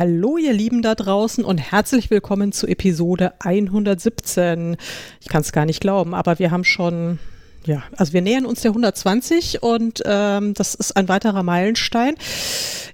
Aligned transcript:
Hallo 0.00 0.38
ihr 0.38 0.54
Lieben 0.54 0.80
da 0.80 0.94
draußen 0.94 1.44
und 1.44 1.58
herzlich 1.58 2.08
willkommen 2.08 2.52
zu 2.52 2.66
Episode 2.66 3.34
117. 3.40 4.78
Ich 5.20 5.28
kann 5.28 5.42
es 5.42 5.52
gar 5.52 5.66
nicht 5.66 5.82
glauben, 5.82 6.14
aber 6.14 6.38
wir 6.38 6.50
haben 6.50 6.64
schon, 6.64 7.18
ja, 7.66 7.82
also 7.96 8.12
wir 8.12 8.22
nähern 8.22 8.46
uns 8.46 8.62
der 8.62 8.70
120 8.70 9.62
und 9.62 10.02
ähm, 10.06 10.54
das 10.54 10.74
ist 10.74 10.96
ein 10.96 11.08
weiterer 11.08 11.42
Meilenstein 11.42 12.14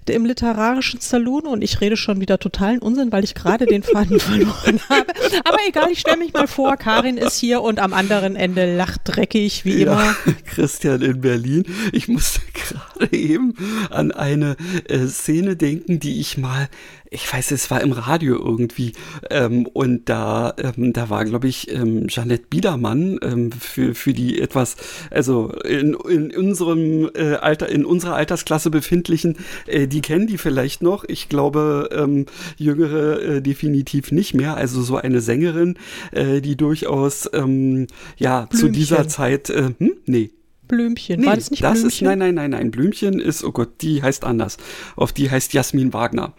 im 0.08 0.24
literarischen 0.24 1.00
Saloon 1.00 1.46
und 1.46 1.62
ich 1.62 1.80
rede 1.80 1.96
schon 1.96 2.20
wieder 2.20 2.38
totalen 2.38 2.78
Unsinn, 2.78 3.12
weil 3.12 3.24
ich 3.24 3.34
gerade 3.34 3.66
den 3.66 3.82
Faden 3.82 4.20
verloren 4.20 4.80
habe. 4.88 5.12
Aber 5.44 5.58
egal, 5.68 5.90
ich 5.90 6.00
stelle 6.00 6.18
mich 6.18 6.32
mal 6.32 6.46
vor, 6.46 6.76
Karin 6.76 7.16
ist 7.16 7.38
hier 7.38 7.62
und 7.62 7.78
am 7.78 7.92
anderen 7.92 8.36
Ende 8.36 8.76
lacht 8.76 9.02
dreckig, 9.04 9.64
wie 9.64 9.82
immer. 9.82 10.04
Ja, 10.04 10.16
Christian 10.46 11.02
in 11.02 11.20
Berlin. 11.20 11.64
Ich 11.92 12.08
musste 12.08 12.40
gerade 12.52 13.12
eben 13.16 13.54
an 13.90 14.12
eine 14.12 14.56
äh, 14.88 15.06
Szene 15.06 15.56
denken, 15.56 16.00
die 16.00 16.20
ich 16.20 16.38
mal 16.38 16.68
ich 17.10 17.32
weiß, 17.32 17.50
es 17.50 17.70
war 17.70 17.80
im 17.80 17.92
Radio 17.92 18.36
irgendwie. 18.36 18.92
Ähm, 19.30 19.66
und 19.66 20.08
da, 20.08 20.54
ähm, 20.58 20.92
da 20.92 21.10
war, 21.10 21.24
glaube 21.24 21.48
ich, 21.48 21.70
ähm, 21.70 22.08
Jeanette 22.08 22.46
Biedermann 22.48 23.18
ähm, 23.22 23.52
für, 23.52 23.94
für 23.94 24.12
die 24.12 24.40
etwas, 24.40 24.76
also 25.10 25.50
in, 25.64 25.94
in 26.08 26.34
unserem 26.36 27.10
äh, 27.14 27.34
Alter, 27.34 27.68
in 27.68 27.84
unserer 27.84 28.14
Altersklasse 28.16 28.70
befindlichen, 28.70 29.36
äh, 29.66 29.86
die 29.86 30.00
kennen 30.00 30.26
die 30.26 30.38
vielleicht 30.38 30.82
noch. 30.82 31.04
Ich 31.06 31.28
glaube, 31.28 31.90
ähm, 31.92 32.26
Jüngere 32.56 33.22
äh, 33.22 33.42
definitiv 33.42 34.12
nicht 34.12 34.34
mehr. 34.34 34.56
Also 34.56 34.82
so 34.82 34.96
eine 34.96 35.20
Sängerin, 35.20 35.78
äh, 36.12 36.40
die 36.40 36.56
durchaus 36.56 37.28
ähm, 37.32 37.86
ja 38.16 38.46
Blümchen. 38.46 38.58
zu 38.58 38.72
dieser 38.72 39.08
Zeit, 39.08 39.50
äh, 39.50 39.70
hm? 39.78 39.92
nee, 40.06 40.30
Blümchen. 40.68 41.20
Nee, 41.20 41.26
War 41.26 41.36
das 41.36 41.50
nicht 41.50 41.62
das 41.62 41.80
Blümchen? 41.80 41.88
Ist, 41.88 42.02
nein, 42.02 42.18
nein, 42.18 42.34
nein, 42.34 42.50
nein. 42.50 42.70
Blümchen 42.70 43.20
ist, 43.20 43.44
oh 43.44 43.52
Gott, 43.52 43.80
die 43.80 44.02
heißt 44.02 44.24
anders. 44.24 44.56
Auf 44.96 45.12
die 45.12 45.30
heißt 45.30 45.52
Jasmin 45.52 45.92
Wagner. 45.92 46.32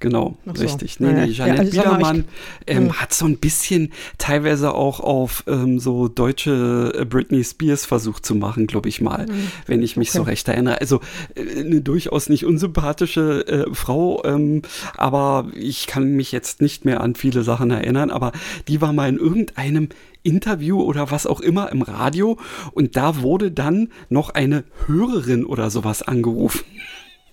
Genau, 0.00 0.36
so. 0.44 0.62
richtig. 0.62 1.00
Nee, 1.00 1.12
nee, 1.12 1.24
Janette 1.26 1.36
ja, 1.36 1.58
also 1.60 1.70
Biedermann 1.70 2.24
ähm, 2.66 2.84
hm. 2.84 3.00
hat 3.00 3.12
so 3.12 3.26
ein 3.26 3.38
bisschen 3.38 3.92
teilweise 4.18 4.74
auch 4.74 5.00
auf 5.00 5.44
ähm, 5.46 5.78
so 5.78 6.08
deutsche 6.08 6.92
äh, 6.96 7.04
Britney 7.04 7.44
Spears 7.44 7.84
versucht 7.84 8.24
zu 8.24 8.34
machen, 8.34 8.66
glaube 8.66 8.88
ich 8.88 9.00
mal, 9.00 9.26
mhm. 9.26 9.48
wenn 9.66 9.82
ich 9.82 9.96
mich 9.96 10.10
okay. 10.10 10.18
so 10.18 10.22
recht 10.24 10.48
erinnere. 10.48 10.80
Also 10.80 11.00
äh, 11.34 11.60
eine 11.60 11.80
durchaus 11.80 12.28
nicht 12.28 12.44
unsympathische 12.44 13.46
äh, 13.46 13.74
Frau, 13.74 14.22
ähm, 14.24 14.62
aber 14.96 15.48
ich 15.54 15.86
kann 15.86 16.12
mich 16.12 16.32
jetzt 16.32 16.60
nicht 16.60 16.84
mehr 16.84 17.00
an 17.00 17.14
viele 17.14 17.42
Sachen 17.42 17.70
erinnern, 17.70 18.10
aber 18.10 18.32
die 18.68 18.80
war 18.80 18.92
mal 18.92 19.08
in 19.08 19.18
irgendeinem 19.18 19.88
Interview 20.22 20.80
oder 20.80 21.10
was 21.10 21.26
auch 21.26 21.40
immer 21.40 21.70
im 21.72 21.82
Radio 21.82 22.38
und 22.72 22.96
da 22.96 23.22
wurde 23.22 23.50
dann 23.50 23.88
noch 24.08 24.30
eine 24.30 24.64
Hörerin 24.86 25.44
oder 25.44 25.70
sowas 25.70 26.02
angerufen. 26.02 26.64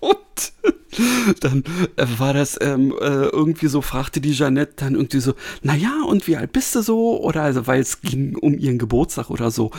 Und 0.00 1.44
dann 1.44 1.62
äh, 1.96 2.06
war 2.18 2.32
das 2.34 2.58
ähm, 2.60 2.92
äh, 3.00 3.26
irgendwie 3.26 3.68
so, 3.68 3.80
fragte 3.80 4.20
die 4.20 4.32
Jeannette 4.32 4.72
dann 4.76 4.94
irgendwie 4.94 5.20
so, 5.20 5.34
naja, 5.62 6.02
und 6.06 6.26
wie 6.26 6.36
alt 6.36 6.52
bist 6.52 6.74
du 6.74 6.82
so? 6.82 7.20
Oder 7.20 7.42
also, 7.42 7.66
weil 7.66 7.80
es 7.80 8.00
ging 8.00 8.36
um 8.36 8.58
ihren 8.58 8.78
Geburtstag 8.78 9.30
oder 9.30 9.50
so. 9.50 9.70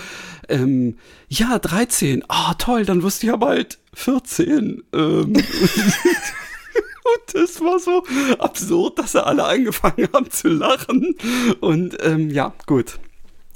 Ähm, 0.47 0.97
ja, 1.27 1.59
13. 1.59 2.23
Ah, 2.27 2.53
toll, 2.53 2.85
dann 2.85 3.03
wirst 3.03 3.23
du 3.23 3.27
ja 3.27 3.35
bald 3.35 3.79
14. 3.93 4.83
Ähm, 4.93 5.33
Und 7.03 7.35
es 7.35 7.61
war 7.61 7.79
so 7.79 8.03
absurd, 8.39 8.99
dass 8.99 9.13
sie 9.13 9.25
alle 9.25 9.43
angefangen 9.43 10.07
haben 10.13 10.29
zu 10.29 10.49
lachen. 10.49 11.15
Und 11.59 11.97
ähm, 12.03 12.29
ja, 12.29 12.53
gut. 12.65 12.99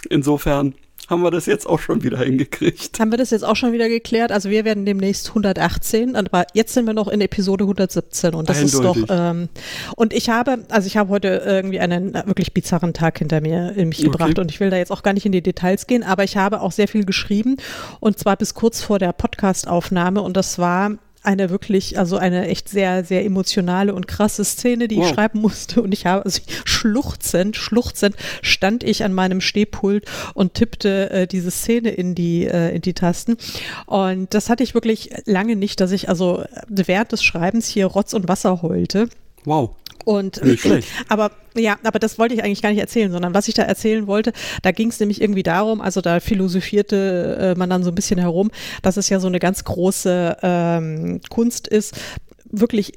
Insofern 0.09 0.75
haben 1.07 1.21
wir 1.21 1.31
das 1.31 1.45
jetzt 1.45 1.67
auch 1.67 1.79
schon 1.79 2.03
wieder 2.03 2.19
hingekriegt. 2.19 2.99
Haben 2.99 3.11
wir 3.11 3.17
das 3.17 3.29
jetzt 3.29 3.43
auch 3.43 3.55
schon 3.55 3.73
wieder 3.73 3.89
geklärt? 3.89 4.31
Also 4.31 4.49
wir 4.49 4.65
werden 4.65 4.85
demnächst 4.85 5.29
118, 5.29 6.15
aber 6.15 6.45
jetzt 6.53 6.73
sind 6.73 6.85
wir 6.85 6.93
noch 6.93 7.07
in 7.07 7.21
Episode 7.21 7.63
117 7.63 8.33
und 8.33 8.49
das 8.49 8.57
Eindeutig. 8.57 9.03
ist 9.03 9.09
doch 9.09 9.15
ähm, 9.15 9.49
und 9.95 10.13
ich 10.13 10.29
habe, 10.29 10.65
also 10.69 10.87
ich 10.87 10.97
habe 10.97 11.09
heute 11.09 11.43
irgendwie 11.45 11.79
einen 11.79 12.13
wirklich 12.13 12.53
bizarren 12.53 12.93
Tag 12.93 13.19
hinter 13.19 13.41
mir 13.41 13.73
in 13.75 13.89
mich 13.89 13.99
okay. 13.99 14.09
gebracht 14.09 14.39
und 14.39 14.49
ich 14.49 14.59
will 14.59 14.69
da 14.69 14.77
jetzt 14.77 14.91
auch 14.91 15.03
gar 15.03 15.13
nicht 15.13 15.25
in 15.25 15.31
die 15.31 15.43
Details 15.43 15.87
gehen, 15.87 16.03
aber 16.03 16.23
ich 16.23 16.37
habe 16.37 16.61
auch 16.61 16.71
sehr 16.71 16.87
viel 16.87 17.05
geschrieben 17.05 17.57
und 17.99 18.17
zwar 18.17 18.35
bis 18.35 18.53
kurz 18.53 18.81
vor 18.81 18.97
der 18.97 19.13
Podcastaufnahme 19.13 20.21
und 20.21 20.35
das 20.35 20.57
war 20.57 20.91
eine 21.25 21.49
wirklich, 21.49 21.99
also 21.99 22.17
eine 22.17 22.47
echt 22.47 22.69
sehr, 22.69 23.03
sehr 23.03 23.25
emotionale 23.25 23.93
und 23.93 24.07
krasse 24.07 24.45
Szene, 24.45 24.87
die 24.87 24.97
wow. 24.97 25.05
ich 25.05 25.13
schreiben 25.13 25.41
musste. 25.41 25.81
Und 25.81 25.93
ich 25.93 26.05
habe, 26.05 26.25
also 26.25 26.41
schluchzend, 26.65 27.55
schluchzend 27.55 28.15
stand 28.41 28.83
ich 28.83 29.03
an 29.03 29.13
meinem 29.13 29.41
Stehpult 29.41 30.05
und 30.33 30.53
tippte 30.53 31.09
äh, 31.09 31.27
diese 31.27 31.51
Szene 31.51 31.89
in 31.89 32.15
die, 32.15 32.45
äh, 32.45 32.75
in 32.75 32.81
die 32.81 32.93
Tasten. 32.93 33.37
Und 33.85 34.33
das 34.33 34.49
hatte 34.49 34.63
ich 34.63 34.73
wirklich 34.73 35.11
lange 35.25 35.55
nicht, 35.55 35.79
dass 35.79 35.91
ich 35.91 36.09
also 36.09 36.43
während 36.67 37.11
des 37.11 37.23
Schreibens 37.23 37.67
hier 37.67 37.87
Rotz 37.87 38.13
und 38.13 38.27
Wasser 38.27 38.61
heulte. 38.61 39.09
Wow. 39.45 39.75
Und 40.05 40.41
Nicht 40.43 40.61
schlecht. 40.61 40.87
aber 41.09 41.31
ja, 41.57 41.77
aber 41.83 41.99
das 41.99 42.17
wollte 42.17 42.35
ich 42.35 42.43
eigentlich 42.43 42.61
gar 42.61 42.69
nicht 42.69 42.79
erzählen, 42.79 43.11
sondern 43.11 43.33
was 43.33 43.47
ich 43.47 43.53
da 43.53 43.63
erzählen 43.63 44.07
wollte, 44.07 44.33
da 44.61 44.71
ging 44.71 44.89
es 44.89 44.99
nämlich 44.99 45.21
irgendwie 45.21 45.43
darum, 45.43 45.81
also 45.81 46.01
da 46.01 46.19
philosophierte 46.19 47.37
äh, 47.55 47.59
man 47.59 47.69
dann 47.69 47.83
so 47.83 47.91
ein 47.91 47.95
bisschen 47.95 48.19
herum, 48.19 48.51
dass 48.81 48.97
es 48.97 49.09
ja 49.09 49.19
so 49.19 49.27
eine 49.27 49.39
ganz 49.39 49.63
große 49.63 50.37
ähm, 50.41 51.21
Kunst 51.29 51.67
ist, 51.67 51.95
wirklich 52.45 52.93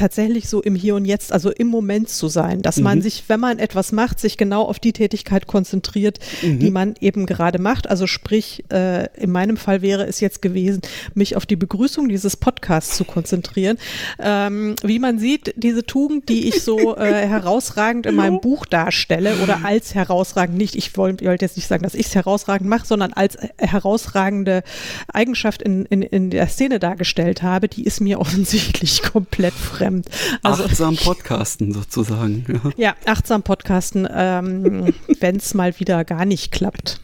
tatsächlich 0.00 0.48
so 0.48 0.62
im 0.62 0.74
Hier 0.74 0.94
und 0.94 1.04
Jetzt, 1.04 1.32
also 1.32 1.50
im 1.50 1.66
Moment 1.66 2.08
zu 2.08 2.28
sein, 2.28 2.62
dass 2.62 2.78
mhm. 2.78 2.84
man 2.84 3.02
sich, 3.02 3.24
wenn 3.28 3.40
man 3.40 3.58
etwas 3.58 3.92
macht, 3.92 4.18
sich 4.18 4.36
genau 4.36 4.62
auf 4.62 4.78
die 4.78 4.92
Tätigkeit 4.92 5.46
konzentriert, 5.46 6.18
mhm. 6.42 6.58
die 6.58 6.70
man 6.70 6.94
eben 7.00 7.26
gerade 7.26 7.58
macht. 7.58 7.88
Also 7.88 8.06
sprich, 8.06 8.64
äh, 8.72 9.08
in 9.16 9.30
meinem 9.30 9.56
Fall 9.56 9.82
wäre 9.82 10.06
es 10.06 10.20
jetzt 10.20 10.40
gewesen, 10.40 10.80
mich 11.14 11.36
auf 11.36 11.44
die 11.44 11.56
Begrüßung 11.56 12.08
dieses 12.08 12.36
Podcasts 12.36 12.96
zu 12.96 13.04
konzentrieren. 13.04 13.76
Ähm, 14.18 14.74
wie 14.82 14.98
man 14.98 15.18
sieht, 15.18 15.54
diese 15.56 15.84
Tugend, 15.84 16.28
die 16.30 16.48
ich 16.48 16.62
so 16.62 16.96
äh, 16.96 17.26
herausragend 17.28 18.06
in 18.06 18.14
meinem 18.14 18.40
Buch 18.40 18.64
darstelle 18.64 19.34
oder 19.42 19.64
als 19.64 19.94
herausragend 19.94 20.56
nicht, 20.56 20.76
ich 20.76 20.96
wollte 20.96 21.26
wollt 21.26 21.42
jetzt 21.42 21.56
nicht 21.56 21.68
sagen, 21.68 21.82
dass 21.82 21.94
ich 21.94 22.06
es 22.06 22.14
herausragend 22.14 22.68
mache, 22.68 22.86
sondern 22.86 23.12
als 23.12 23.36
äh, 23.36 23.48
herausragende 23.58 24.62
Eigenschaft 25.12 25.60
in, 25.60 25.84
in, 25.86 26.00
in 26.00 26.30
der 26.30 26.48
Szene 26.48 26.78
dargestellt 26.78 27.42
habe, 27.42 27.68
die 27.68 27.84
ist 27.84 28.00
mir 28.00 28.18
offensichtlich 28.20 29.02
komplett 29.02 29.54
fremd 29.54 29.89
fremd. 29.90 30.08
Also, 30.42 30.64
achtsam 30.64 30.96
podcasten 30.96 31.72
sozusagen. 31.72 32.44
Ja, 32.48 32.72
ja 32.76 32.96
achtsam 33.06 33.42
podcasten, 33.42 34.08
ähm, 34.10 34.94
wenn 35.20 35.36
es 35.36 35.54
mal 35.54 35.78
wieder 35.78 36.04
gar 36.04 36.24
nicht 36.24 36.52
klappt. 36.52 37.00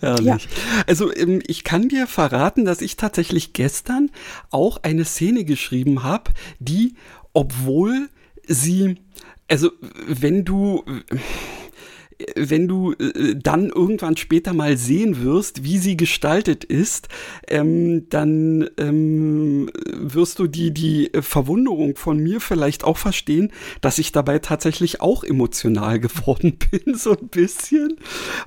Herrlich. 0.00 0.24
Ja. 0.24 0.38
Also 0.86 1.14
ähm, 1.14 1.42
ich 1.46 1.64
kann 1.64 1.88
dir 1.88 2.06
verraten, 2.06 2.64
dass 2.64 2.80
ich 2.80 2.96
tatsächlich 2.96 3.52
gestern 3.52 4.10
auch 4.50 4.82
eine 4.82 5.04
Szene 5.04 5.44
geschrieben 5.44 6.02
habe, 6.02 6.30
die, 6.58 6.94
obwohl 7.34 8.08
sie, 8.46 8.96
also 9.48 9.70
wenn 10.06 10.44
du 10.44 10.82
wenn 12.34 12.68
du 12.68 12.92
äh, 12.92 13.34
dann 13.36 13.70
irgendwann 13.70 14.16
später 14.16 14.52
mal 14.52 14.76
sehen 14.76 15.22
wirst, 15.22 15.64
wie 15.64 15.78
sie 15.78 15.96
gestaltet 15.96 16.64
ist, 16.64 17.08
ähm, 17.48 18.08
dann 18.10 18.68
ähm, 18.78 19.70
wirst 19.92 20.38
du 20.38 20.46
die, 20.46 20.72
die 20.72 21.10
Verwunderung 21.20 21.96
von 21.96 22.18
mir 22.18 22.40
vielleicht 22.40 22.84
auch 22.84 22.98
verstehen, 22.98 23.52
dass 23.80 23.98
ich 23.98 24.12
dabei 24.12 24.38
tatsächlich 24.38 25.00
auch 25.00 25.24
emotional 25.24 26.00
geworden 26.00 26.58
bin, 26.70 26.94
so 26.94 27.12
ein 27.12 27.28
bisschen, 27.28 27.96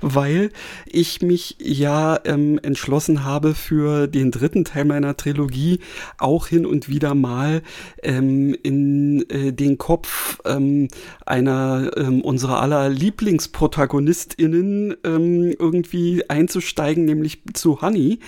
weil 0.00 0.50
ich 0.86 1.22
mich 1.22 1.56
ja 1.60 2.20
ähm, 2.24 2.58
entschlossen 2.62 3.24
habe, 3.24 3.54
für 3.54 4.06
den 4.06 4.30
dritten 4.30 4.64
Teil 4.64 4.84
meiner 4.84 5.16
Trilogie 5.16 5.80
auch 6.18 6.46
hin 6.46 6.66
und 6.66 6.88
wieder 6.88 7.14
mal 7.14 7.62
ähm, 8.02 8.56
in 8.62 9.28
äh, 9.30 9.52
den 9.52 9.78
Kopf 9.78 10.40
ähm, 10.44 10.88
einer 11.26 11.90
ähm, 11.96 12.20
unserer 12.20 12.60
aller 12.60 12.88
Lieblingsprodukte 12.88 13.63
ProtagonistInnen 13.64 14.94
ähm, 15.04 15.54
irgendwie 15.58 16.28
einzusteigen, 16.28 17.06
nämlich 17.06 17.40
zu 17.54 17.80
Honey. 17.80 18.18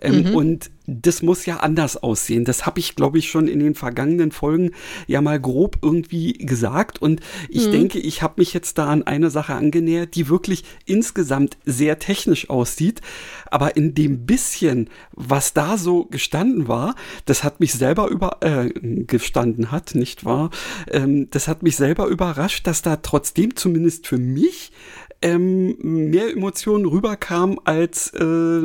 Ähm, 0.00 0.30
mhm. 0.30 0.34
Und 0.34 0.70
das 0.90 1.22
muss 1.22 1.46
ja 1.46 1.58
anders 1.58 1.96
aussehen. 1.96 2.44
Das 2.44 2.66
habe 2.66 2.80
ich, 2.80 2.96
glaube 2.96 3.18
ich, 3.18 3.30
schon 3.30 3.46
in 3.46 3.60
den 3.60 3.74
vergangenen 3.74 4.32
Folgen 4.32 4.72
ja 5.06 5.20
mal 5.20 5.40
grob 5.40 5.78
irgendwie 5.82 6.32
gesagt. 6.32 7.00
Und 7.00 7.20
ich 7.48 7.68
mhm. 7.68 7.72
denke, 7.72 7.98
ich 7.98 8.22
habe 8.22 8.34
mich 8.38 8.52
jetzt 8.52 8.78
da 8.78 8.88
an 8.88 9.04
eine 9.04 9.30
Sache 9.30 9.54
angenähert, 9.54 10.14
die 10.16 10.28
wirklich 10.28 10.64
insgesamt 10.86 11.56
sehr 11.64 11.98
technisch 11.98 12.50
aussieht. 12.50 13.00
Aber 13.50 13.76
in 13.76 13.94
dem 13.94 14.26
bisschen, 14.26 14.90
was 15.12 15.54
da 15.54 15.78
so 15.78 16.06
gestanden 16.06 16.66
war, 16.66 16.96
das 17.24 17.44
hat 17.44 17.60
mich 17.60 17.72
selber 17.72 18.08
über 18.08 18.38
äh, 18.40 18.70
gestanden 19.04 19.70
hat, 19.70 19.94
nicht 19.94 20.24
wahr? 20.24 20.50
Ähm, 20.90 21.28
das 21.30 21.46
hat 21.46 21.62
mich 21.62 21.76
selber 21.76 22.06
überrascht, 22.06 22.66
dass 22.66 22.82
da 22.82 22.96
trotzdem 22.96 23.54
zumindest 23.54 24.06
für 24.06 24.18
mich 24.18 24.72
ähm, 25.22 25.76
mehr 26.10 26.30
Emotionen 26.30 26.86
rüberkam, 26.86 27.60
als 27.64 28.12
äh, 28.14 28.60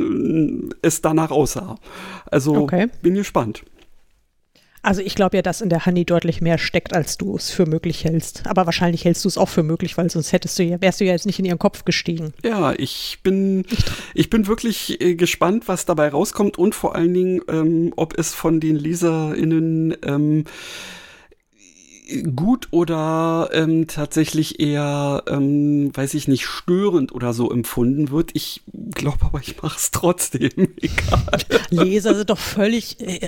es 0.82 1.02
danach 1.02 1.30
aussah. 1.30 1.76
Also 2.26 2.54
okay. 2.56 2.88
bin 3.02 3.14
gespannt. 3.14 3.62
Also 4.86 5.00
ich 5.00 5.16
glaube 5.16 5.36
ja, 5.36 5.42
dass 5.42 5.62
in 5.62 5.68
der 5.68 5.84
Honey 5.84 6.04
deutlich 6.04 6.40
mehr 6.40 6.58
steckt, 6.58 6.94
als 6.94 7.18
du 7.18 7.34
es 7.34 7.50
für 7.50 7.66
möglich 7.66 8.04
hältst. 8.04 8.44
Aber 8.46 8.66
wahrscheinlich 8.66 9.04
hältst 9.04 9.24
du 9.24 9.28
es 9.28 9.36
auch 9.36 9.48
für 9.48 9.64
möglich, 9.64 9.98
weil 9.98 10.08
sonst 10.08 10.32
hättest 10.32 10.56
du 10.60 10.62
ja, 10.62 10.80
wärst 10.80 11.00
du 11.00 11.04
ja 11.04 11.10
jetzt 11.10 11.26
nicht 11.26 11.40
in 11.40 11.44
ihren 11.44 11.58
Kopf 11.58 11.84
gestiegen. 11.84 12.32
Ja, 12.44 12.72
ich 12.72 13.18
bin, 13.24 13.64
ich 14.14 14.30
bin 14.30 14.46
wirklich 14.46 15.00
äh, 15.00 15.16
gespannt, 15.16 15.66
was 15.66 15.86
dabei 15.86 16.10
rauskommt 16.10 16.56
und 16.56 16.76
vor 16.76 16.94
allen 16.94 17.12
Dingen, 17.12 17.40
ähm, 17.48 17.94
ob 17.96 18.16
es 18.16 18.32
von 18.32 18.60
den 18.60 18.76
LeserInnen 18.76 19.96
ähm, 20.04 20.44
gut 22.34 22.68
oder 22.70 23.50
ähm, 23.52 23.86
tatsächlich 23.88 24.60
eher, 24.60 25.24
ähm, 25.26 25.90
weiß 25.94 26.14
ich 26.14 26.28
nicht, 26.28 26.46
störend 26.46 27.12
oder 27.12 27.32
so 27.32 27.50
empfunden 27.50 28.10
wird. 28.10 28.30
Ich 28.34 28.62
glaube 28.94 29.18
aber, 29.24 29.40
ich 29.40 29.60
mache 29.60 29.76
es 29.76 29.90
trotzdem. 29.90 30.50
Egal. 30.80 31.38
Leser 31.70 32.14
sind 32.14 32.30
doch 32.30 32.38
völlig 32.38 33.00
äh, 33.00 33.18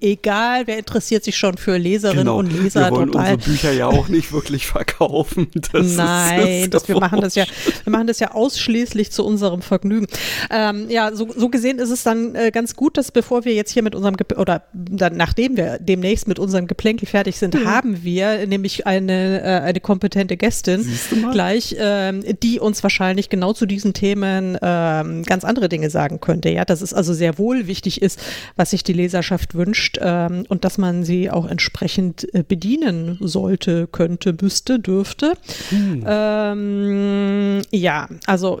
egal. 0.00 0.66
Wer 0.66 0.78
interessiert 0.78 1.24
sich 1.24 1.36
schon 1.36 1.56
für 1.56 1.76
Leserinnen 1.76 2.24
genau. 2.24 2.38
und 2.38 2.52
Leser? 2.52 2.86
Wir 2.86 2.90
wollen 2.90 3.12
total. 3.12 3.34
unsere 3.34 3.50
Bücher 3.50 3.72
ja 3.72 3.86
auch 3.86 4.08
nicht 4.08 4.32
wirklich 4.32 4.66
verkaufen. 4.66 5.48
Das 5.72 5.96
Nein, 5.96 6.46
ist, 6.46 6.74
das 6.74 6.88
wir 6.88 6.98
machen 6.98 7.20
das 7.20 7.34
ja, 7.34 7.44
wir 7.84 7.90
machen 7.90 8.06
das 8.06 8.18
ja 8.18 8.32
ausschließlich 8.32 9.12
zu 9.12 9.24
unserem 9.24 9.62
Vergnügen. 9.62 10.06
Ähm, 10.50 10.86
ja, 10.88 11.14
so, 11.14 11.28
so, 11.34 11.48
gesehen 11.48 11.78
ist 11.78 11.90
es 11.90 12.02
dann 12.02 12.34
äh, 12.34 12.50
ganz 12.50 12.74
gut, 12.74 12.96
dass 12.96 13.12
bevor 13.12 13.44
wir 13.44 13.54
jetzt 13.54 13.72
hier 13.72 13.82
mit 13.82 13.94
unserem 13.94 14.16
Ge 14.16 14.36
oder 14.36 14.64
dann 14.72 15.16
nachdem 15.16 15.56
wir 15.56 15.78
demnächst 15.78 16.26
mit 16.28 16.38
unserem 16.38 16.66
Geplänkel 16.66 17.06
fertig 17.06 17.38
sind, 17.38 17.54
mhm. 17.54 17.66
haben 17.66 17.99
wir 18.02 18.46
nämlich 18.46 18.86
eine, 18.86 19.42
äh, 19.42 19.60
eine 19.60 19.80
kompetente 19.80 20.36
Gästin 20.36 20.86
gleich, 21.32 21.76
ähm, 21.78 22.22
die 22.42 22.60
uns 22.60 22.82
wahrscheinlich 22.82 23.28
genau 23.28 23.52
zu 23.52 23.66
diesen 23.66 23.92
Themen 23.92 24.58
ähm, 24.60 25.22
ganz 25.24 25.44
andere 25.44 25.68
Dinge 25.68 25.90
sagen 25.90 26.20
könnte. 26.20 26.50
Ja, 26.50 26.64
dass 26.64 26.82
es 26.82 26.94
also 26.94 27.14
sehr 27.14 27.38
wohl 27.38 27.66
wichtig 27.66 28.02
ist, 28.02 28.20
was 28.56 28.70
sich 28.70 28.84
die 28.84 28.92
Leserschaft 28.92 29.54
wünscht 29.54 29.98
ähm, 30.00 30.44
und 30.48 30.64
dass 30.64 30.78
man 30.78 31.04
sie 31.04 31.30
auch 31.30 31.46
entsprechend 31.46 32.32
äh, 32.34 32.42
bedienen 32.46 33.18
sollte, 33.20 33.86
könnte, 33.86 34.34
müsste, 34.40 34.78
dürfte. 34.78 35.34
Hm. 35.70 36.04
Ähm, 36.06 37.62
ja, 37.70 38.08
also 38.26 38.60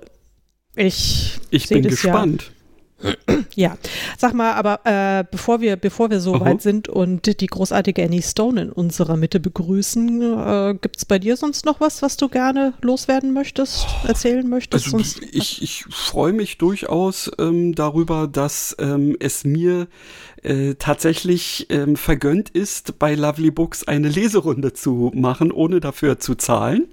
ich, 0.76 1.38
ich 1.50 1.68
bin 1.68 1.82
gespannt. 1.82 2.44
Ja, 2.46 2.59
ja, 3.54 3.76
sag 4.18 4.34
mal, 4.34 4.52
aber 4.52 4.80
äh, 4.84 5.24
bevor 5.30 5.60
wir, 5.60 5.76
bevor 5.76 6.10
wir 6.10 6.20
so 6.20 6.34
Aha. 6.34 6.44
weit 6.44 6.62
sind 6.62 6.88
und 6.88 7.40
die 7.40 7.46
großartige 7.46 8.04
Annie 8.04 8.22
Stone 8.22 8.62
in 8.62 8.70
unserer 8.70 9.16
Mitte 9.16 9.40
begrüßen, 9.40 10.22
äh, 10.22 10.74
gibt 10.80 10.98
es 10.98 11.04
bei 11.04 11.18
dir 11.18 11.36
sonst 11.36 11.64
noch 11.64 11.80
was, 11.80 12.02
was 12.02 12.16
du 12.16 12.28
gerne 12.28 12.74
loswerden 12.82 13.32
möchtest, 13.32 13.86
erzählen 14.06 14.48
möchtest? 14.48 14.86
Also, 14.86 14.98
ich, 15.32 15.62
ich 15.62 15.84
freue 15.90 16.32
mich 16.32 16.58
durchaus 16.58 17.30
ähm, 17.38 17.74
darüber, 17.74 18.28
dass 18.28 18.76
ähm, 18.78 19.16
es 19.18 19.44
mir 19.44 19.88
äh, 20.42 20.74
tatsächlich 20.74 21.66
ähm, 21.70 21.96
vergönnt 21.96 22.50
ist, 22.50 22.98
bei 22.98 23.14
Lovely 23.14 23.50
Books 23.50 23.84
eine 23.84 24.08
Leserunde 24.08 24.72
zu 24.72 25.10
machen, 25.14 25.52
ohne 25.52 25.80
dafür 25.80 26.18
zu 26.18 26.34
zahlen 26.34 26.88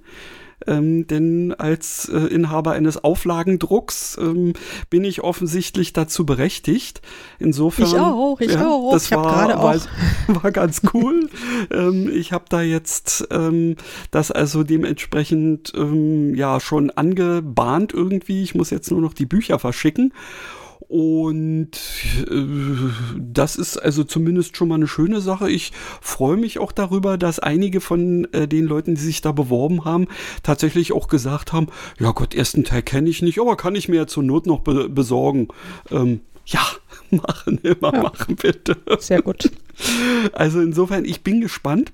ähm, 0.68 1.06
denn 1.06 1.54
als 1.56 2.08
äh, 2.08 2.18
Inhaber 2.18 2.72
eines 2.72 3.02
Auflagendrucks 3.02 4.18
ähm, 4.20 4.52
bin 4.90 5.04
ich 5.04 5.22
offensichtlich 5.22 5.92
dazu 5.92 6.26
berechtigt. 6.26 7.00
Insofern. 7.38 7.86
Ich 7.86 7.94
auch, 7.94 8.40
ich 8.40 8.52
ja, 8.52 8.66
auch. 8.66 8.92
Das 8.92 9.06
ich 9.06 9.10
war, 9.12 9.48
war, 9.48 9.80
war, 10.42 10.52
ganz 10.52 10.82
cool. 10.92 11.28
ähm, 11.70 12.10
ich 12.12 12.32
habe 12.32 12.44
da 12.48 12.60
jetzt 12.60 13.26
ähm, 13.30 13.76
das 14.10 14.30
also 14.30 14.62
dementsprechend 14.62 15.72
ähm, 15.74 16.34
ja 16.34 16.60
schon 16.60 16.90
angebahnt 16.90 17.92
irgendwie. 17.94 18.42
Ich 18.42 18.54
muss 18.54 18.70
jetzt 18.70 18.90
nur 18.90 19.00
noch 19.00 19.14
die 19.14 19.26
Bücher 19.26 19.58
verschicken. 19.58 20.12
Und 20.88 21.72
äh, 22.30 22.46
das 23.18 23.56
ist 23.56 23.76
also 23.76 24.04
zumindest 24.04 24.56
schon 24.56 24.68
mal 24.68 24.76
eine 24.76 24.88
schöne 24.88 25.20
Sache. 25.20 25.50
Ich 25.50 25.72
freue 26.00 26.38
mich 26.38 26.58
auch 26.58 26.72
darüber, 26.72 27.18
dass 27.18 27.38
einige 27.38 27.82
von 27.82 28.26
äh, 28.32 28.48
den 28.48 28.64
Leuten, 28.64 28.94
die 28.94 29.00
sich 29.00 29.20
da 29.20 29.32
beworben 29.32 29.84
haben, 29.84 30.08
tatsächlich 30.42 30.92
auch 30.92 31.08
gesagt 31.08 31.52
haben, 31.52 31.66
ja 32.00 32.12
Gott, 32.12 32.34
ersten 32.34 32.64
Teil 32.64 32.82
kenne 32.82 33.10
ich 33.10 33.20
nicht, 33.20 33.38
aber 33.38 33.56
kann 33.56 33.74
ich 33.74 33.88
mir 33.88 33.96
ja 33.96 34.06
zur 34.06 34.22
Not 34.22 34.46
noch 34.46 34.60
be 34.60 34.88
besorgen. 34.88 35.48
Ähm, 35.90 36.22
ja, 36.46 36.62
machen, 37.10 37.58
immer 37.62 37.92
ja. 37.92 38.02
machen, 38.02 38.36
bitte. 38.36 38.78
Sehr 38.98 39.20
gut. 39.20 39.50
Also 40.32 40.60
insofern, 40.60 41.04
ich 41.04 41.22
bin 41.22 41.42
gespannt. 41.42 41.92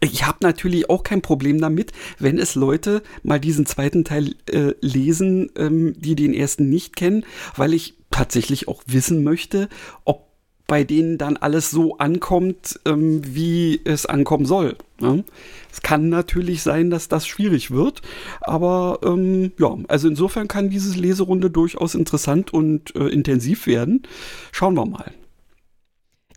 Ich 0.00 0.26
habe 0.26 0.38
natürlich 0.42 0.90
auch 0.90 1.02
kein 1.02 1.22
Problem 1.22 1.60
damit, 1.60 1.92
wenn 2.18 2.38
es 2.38 2.54
Leute 2.54 3.02
mal 3.22 3.40
diesen 3.40 3.66
zweiten 3.66 4.04
Teil 4.04 4.34
äh, 4.50 4.72
lesen, 4.80 5.50
ähm, 5.56 5.94
die 5.98 6.14
den 6.14 6.34
ersten 6.34 6.68
nicht 6.68 6.96
kennen, 6.96 7.24
weil 7.56 7.72
ich 7.72 7.94
tatsächlich 8.10 8.68
auch 8.68 8.82
wissen 8.86 9.24
möchte, 9.24 9.68
ob 10.04 10.26
bei 10.66 10.82
denen 10.82 11.16
dann 11.16 11.36
alles 11.36 11.70
so 11.70 11.98
ankommt, 11.98 12.80
ähm, 12.84 13.22
wie 13.24 13.80
es 13.84 14.06
ankommen 14.06 14.46
soll. 14.46 14.76
Ne? 15.00 15.24
Es 15.72 15.80
kann 15.80 16.08
natürlich 16.08 16.62
sein, 16.62 16.90
dass 16.90 17.08
das 17.08 17.26
schwierig 17.26 17.70
wird, 17.70 18.02
aber 18.40 18.98
ähm, 19.04 19.52
ja, 19.58 19.76
also 19.88 20.08
insofern 20.08 20.48
kann 20.48 20.70
diese 20.70 20.98
Leserunde 20.98 21.50
durchaus 21.50 21.94
interessant 21.94 22.52
und 22.52 22.94
äh, 22.96 23.06
intensiv 23.08 23.66
werden. 23.66 24.02
Schauen 24.50 24.74
wir 24.74 24.86
mal. 24.86 25.12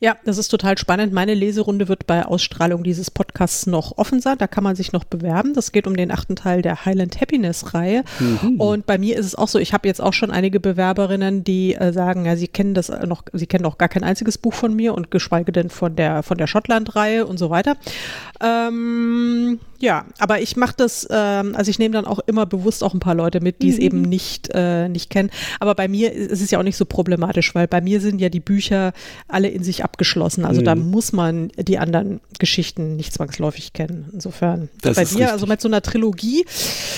Ja, 0.02 0.16
das 0.24 0.38
ist 0.38 0.48
total 0.48 0.78
spannend. 0.78 1.12
Meine 1.12 1.34
Leserunde 1.34 1.90
wird 1.90 2.08
bei 2.08 2.26
Ausstrahlung 2.26 2.84
dieses 2.84 3.12
Podcasts 3.12 3.68
noch 3.68 3.98
offen 3.98 4.22
sein. 4.22 4.38
Da 4.38 4.48
kann 4.48 4.64
man 4.64 4.76
sich 4.76 4.94
noch 4.94 5.04
bewerben. 5.04 5.54
Das 5.54 5.74
geht 5.74 5.88
um 5.88 5.98
den 5.98 6.12
achten 6.12 6.38
Teil 6.38 6.62
der 6.62 6.86
Highland 6.86 7.20
Happiness 7.20 7.74
Reihe. 7.74 8.04
Mhm. 8.20 8.62
Und 8.62 8.86
bei 8.86 8.98
mir 8.98 9.18
ist 9.18 9.26
es 9.26 9.36
auch 9.36 9.50
so, 9.50 9.60
ich 9.60 9.74
habe 9.74 9.88
jetzt 9.88 10.02
auch 10.02 10.14
schon 10.14 10.32
einige 10.32 10.62
Bewerberinnen, 10.62 11.44
die 11.44 11.76
äh, 11.76 11.92
sagen, 11.92 12.26
ja, 12.26 12.38
sie 12.38 12.48
kennen 12.48 12.74
das 12.74 12.90
noch, 12.90 13.24
sie 13.34 13.48
kennen 13.48 13.64
noch 13.64 13.78
gar 13.78 13.90
kein 13.90 14.04
einziges 14.04 14.38
Buch 14.38 14.54
von 14.54 14.74
mir 14.74 14.94
und 14.94 15.12
geschweige 15.12 15.52
denn 15.52 15.70
von 15.70 15.96
der, 15.98 16.24
von 16.24 16.38
der 16.38 16.48
Schottland 16.48 16.96
Reihe 16.96 17.26
und 17.26 17.38
so 17.38 17.50
weiter. 17.50 17.76
Ähm, 18.42 19.60
ja, 19.80 20.06
aber 20.18 20.42
ich 20.42 20.58
mache 20.58 20.74
das, 20.76 21.08
ähm, 21.10 21.56
also 21.56 21.72
ich 21.72 21.80
nehme 21.80 21.94
dann 21.94 22.06
auch 22.06 22.20
immer 22.28 22.46
bewusst 22.46 22.84
auch 22.84 22.94
ein 22.94 23.00
paar 23.00 23.16
Leute 23.16 23.40
mit, 23.40 23.62
die 23.62 23.70
es 23.70 23.78
mhm. 23.78 23.82
eben 23.82 24.02
nicht, 24.02 24.50
äh, 24.54 24.90
nicht 24.90 25.10
kennen. 25.10 25.32
Aber 25.60 25.74
bei 25.74 25.88
mir 25.88 26.12
ist 26.12 26.42
es 26.42 26.52
ja 26.52 26.60
auch 26.60 26.64
nicht 26.64 26.76
so 26.76 26.86
problematisch, 26.86 27.56
weil 27.56 27.68
bei 27.68 27.80
mir 27.80 28.02
sind 28.02 28.20
ja 28.20 28.28
die 28.28 28.42
Bücher 28.42 28.92
alle 29.30 29.48
in 29.48 29.64
sich 29.64 29.84
abgeschlossen. 29.84 30.44
Also 30.44 30.60
mhm. 30.60 30.66
da 30.66 30.76
muss 30.76 31.14
man 31.14 31.50
die 31.58 31.78
anderen 31.78 32.20
Geschichten 32.40 32.98
nicht 32.98 33.14
zwangsläufig 33.14 33.72
kennen. 33.72 34.10
Insofern. 34.12 34.68
Das 34.82 34.98
bei 34.98 35.06
dir, 35.06 35.12
richtig. 35.12 35.32
also 35.32 35.48
mit 35.48 35.62
so 35.62 35.70
einer 35.70 35.82
Trilogie. 35.82 36.46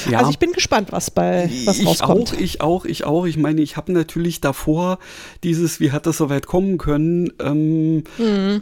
Ja. 0.09 0.19
Also 0.19 0.31
ich 0.31 0.39
bin 0.39 0.51
gespannt, 0.51 0.91
was 0.91 1.11
bei 1.11 1.51
was 1.65 1.77
ich 1.77 1.85
rauskommt. 1.85 2.33
Auch, 2.33 2.39
ich 2.39 2.61
auch, 2.61 2.85
ich 2.85 3.03
auch. 3.03 3.25
Ich 3.25 3.37
meine, 3.37 3.61
ich 3.61 3.77
habe 3.77 3.91
natürlich 3.91 4.41
davor 4.41 4.97
dieses, 5.43 5.79
wie 5.79 5.91
hat 5.91 6.07
das 6.07 6.17
so 6.17 6.29
weit 6.29 6.47
kommen 6.47 6.79
können, 6.79 7.31
ähm, 7.39 8.03
mhm 8.17 8.61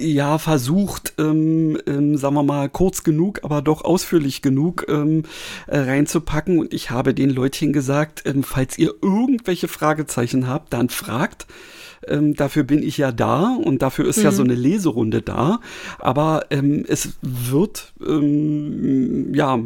ja 0.00 0.38
versucht, 0.38 1.14
ähm, 1.18 1.78
ähm, 1.86 2.16
sagen 2.16 2.34
wir 2.34 2.42
mal, 2.42 2.68
kurz 2.68 3.02
genug, 3.02 3.40
aber 3.42 3.59
doch 3.60 3.84
ausführlich 3.84 4.42
genug 4.42 4.86
ähm, 4.88 5.24
äh, 5.66 5.78
reinzupacken. 5.78 6.58
Und 6.58 6.74
ich 6.74 6.90
habe 6.90 7.14
den 7.14 7.30
Leutchen 7.30 7.72
gesagt, 7.72 8.22
ähm, 8.26 8.42
falls 8.42 8.78
ihr 8.78 8.94
irgendwelche 9.02 9.68
Fragezeichen 9.68 10.46
habt, 10.46 10.72
dann 10.72 10.88
fragt. 10.88 11.46
Ähm, 12.06 12.34
dafür 12.34 12.64
bin 12.64 12.82
ich 12.82 12.96
ja 12.96 13.12
da 13.12 13.56
und 13.62 13.82
dafür 13.82 14.06
ist 14.06 14.18
mhm. 14.18 14.24
ja 14.24 14.32
so 14.32 14.42
eine 14.42 14.54
Leserunde 14.54 15.22
da. 15.22 15.60
Aber 15.98 16.46
ähm, 16.50 16.84
es 16.88 17.18
wird 17.22 17.92
ähm, 18.06 19.34
ja 19.34 19.58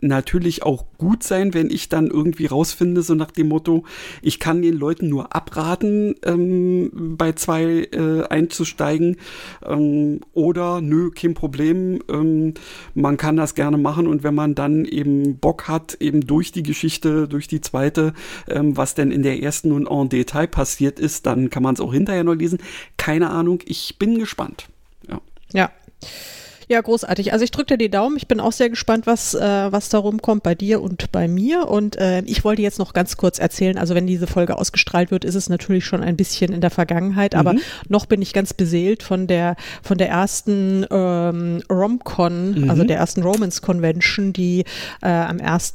natürlich 0.00 0.62
auch 0.62 0.84
gut 0.96 1.22
sein, 1.22 1.54
wenn 1.54 1.70
ich 1.70 1.88
dann 1.88 2.08
irgendwie 2.08 2.46
rausfinde, 2.46 3.02
so 3.02 3.14
nach 3.14 3.30
dem 3.30 3.48
Motto, 3.48 3.84
ich 4.22 4.38
kann 4.38 4.62
den 4.62 4.74
Leuten 4.74 5.08
nur 5.08 5.34
abraten, 5.34 6.14
ähm, 6.24 7.16
bei 7.16 7.32
zwei 7.32 7.88
äh, 7.92 8.24
einzusteigen 8.28 9.16
ähm, 9.64 10.20
oder 10.32 10.80
nö, 10.80 11.10
kein 11.10 11.34
Problem, 11.34 12.00
ähm, 12.08 12.54
man 12.94 13.16
kann 13.16 13.36
das 13.36 13.54
gerne 13.54 13.78
machen 13.78 14.06
und 14.06 14.22
wenn 14.22 14.34
man 14.34 14.54
dann 14.54 14.84
eben 14.84 15.38
Bock 15.38 15.68
hat, 15.68 15.94
eben 16.00 16.26
durch 16.26 16.52
die 16.52 16.62
Geschichte, 16.62 17.28
durch 17.28 17.48
die 17.48 17.60
zweite, 17.60 18.14
ähm, 18.48 18.76
was 18.76 18.94
denn 18.94 19.10
in 19.10 19.22
der 19.22 19.42
ersten 19.42 19.72
und 19.72 19.88
en 19.88 20.08
Detail 20.08 20.46
passiert 20.46 21.00
ist, 21.00 21.26
dann 21.26 21.50
kann 21.50 21.62
man 21.62 21.74
es 21.74 21.80
auch 21.80 21.92
hinterher 21.92 22.24
noch 22.24 22.34
lesen. 22.34 22.58
Keine 22.96 23.30
Ahnung, 23.30 23.60
ich 23.64 23.98
bin 23.98 24.18
gespannt. 24.18 24.68
Ja. 25.08 25.20
Ja. 25.52 25.70
Ja, 26.68 26.82
großartig. 26.82 27.32
Also 27.32 27.44
ich 27.44 27.50
drücke 27.50 27.76
dir 27.76 27.78
die 27.78 27.90
Daumen. 27.90 28.16
Ich 28.18 28.28
bin 28.28 28.40
auch 28.40 28.52
sehr 28.52 28.68
gespannt, 28.68 29.06
was, 29.06 29.34
äh, 29.34 29.72
was 29.72 29.88
darum 29.88 30.20
kommt 30.20 30.42
bei 30.42 30.54
dir 30.54 30.82
und 30.82 31.10
bei 31.12 31.26
mir. 31.26 31.66
Und 31.66 31.96
äh, 31.96 32.20
ich 32.26 32.44
wollte 32.44 32.60
jetzt 32.60 32.78
noch 32.78 32.92
ganz 32.92 33.16
kurz 33.16 33.38
erzählen, 33.38 33.78
also 33.78 33.94
wenn 33.94 34.06
diese 34.06 34.26
Folge 34.26 34.58
ausgestrahlt 34.58 35.10
wird, 35.10 35.24
ist 35.24 35.34
es 35.34 35.48
natürlich 35.48 35.86
schon 35.86 36.02
ein 36.02 36.16
bisschen 36.16 36.52
in 36.52 36.60
der 36.60 36.70
Vergangenheit, 36.70 37.32
mhm. 37.32 37.38
aber 37.38 37.54
noch 37.88 38.04
bin 38.04 38.20
ich 38.20 38.34
ganz 38.34 38.52
beseelt 38.52 39.02
von 39.02 39.26
der, 39.26 39.56
von 39.82 39.96
der 39.96 40.10
ersten 40.10 40.84
ähm, 40.90 41.62
Romcon, 41.70 42.62
mhm. 42.62 42.70
also 42.70 42.84
der 42.84 42.98
ersten 42.98 43.22
Romance 43.22 43.62
Convention, 43.62 44.34
die 44.34 44.64
äh, 45.00 45.08
am 45.08 45.40
1. 45.40 45.74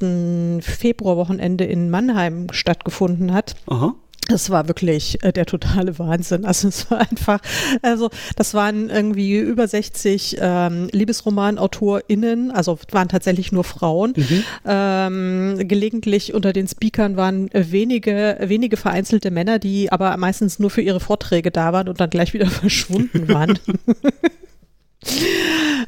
Februarwochenende 0.61 1.65
in 1.65 1.89
Mannheim 1.89 2.47
stattgefunden 2.51 3.33
hat. 3.33 3.55
Aha. 3.65 3.95
Das 4.27 4.49
war 4.49 4.67
wirklich 4.67 5.23
äh, 5.23 5.33
der 5.33 5.45
totale 5.45 5.97
Wahnsinn. 5.99 6.45
Also 6.53 6.67
es 6.67 6.91
war 6.91 6.99
einfach, 6.99 7.39
also 7.81 8.11
das 8.35 8.53
waren 8.53 8.91
irgendwie 8.91 9.39
über 9.39 9.67
60 9.67 10.37
ähm, 10.39 10.87
Liebesroman-AutorInnen, 10.91 12.51
also 12.51 12.77
waren 12.91 13.07
tatsächlich 13.07 13.51
nur 13.51 13.63
Frauen. 13.63 14.13
Mhm. 14.15 14.43
Ähm, 14.65 15.67
gelegentlich 15.67 16.33
unter 16.35 16.53
den 16.53 16.67
Speakern 16.67 17.17
waren 17.17 17.49
wenige, 17.53 18.37
wenige 18.39 18.77
vereinzelte 18.77 19.31
Männer, 19.31 19.57
die 19.57 19.91
aber 19.91 20.15
meistens 20.17 20.59
nur 20.59 20.69
für 20.69 20.81
ihre 20.81 20.99
Vorträge 20.99 21.49
da 21.49 21.73
waren 21.73 21.89
und 21.89 21.99
dann 21.99 22.11
gleich 22.11 22.33
wieder 22.33 22.47
verschwunden 22.51 23.27
waren. 23.29 23.57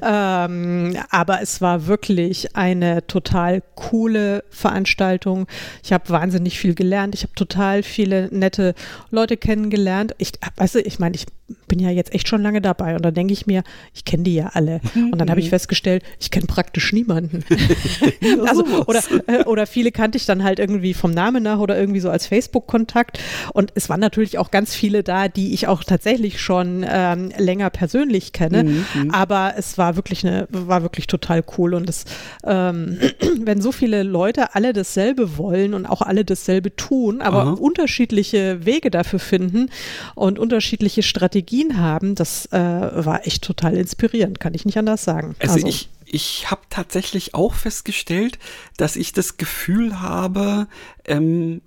ähm, 0.02 0.98
aber 1.10 1.42
es 1.42 1.62
war 1.62 1.88
wirklich 1.88 2.56
eine 2.56 3.06
total 3.08 3.62
coole 3.76 4.44
Veranstaltung. 4.50 5.48
Ich 5.84 5.94
habe 5.94 6.10
wahnsinnig 6.10 6.60
viel 6.60 6.76
gelernt. 6.76 7.16
Ich 7.16 7.24
habe 7.24 7.34
total 7.36 7.84
viele 7.84 8.30
nette 8.32 8.76
Leute 9.12 9.38
kennengelernt. 9.38 10.16
Ich, 10.18 10.34
weißt 10.58 10.76
du, 10.76 10.80
ich 10.80 11.00
meine, 11.00 11.16
ich 11.16 11.26
bin 11.68 11.80
ja 11.80 11.92
jetzt 11.92 12.14
echt 12.14 12.28
schon 12.28 12.42
lange 12.42 12.60
dabei 12.60 12.96
und 12.96 13.04
dann 13.04 13.14
denke 13.14 13.34
ich 13.34 13.46
mir, 13.46 13.64
ich 13.94 14.04
kenne 14.04 14.24
die 14.24 14.34
ja 14.34 14.52
alle. 14.54 14.82
Und 14.96 15.20
dann 15.20 15.30
habe 15.30 15.40
ich 15.40 15.50
festgestellt, 15.50 16.04
ich 16.20 16.32
kenne 16.32 16.48
praktisch 16.48 16.92
niemanden. 16.92 17.44
also, 18.48 18.66
oder, 18.88 19.04
äh, 19.28 19.44
oder 19.44 19.68
viele 19.68 19.92
kannte 19.92 20.18
ich 20.18 20.26
dann 20.26 20.44
halt 20.44 20.58
irgendwie 20.58 20.96
vom 20.96 21.12
Namen 21.12 21.44
nach 21.44 21.60
oder 21.60 21.78
irgendwie 21.78 22.00
so 22.00 22.10
als 22.10 22.26
Facebook-Kontakt. 22.26 23.20
Und 23.54 23.72
es 23.76 23.90
waren 23.90 24.00
natürlich 24.00 24.40
auch 24.40 24.50
ganz 24.50 24.74
viele 24.74 25.04
da, 25.04 25.28
die 25.28 25.54
ich 25.54 25.68
auch 25.68 25.84
tatsächlich 25.84 26.42
schon 26.42 26.84
ähm, 26.88 27.32
länger 27.38 27.70
persönlich 27.70 28.32
kenne. 28.34 28.64
Mhm, 28.64 28.86
mhm. 28.96 29.12
Aber 29.12 29.54
es 29.56 29.78
war 29.78 29.96
wirklich 29.96 30.26
eine, 30.26 30.48
war 30.50 30.82
wirklich 30.82 31.06
total 31.06 31.44
cool. 31.58 31.76
Und 31.76 31.88
es, 31.90 32.06
ähm, 32.44 33.00
wenn 33.40 33.62
so 33.62 33.72
viele 33.72 34.02
Leute 34.02 34.56
alle 34.56 34.74
dasselbe 34.74 35.38
wollen 35.38 35.76
und 35.76 35.86
auch 35.86 36.02
alle 36.02 36.26
dasselbe 36.26 36.76
tun, 36.76 37.22
aber 37.22 37.42
Aha. 37.44 37.52
unterschiedliche 37.52 38.66
Wege 38.66 38.90
dafür 38.90 39.20
finden 39.20 39.70
und 40.16 40.40
unterschiedliche 40.40 41.04
Strategien 41.04 41.35
Strategien 41.36 41.78
haben, 41.78 42.16
das 42.16 42.46
äh, 42.54 42.58
war 42.58 43.28
echt 43.28 43.44
total 43.44 43.76
inspirierend, 43.76 44.40
kann 44.40 44.54
ich 44.54 44.64
nicht 44.64 44.78
anders 44.78 45.04
sagen. 45.04 45.36
Also, 45.40 45.56
also 45.56 45.68
ich, 45.68 45.90
ich 46.06 46.50
habe 46.50 46.62
tatsächlich 46.70 47.34
auch 47.34 47.54
festgestellt, 47.54 48.40
dass 48.78 48.96
ich 48.96 49.12
das 49.12 49.36
Gefühl 49.36 50.00
habe, 50.00 50.68
ähm, 51.04 51.62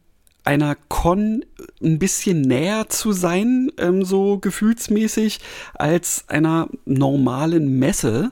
einer 0.45 0.75
Con 0.89 1.45
ein 1.83 1.99
bisschen 1.99 2.41
näher 2.41 2.89
zu 2.89 3.13
sein, 3.13 3.71
ähm, 3.77 4.07
so 4.07 4.39
gefühlsmäßig, 4.39 5.41
als 5.75 6.25
einer 6.29 6.69
normalen 6.87 7.79
Messe. 7.79 8.31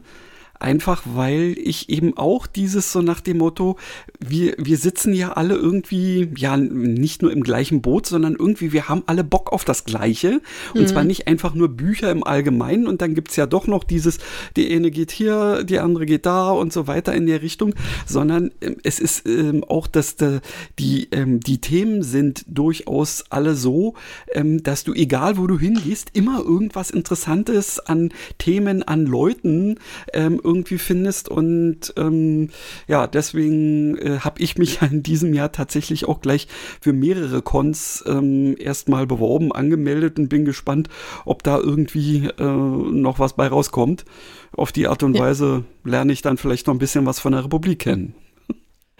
Einfach 0.58 1.02
weil 1.06 1.56
ich 1.58 1.88
eben 1.88 2.16
auch 2.16 2.46
dieses 2.46 2.92
so 2.92 3.02
nach 3.02 3.20
dem 3.20 3.38
Motto, 3.38 3.76
wir, 4.18 4.54
wir 4.58 4.76
sitzen 4.76 5.12
ja 5.12 5.32
alle 5.32 5.54
irgendwie, 5.54 6.30
ja, 6.36 6.56
nicht 6.56 7.22
nur 7.22 7.32
im 7.32 7.42
gleichen 7.42 7.82
Boot, 7.82 8.06
sondern 8.06 8.34
irgendwie, 8.34 8.72
wir 8.72 8.88
haben 8.88 9.02
alle 9.06 9.24
Bock 9.24 9.52
auf 9.52 9.64
das 9.64 9.84
Gleiche. 9.84 10.40
Und 10.74 10.82
mhm. 10.82 10.86
zwar 10.86 11.04
nicht 11.04 11.26
einfach 11.28 11.54
nur 11.54 11.68
Bücher 11.68 12.10
im 12.10 12.24
Allgemeinen. 12.24 12.86
Und 12.86 13.02
dann 13.02 13.14
gibt's 13.14 13.36
ja 13.36 13.46
doch 13.46 13.66
noch 13.66 13.84
dieses, 13.84 14.18
die 14.56 14.72
eine 14.74 14.90
geht 14.90 15.10
hier, 15.10 15.64
die 15.64 15.78
andere 15.78 16.06
geht 16.06 16.26
da 16.26 16.50
und 16.50 16.72
so 16.72 16.86
weiter 16.86 17.14
in 17.14 17.26
der 17.26 17.42
Richtung, 17.42 17.74
sondern 18.06 18.50
ähm, 18.60 18.76
es 18.82 18.98
ist 18.98 19.26
ähm, 19.26 19.64
auch, 19.64 19.86
dass 19.86 20.16
de, 20.16 20.40
die, 20.78 21.08
ähm, 21.12 21.40
die 21.40 21.60
Themen 21.60 22.02
sind 22.02 22.44
durchaus 22.48 23.24
alle 23.30 23.54
so, 23.54 23.94
ähm, 24.32 24.62
dass 24.62 24.84
du, 24.84 24.92
egal 24.94 25.36
wo 25.36 25.46
du 25.46 25.58
hingehst, 25.58 26.10
immer 26.14 26.40
irgendwas 26.40 26.90
Interessantes 26.90 27.78
an 27.80 28.12
Themen, 28.38 28.82
an 28.82 29.06
Leuten 29.06 29.78
ähm, 30.12 30.40
irgendwie 30.46 30.78
findest. 30.78 31.28
Und 31.28 31.92
ähm, 31.96 32.48
ja, 32.86 33.06
deswegen 33.06 33.98
äh, 33.98 34.20
habe 34.20 34.40
ich 34.40 34.56
mich 34.56 34.80
in 34.90 35.02
diesem 35.02 35.34
Jahr 35.34 35.52
tatsächlich 35.52 36.06
auch 36.06 36.20
gleich 36.20 36.48
für 36.80 36.92
mehrere 36.92 37.42
Cons 37.42 38.04
ähm, 38.06 38.56
erstmal 38.58 39.06
beworben, 39.06 39.52
angemeldet 39.52 40.18
und 40.18 40.28
bin 40.28 40.44
gespannt, 40.44 40.88
ob 41.24 41.42
da 41.42 41.58
irgendwie 41.58 42.28
äh, 42.38 42.44
noch 42.44 43.18
was 43.18 43.34
bei 43.34 43.48
rauskommt. 43.48 44.04
Auf 44.52 44.72
die 44.72 44.86
Art 44.86 45.02
und 45.02 45.14
ja. 45.14 45.22
Weise 45.22 45.64
lerne 45.84 46.12
ich 46.12 46.22
dann 46.22 46.38
vielleicht 46.38 46.66
noch 46.66 46.74
ein 46.74 46.78
bisschen 46.78 47.04
was 47.04 47.20
von 47.20 47.32
der 47.32 47.44
Republik 47.44 47.80
kennen. 47.80 48.14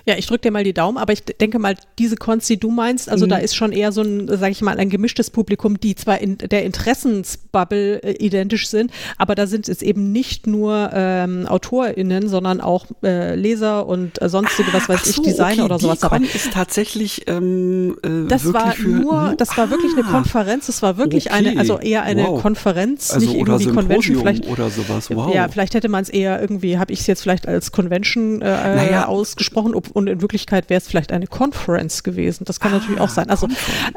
Ja, 0.08 0.14
ich 0.16 0.26
drücke 0.26 0.42
dir 0.42 0.50
mal 0.52 0.62
die 0.62 0.72
Daumen, 0.72 0.98
aber 0.98 1.12
ich 1.12 1.25
denke 1.25 1.58
mal, 1.58 1.75
diese 1.98 2.14
Cons, 2.14 2.46
die 2.46 2.60
du 2.60 2.70
meinst, 2.70 3.08
also 3.08 3.26
mhm. 3.26 3.30
da 3.30 3.36
ist 3.38 3.56
schon 3.56 3.72
eher 3.72 3.90
so 3.90 4.02
ein, 4.02 4.28
sage 4.28 4.52
ich 4.52 4.62
mal, 4.62 4.78
ein 4.78 4.88
gemischtes 4.88 5.30
Publikum, 5.30 5.80
die 5.80 5.96
zwar 5.96 6.20
in 6.20 6.38
der 6.38 6.64
Interessensbubble 6.64 8.04
äh, 8.04 8.12
identisch 8.25 8.68
sind, 8.68 8.92
aber 9.18 9.34
da 9.34 9.48
sind 9.48 9.68
es 9.68 9.82
eben 9.82 10.12
nicht 10.12 10.46
nur 10.46 10.90
ähm, 10.92 11.46
AutorInnen, 11.48 12.28
sondern 12.28 12.60
auch 12.60 12.86
äh, 13.02 13.34
Leser 13.34 13.86
und 13.86 14.22
äh, 14.22 14.28
sonstige, 14.28 14.72
was 14.72 14.88
weiß 14.88 15.04
so, 15.06 15.22
ich, 15.22 15.30
Designer 15.30 15.52
okay, 15.52 15.62
oder 15.62 15.78
sowas 15.80 15.98
dabei. 15.98 16.18
ist 16.18 16.52
tatsächlich 16.52 17.26
ähm, 17.26 17.96
äh, 18.04 18.28
das 18.28 18.52
war 18.52 18.75
nur, 18.78 19.34
das 19.36 19.56
war 19.56 19.70
wirklich 19.70 19.92
eine 19.96 20.06
ah, 20.06 20.12
Konferenz, 20.12 20.66
das 20.66 20.82
war 20.82 20.98
wirklich 20.98 21.26
okay. 21.26 21.48
eine, 21.48 21.58
also 21.58 21.80
eher 21.80 22.04
eine 22.04 22.28
wow. 22.28 22.40
Konferenz, 22.40 23.12
also 23.12 23.26
nicht 23.26 23.36
irgendwie 23.36 23.66
Convention 23.66 24.18
vielleicht 24.18 24.46
oder 24.46 24.70
sowas. 24.70 25.10
Wow. 25.10 25.34
Ja, 25.34 25.48
vielleicht 25.48 25.75
hätte 25.75 25.88
man 25.88 26.02
es 26.02 26.10
eher 26.10 26.40
irgendwie, 26.40 26.78
habe 26.78 26.92
ich 26.92 27.00
es 27.00 27.08
jetzt 27.08 27.22
vielleicht 27.22 27.48
als 27.48 27.72
Convention 27.72 28.40
äh, 28.40 28.76
naja. 28.76 29.06
ausgesprochen, 29.06 29.75
ob, 29.75 29.95
und 29.96 30.08
in 30.08 30.20
Wirklichkeit 30.20 30.68
wäre 30.68 30.76
es 30.76 30.86
vielleicht 30.86 31.10
eine 31.10 31.26
Conference 31.26 32.02
gewesen. 32.02 32.44
Das 32.44 32.60
kann 32.60 32.72
ah, 32.72 32.78
natürlich 32.78 33.00
auch 33.00 33.08
sein. 33.08 33.30
Also 33.30 33.48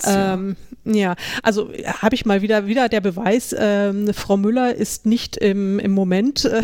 ähm, 0.06 0.56
ja. 0.86 1.16
also 1.44 1.70
habe 2.02 2.16
ich 2.16 2.26
mal 2.26 2.42
wieder 2.42 2.68
wieder 2.68 2.88
der 2.88 3.02
Beweis, 3.02 3.54
ähm, 3.58 4.14
Frau 4.14 4.38
Müller 4.38 4.74
ist 4.74 5.06
nicht 5.06 5.36
im, 5.36 5.78
im 5.78 5.92
Moment 5.92 6.46
äh, 6.46 6.64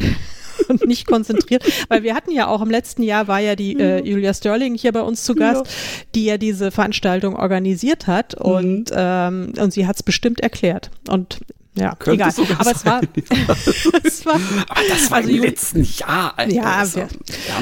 und 0.70 0.86
nicht 0.88 1.06
konzentriert, 1.06 1.66
weil 1.90 2.04
wir 2.04 2.16
hatten 2.16 2.32
ja 2.32 2.48
auch 2.48 2.62
im 2.62 2.72
letzten 2.72 3.04
Jahr 3.04 3.28
war 3.28 3.40
ja 3.40 3.58
die 3.58 3.78
äh, 3.78 4.08
Julia 4.08 4.34
Sterling 4.34 4.76
hier 4.76 4.94
bei 4.94 5.02
uns 5.02 5.26
zu 5.26 5.36
Gast, 5.36 5.66
ja. 5.66 5.72
die 6.16 6.26
ja 6.26 6.38
diese 6.38 6.72
Veranstaltung 6.72 7.36
organisiert 7.36 8.08
hat 8.08 8.36
und 8.36 8.92
mhm. 8.92 8.96
ähm, 8.96 9.54
und 9.60 9.74
sie 9.74 9.86
hat 9.86 9.98
es 9.98 10.04
bestimmt 10.04 10.40
erklärt 10.40 10.92
und 11.10 11.40
ja, 11.78 11.94
Könnte 11.96 12.24
egal. 12.24 12.34
Aber 12.58 12.72
es 12.72 12.86
war, 12.86 13.02
es 14.04 14.26
war, 14.26 14.36
aber 14.36 14.82
das 14.90 15.12
war 15.12 15.18
also 15.18 15.30
im 15.30 15.42
letzten 15.42 15.84
Jahr, 15.84 16.34
Alter. 16.38 16.56
Ja, 16.56 16.96
wir, 16.96 17.08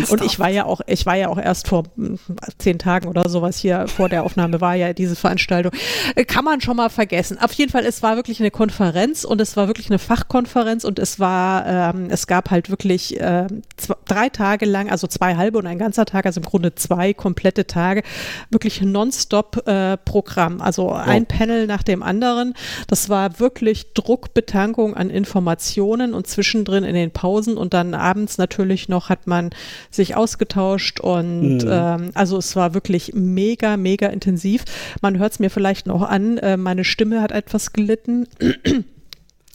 und 0.10 0.24
ich 0.24 0.39
war 0.39 0.50
ja 0.50 0.65
auch, 0.65 0.82
ich 0.86 1.05
war 1.05 1.15
ja 1.15 1.29
auch 1.29 1.39
erst 1.39 1.67
vor 1.67 1.84
hm, 1.96 2.20
zehn 2.60 2.77
Tagen 2.77 3.08
oder 3.08 3.27
sowas 3.27 3.58
hier 3.58 3.88
vor 3.88 4.10
der 4.10 4.24
Aufnahme 4.24 4.62
war 4.62 4.75
ja 4.75 4.93
diese 4.93 5.15
Veranstaltung. 5.15 5.72
Äh, 6.15 6.25
kann 6.25 6.46
man 6.46 6.62
schon 6.62 6.77
mal 6.77 6.89
vergessen. 6.89 7.39
Auf 7.39 7.53
jeden 7.53 7.72
Fall, 7.72 7.86
es 7.86 8.03
war 8.03 8.15
wirklich 8.15 8.39
eine 8.39 8.51
Konferenz 8.51 9.24
und 9.24 9.41
es 9.41 9.58
war 9.58 9.67
wirklich 9.67 9.89
eine 9.89 10.00
Fachkonferenz 10.00 10.84
und 10.84 11.00
es 11.00 11.20
war, 11.20 11.65
ähm, 11.65 12.08
es 12.10 12.27
gab 12.27 12.51
halt 12.51 12.70
wirklich 12.70 13.20
äh, 13.20 13.48
zwei, 13.77 13.96
drei 14.05 14.29
Tage 14.29 14.65
lang, 14.65 14.89
also 14.89 15.08
zwei 15.08 15.36
halbe 15.36 15.58
und 15.58 15.65
ein 15.65 15.79
ganzer 15.79 16.05
Tag, 16.05 16.25
also 16.25 16.39
im 16.39 16.46
Grunde 16.46 16.75
zwei 16.75 17.13
komplette 17.13 17.65
Tage, 17.65 18.03
wirklich 18.51 18.82
nonstop 18.82 19.67
äh, 19.67 19.98
Programm. 19.98 20.62
Also 20.62 20.91
oh. 20.91 20.93
ein 20.93 21.25
Panel 21.25 21.65
nach 21.65 21.84
dem 21.84 22.03
anderen. 22.03 22.53
Das 22.88 23.10
war 23.10 23.39
wirklich 23.39 23.93
Druckbetankung 24.03 24.95
an 24.95 25.10
Informationen 25.10 26.13
und 26.13 26.27
zwischendrin 26.27 26.83
in 26.83 26.93
den 26.93 27.12
Pausen 27.12 27.57
und 27.57 27.74
dann 27.74 27.93
abends 27.93 28.38
natürlich 28.38 28.89
noch 28.89 29.10
hat 29.10 29.27
man 29.27 29.51
sich 29.89 30.15
ausgetauscht 30.15 31.00
und 31.00 31.60
mhm. 31.60 31.69
ähm, 31.69 32.12
also 32.13 32.38
es 32.38 32.55
war 32.55 32.74
wirklich 32.74 33.13
mega, 33.13 33.77
mega 33.77 34.07
intensiv. 34.07 34.65
Man 35.01 35.17
hört 35.19 35.33
es 35.33 35.39
mir 35.39 35.50
vielleicht 35.50 35.88
noch 35.88 36.01
an, 36.01 36.38
äh, 36.38 36.57
meine 36.57 36.83
Stimme 36.83 37.22
hat 37.22 37.31
etwas 37.31 37.74
gelitten. 37.74 38.27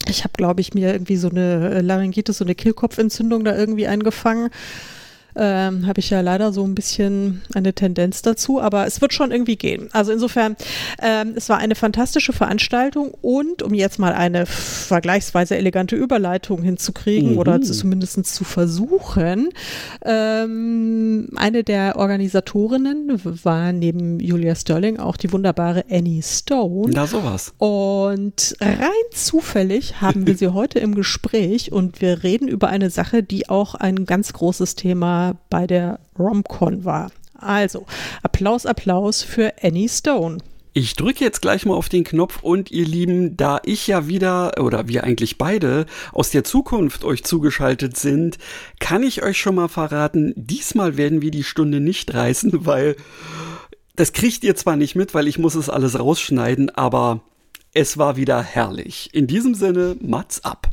Ich 0.07 0.23
habe, 0.23 0.33
glaube 0.35 0.61
ich, 0.61 0.73
mir 0.73 0.91
irgendwie 0.91 1.17
so 1.17 1.29
eine 1.29 1.81
Laryngitis, 1.81 2.39
so 2.39 2.45
eine 2.45 2.55
Kehlkopfentzündung 2.55 3.43
da 3.43 3.55
irgendwie 3.55 3.85
eingefangen 3.85 4.49
ähm, 5.39 5.87
habe 5.87 5.99
ich 5.99 6.09
ja 6.09 6.19
leider 6.19 6.51
so 6.51 6.63
ein 6.65 6.75
bisschen 6.75 7.41
eine 7.53 7.73
Tendenz 7.73 8.21
dazu, 8.21 8.61
aber 8.61 8.85
es 8.85 8.99
wird 8.99 9.13
schon 9.13 9.31
irgendwie 9.31 9.55
gehen. 9.55 9.89
Also 9.93 10.11
insofern, 10.11 10.57
ähm, 11.01 11.33
es 11.35 11.47
war 11.47 11.57
eine 11.57 11.75
fantastische 11.75 12.33
Veranstaltung 12.33 13.11
und 13.21 13.63
um 13.63 13.73
jetzt 13.73 13.99
mal 13.99 14.13
eine 14.13 14.45
vergleichsweise 14.45 15.55
elegante 15.55 15.95
Überleitung 15.95 16.61
hinzukriegen 16.61 17.33
mhm. 17.33 17.37
oder 17.37 17.61
zumindest 17.61 18.09
zu 18.25 18.43
versuchen, 18.43 19.49
ähm, 20.03 21.29
eine 21.35 21.63
der 21.63 21.95
Organisatorinnen 21.95 23.21
war 23.43 23.71
neben 23.71 24.19
Julia 24.19 24.55
Sterling 24.55 24.99
auch 24.99 25.15
die 25.15 25.31
wunderbare 25.31 25.85
Annie 25.89 26.21
Stone. 26.21 26.91
Na 26.93 27.07
sowas. 27.07 27.53
Und 27.59 28.57
rein 28.59 28.89
zufällig 29.13 30.01
haben 30.01 30.27
wir 30.27 30.35
sie 30.35 30.47
heute 30.53 30.79
im 30.79 30.95
Gespräch 30.95 31.71
und 31.71 32.01
wir 32.01 32.23
reden 32.23 32.47
über 32.47 32.67
eine 32.67 32.89
Sache, 32.89 33.23
die 33.23 33.47
auch 33.47 33.75
ein 33.75 34.05
ganz 34.05 34.33
großes 34.33 34.75
Thema 34.75 35.28
bei 35.49 35.67
der 35.67 35.99
Romcon 36.17 36.85
war. 36.85 37.11
Also, 37.35 37.85
Applaus, 38.21 38.65
Applaus 38.65 39.21
für 39.23 39.53
Annie 39.61 39.89
Stone. 39.89 40.39
Ich 40.73 40.95
drücke 40.95 41.23
jetzt 41.23 41.41
gleich 41.41 41.65
mal 41.65 41.73
auf 41.73 41.89
den 41.89 42.03
Knopf 42.03 42.43
und 42.43 42.69
ihr 42.69 42.85
Lieben, 42.85 43.35
da 43.35 43.59
ich 43.65 43.87
ja 43.87 44.07
wieder 44.07 44.53
oder 44.61 44.87
wir 44.87 45.03
eigentlich 45.03 45.37
beide 45.37 45.87
aus 46.13 46.29
der 46.29 46.43
Zukunft 46.43 47.03
euch 47.03 47.23
zugeschaltet 47.23 47.97
sind, 47.97 48.37
kann 48.79 49.01
ich 49.01 49.23
euch 49.23 49.37
schon 49.39 49.55
mal 49.55 49.67
verraten, 49.67 50.33
diesmal 50.35 50.95
werden 50.95 51.21
wir 51.21 51.31
die 51.31 51.43
Stunde 51.43 51.79
nicht 51.79 52.13
reißen, 52.13 52.51
weil 52.65 52.95
das 53.95 54.13
kriegt 54.13 54.43
ihr 54.43 54.55
zwar 54.55 54.75
nicht 54.75 54.95
mit, 54.95 55.13
weil 55.13 55.27
ich 55.27 55.39
muss 55.39 55.55
es 55.55 55.69
alles 55.69 55.99
rausschneiden, 55.99 56.69
aber 56.69 57.21
es 57.73 57.97
war 57.97 58.15
wieder 58.15 58.41
herrlich. 58.41 59.09
In 59.11 59.27
diesem 59.27 59.55
Sinne, 59.55 59.97
Mats 59.99 60.45
ab. 60.45 60.69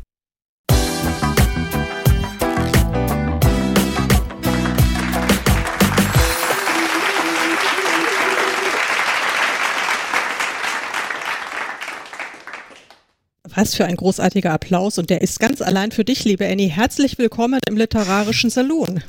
Was 13.56 13.74
für 13.74 13.86
ein 13.86 13.96
großartiger 13.96 14.52
Applaus 14.52 14.98
und 14.98 15.08
der 15.08 15.22
ist 15.22 15.40
ganz 15.40 15.62
allein 15.62 15.90
für 15.90 16.04
dich, 16.04 16.24
liebe 16.24 16.46
Annie. 16.46 16.68
Herzlich 16.68 17.16
willkommen 17.16 17.58
im 17.66 17.78
Literarischen 17.78 18.50
Salon. 18.50 19.02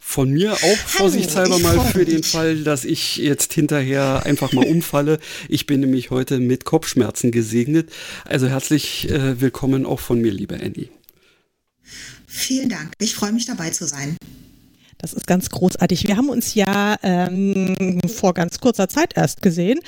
Von 0.00 0.30
mir 0.30 0.54
auch 0.54 0.76
vorsichtshalber 0.76 1.60
mal 1.60 1.78
für 1.78 2.04
den 2.04 2.24
Fall, 2.24 2.64
dass 2.64 2.84
ich 2.84 3.18
jetzt 3.18 3.52
hinterher 3.52 4.26
einfach 4.26 4.52
mal 4.52 4.66
umfalle. 4.66 5.20
Ich 5.48 5.66
bin 5.66 5.78
nämlich 5.78 6.10
heute 6.10 6.40
mit 6.40 6.64
Kopfschmerzen 6.64 7.30
gesegnet. 7.30 7.92
Also 8.24 8.48
herzlich 8.48 9.08
äh, 9.08 9.40
willkommen 9.40 9.86
auch 9.86 10.00
von 10.00 10.20
mir, 10.20 10.32
liebe 10.32 10.56
Annie. 10.56 10.88
Vielen 12.26 12.70
Dank. 12.70 12.94
Ich 12.98 13.14
freue 13.14 13.32
mich 13.32 13.46
dabei 13.46 13.70
zu 13.70 13.86
sein. 13.86 14.16
Das 15.02 15.12
ist 15.12 15.26
ganz 15.26 15.50
großartig. 15.50 16.06
Wir 16.06 16.16
haben 16.16 16.28
uns 16.28 16.54
ja 16.54 16.96
ähm, 17.02 18.00
vor 18.06 18.34
ganz 18.34 18.60
kurzer 18.60 18.88
Zeit 18.88 19.16
erst 19.16 19.42
gesehen 19.42 19.80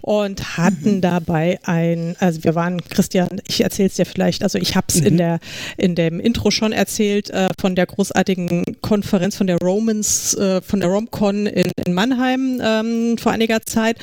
und 0.00 0.56
hatten 0.56 0.96
mhm. 0.96 1.00
dabei 1.02 1.58
ein, 1.64 2.16
also 2.18 2.44
wir 2.44 2.54
waren, 2.54 2.82
Christian, 2.88 3.42
ich 3.46 3.60
erzähle 3.62 3.88
es 3.88 3.96
dir 3.96 4.06
vielleicht, 4.06 4.42
also 4.42 4.58
ich 4.58 4.74
habe 4.74 4.86
es 4.88 5.02
mhm. 5.02 5.06
in, 5.06 5.16
der, 5.18 5.38
in 5.76 5.94
dem 5.94 6.18
Intro 6.18 6.50
schon 6.50 6.72
erzählt, 6.72 7.28
äh, 7.28 7.48
von 7.60 7.76
der 7.76 7.84
großartigen 7.84 8.64
Konferenz 8.80 9.36
von 9.36 9.46
der 9.46 9.58
Romans, 9.58 10.32
äh, 10.32 10.62
von 10.62 10.80
der 10.80 10.88
Romcon 10.88 11.44
in, 11.44 11.70
in 11.84 11.92
Mannheim 11.92 12.58
ähm, 12.64 13.18
vor 13.18 13.32
einiger 13.32 13.60
Zeit. 13.66 13.98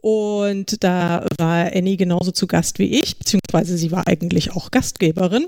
Und 0.00 0.82
da 0.82 1.26
war 1.38 1.70
Annie 1.72 1.96
genauso 1.96 2.32
zu 2.32 2.46
Gast 2.46 2.78
wie 2.78 2.98
ich, 2.98 3.18
beziehungsweise 3.18 3.76
sie 3.76 3.92
war 3.92 4.08
eigentlich 4.08 4.52
auch 4.52 4.70
Gastgeberin. 4.70 5.46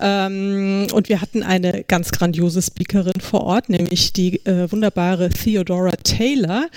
Ähm, 0.00 0.86
und 0.92 1.10
wir 1.10 1.20
hatten 1.20 1.42
eine 1.42 1.84
ganz 1.84 2.10
grandiose 2.10 2.62
Speakerin 2.62 3.20
vor 3.20 3.42
Ort, 3.42 3.68
nämlich 3.68 3.81
nämlich 3.82 4.12
die 4.12 4.44
äh, 4.46 4.70
wunderbare 4.70 5.28
Theodora 5.28 5.92
Taylor. 5.92 6.68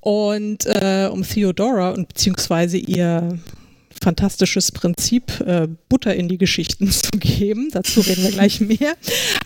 Und 0.00 0.66
äh, 0.66 1.08
um 1.10 1.22
Theodora 1.22 1.90
und 1.90 2.08
beziehungsweise 2.08 2.78
ihr 2.78 3.38
fantastisches 4.02 4.72
Prinzip, 4.72 5.40
äh, 5.40 5.68
Butter 5.88 6.14
in 6.14 6.28
die 6.28 6.38
Geschichten 6.38 6.90
zu 6.90 7.10
geben. 7.18 7.68
Dazu 7.72 8.00
reden 8.00 8.22
wir 8.22 8.30
gleich 8.30 8.60
mehr. 8.60 8.96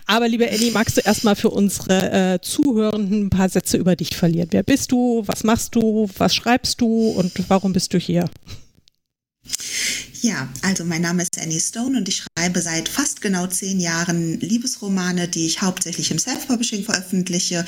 Aber 0.06 0.28
liebe 0.28 0.48
Annie, 0.48 0.70
magst 0.70 0.96
du 0.96 1.00
erstmal 1.00 1.34
für 1.34 1.50
unsere 1.50 2.34
äh, 2.34 2.40
Zuhörenden 2.40 3.26
ein 3.26 3.30
paar 3.30 3.48
Sätze 3.48 3.76
über 3.76 3.96
dich 3.96 4.16
verlieren? 4.16 4.48
Wer 4.52 4.62
bist 4.62 4.92
du? 4.92 5.22
Was 5.26 5.44
machst 5.44 5.74
du? 5.74 6.08
Was 6.18 6.34
schreibst 6.34 6.80
du? 6.80 7.08
Und 7.10 7.32
warum 7.48 7.72
bist 7.72 7.92
du 7.94 7.98
hier? 7.98 8.26
Ja, 10.24 10.48
also 10.62 10.86
mein 10.86 11.02
Name 11.02 11.22
ist 11.22 11.38
Annie 11.38 11.60
Stone 11.60 11.98
und 11.98 12.08
ich 12.08 12.24
schreibe 12.24 12.62
seit 12.62 12.88
fast 12.88 13.20
genau 13.20 13.46
zehn 13.46 13.78
Jahren 13.78 14.40
Liebesromane, 14.40 15.28
die 15.28 15.44
ich 15.44 15.60
hauptsächlich 15.60 16.10
im 16.10 16.18
Self-Publishing 16.18 16.82
veröffentliche 16.82 17.66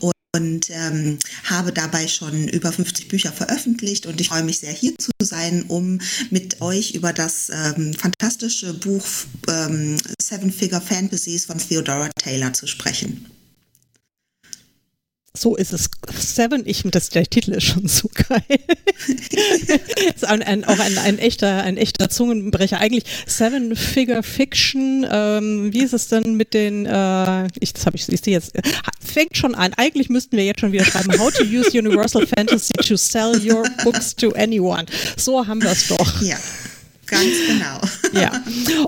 und 0.00 0.70
ähm, 0.70 1.18
habe 1.44 1.70
dabei 1.70 2.08
schon 2.08 2.48
über 2.48 2.72
50 2.72 3.08
Bücher 3.08 3.30
veröffentlicht 3.30 4.06
und 4.06 4.22
ich 4.22 4.30
freue 4.30 4.42
mich 4.42 4.60
sehr 4.60 4.72
hier 4.72 4.96
zu 4.96 5.10
sein, 5.22 5.64
um 5.68 6.00
mit 6.30 6.62
euch 6.62 6.92
über 6.92 7.12
das 7.12 7.50
ähm, 7.50 7.92
fantastische 7.92 8.72
Buch 8.72 9.04
ähm, 9.46 9.98
Seven 10.18 10.50
Figure 10.50 10.80
Fantasies 10.80 11.44
von 11.44 11.58
Theodora 11.58 12.08
Taylor 12.18 12.54
zu 12.54 12.66
sprechen. 12.66 13.37
So 15.38 15.54
ist 15.54 15.72
es. 15.72 15.88
Seven, 16.18 16.62
ich, 16.66 16.82
das, 16.84 17.10
der 17.10 17.24
Titel 17.24 17.52
ist 17.52 17.64
schon 17.64 17.86
so 17.86 18.10
geil. 18.12 18.42
ist 20.14 20.24
ein, 20.24 20.42
ein, 20.42 20.64
auch 20.64 20.78
ein, 20.78 20.98
ein, 20.98 21.18
echter, 21.18 21.62
ein 21.62 21.76
echter 21.76 22.10
Zungenbrecher. 22.10 22.80
Eigentlich 22.80 23.04
Seven 23.26 23.76
Figure 23.76 24.24
Fiction. 24.24 25.06
Ähm, 25.08 25.72
wie 25.72 25.82
ist 25.82 25.92
es 25.92 26.08
denn 26.08 26.34
mit 26.34 26.54
den, 26.54 26.86
äh, 26.86 27.46
ich, 27.60 27.72
das 27.72 27.86
habe 27.86 27.96
ich, 27.96 28.08
ich 28.08 28.20
sehe 28.20 28.34
jetzt, 28.34 28.52
fängt 29.00 29.36
schon 29.36 29.54
an. 29.54 29.74
Eigentlich 29.74 30.08
müssten 30.08 30.36
wir 30.36 30.44
jetzt 30.44 30.60
schon 30.60 30.72
wieder 30.72 30.84
schreiben, 30.84 31.16
how 31.18 31.32
to 31.32 31.44
use 31.44 31.70
Universal 31.70 32.26
Fantasy 32.26 32.72
to 32.74 32.96
sell 32.96 33.36
your 33.40 33.62
books 33.84 34.16
to 34.16 34.32
anyone. 34.32 34.86
So 35.16 35.46
haben 35.46 35.62
wir 35.62 35.70
es 35.70 35.86
doch. 35.86 36.20
Ja. 36.20 36.36
Ganz 37.10 37.34
genau. 37.46 37.80
Ja. 38.12 38.32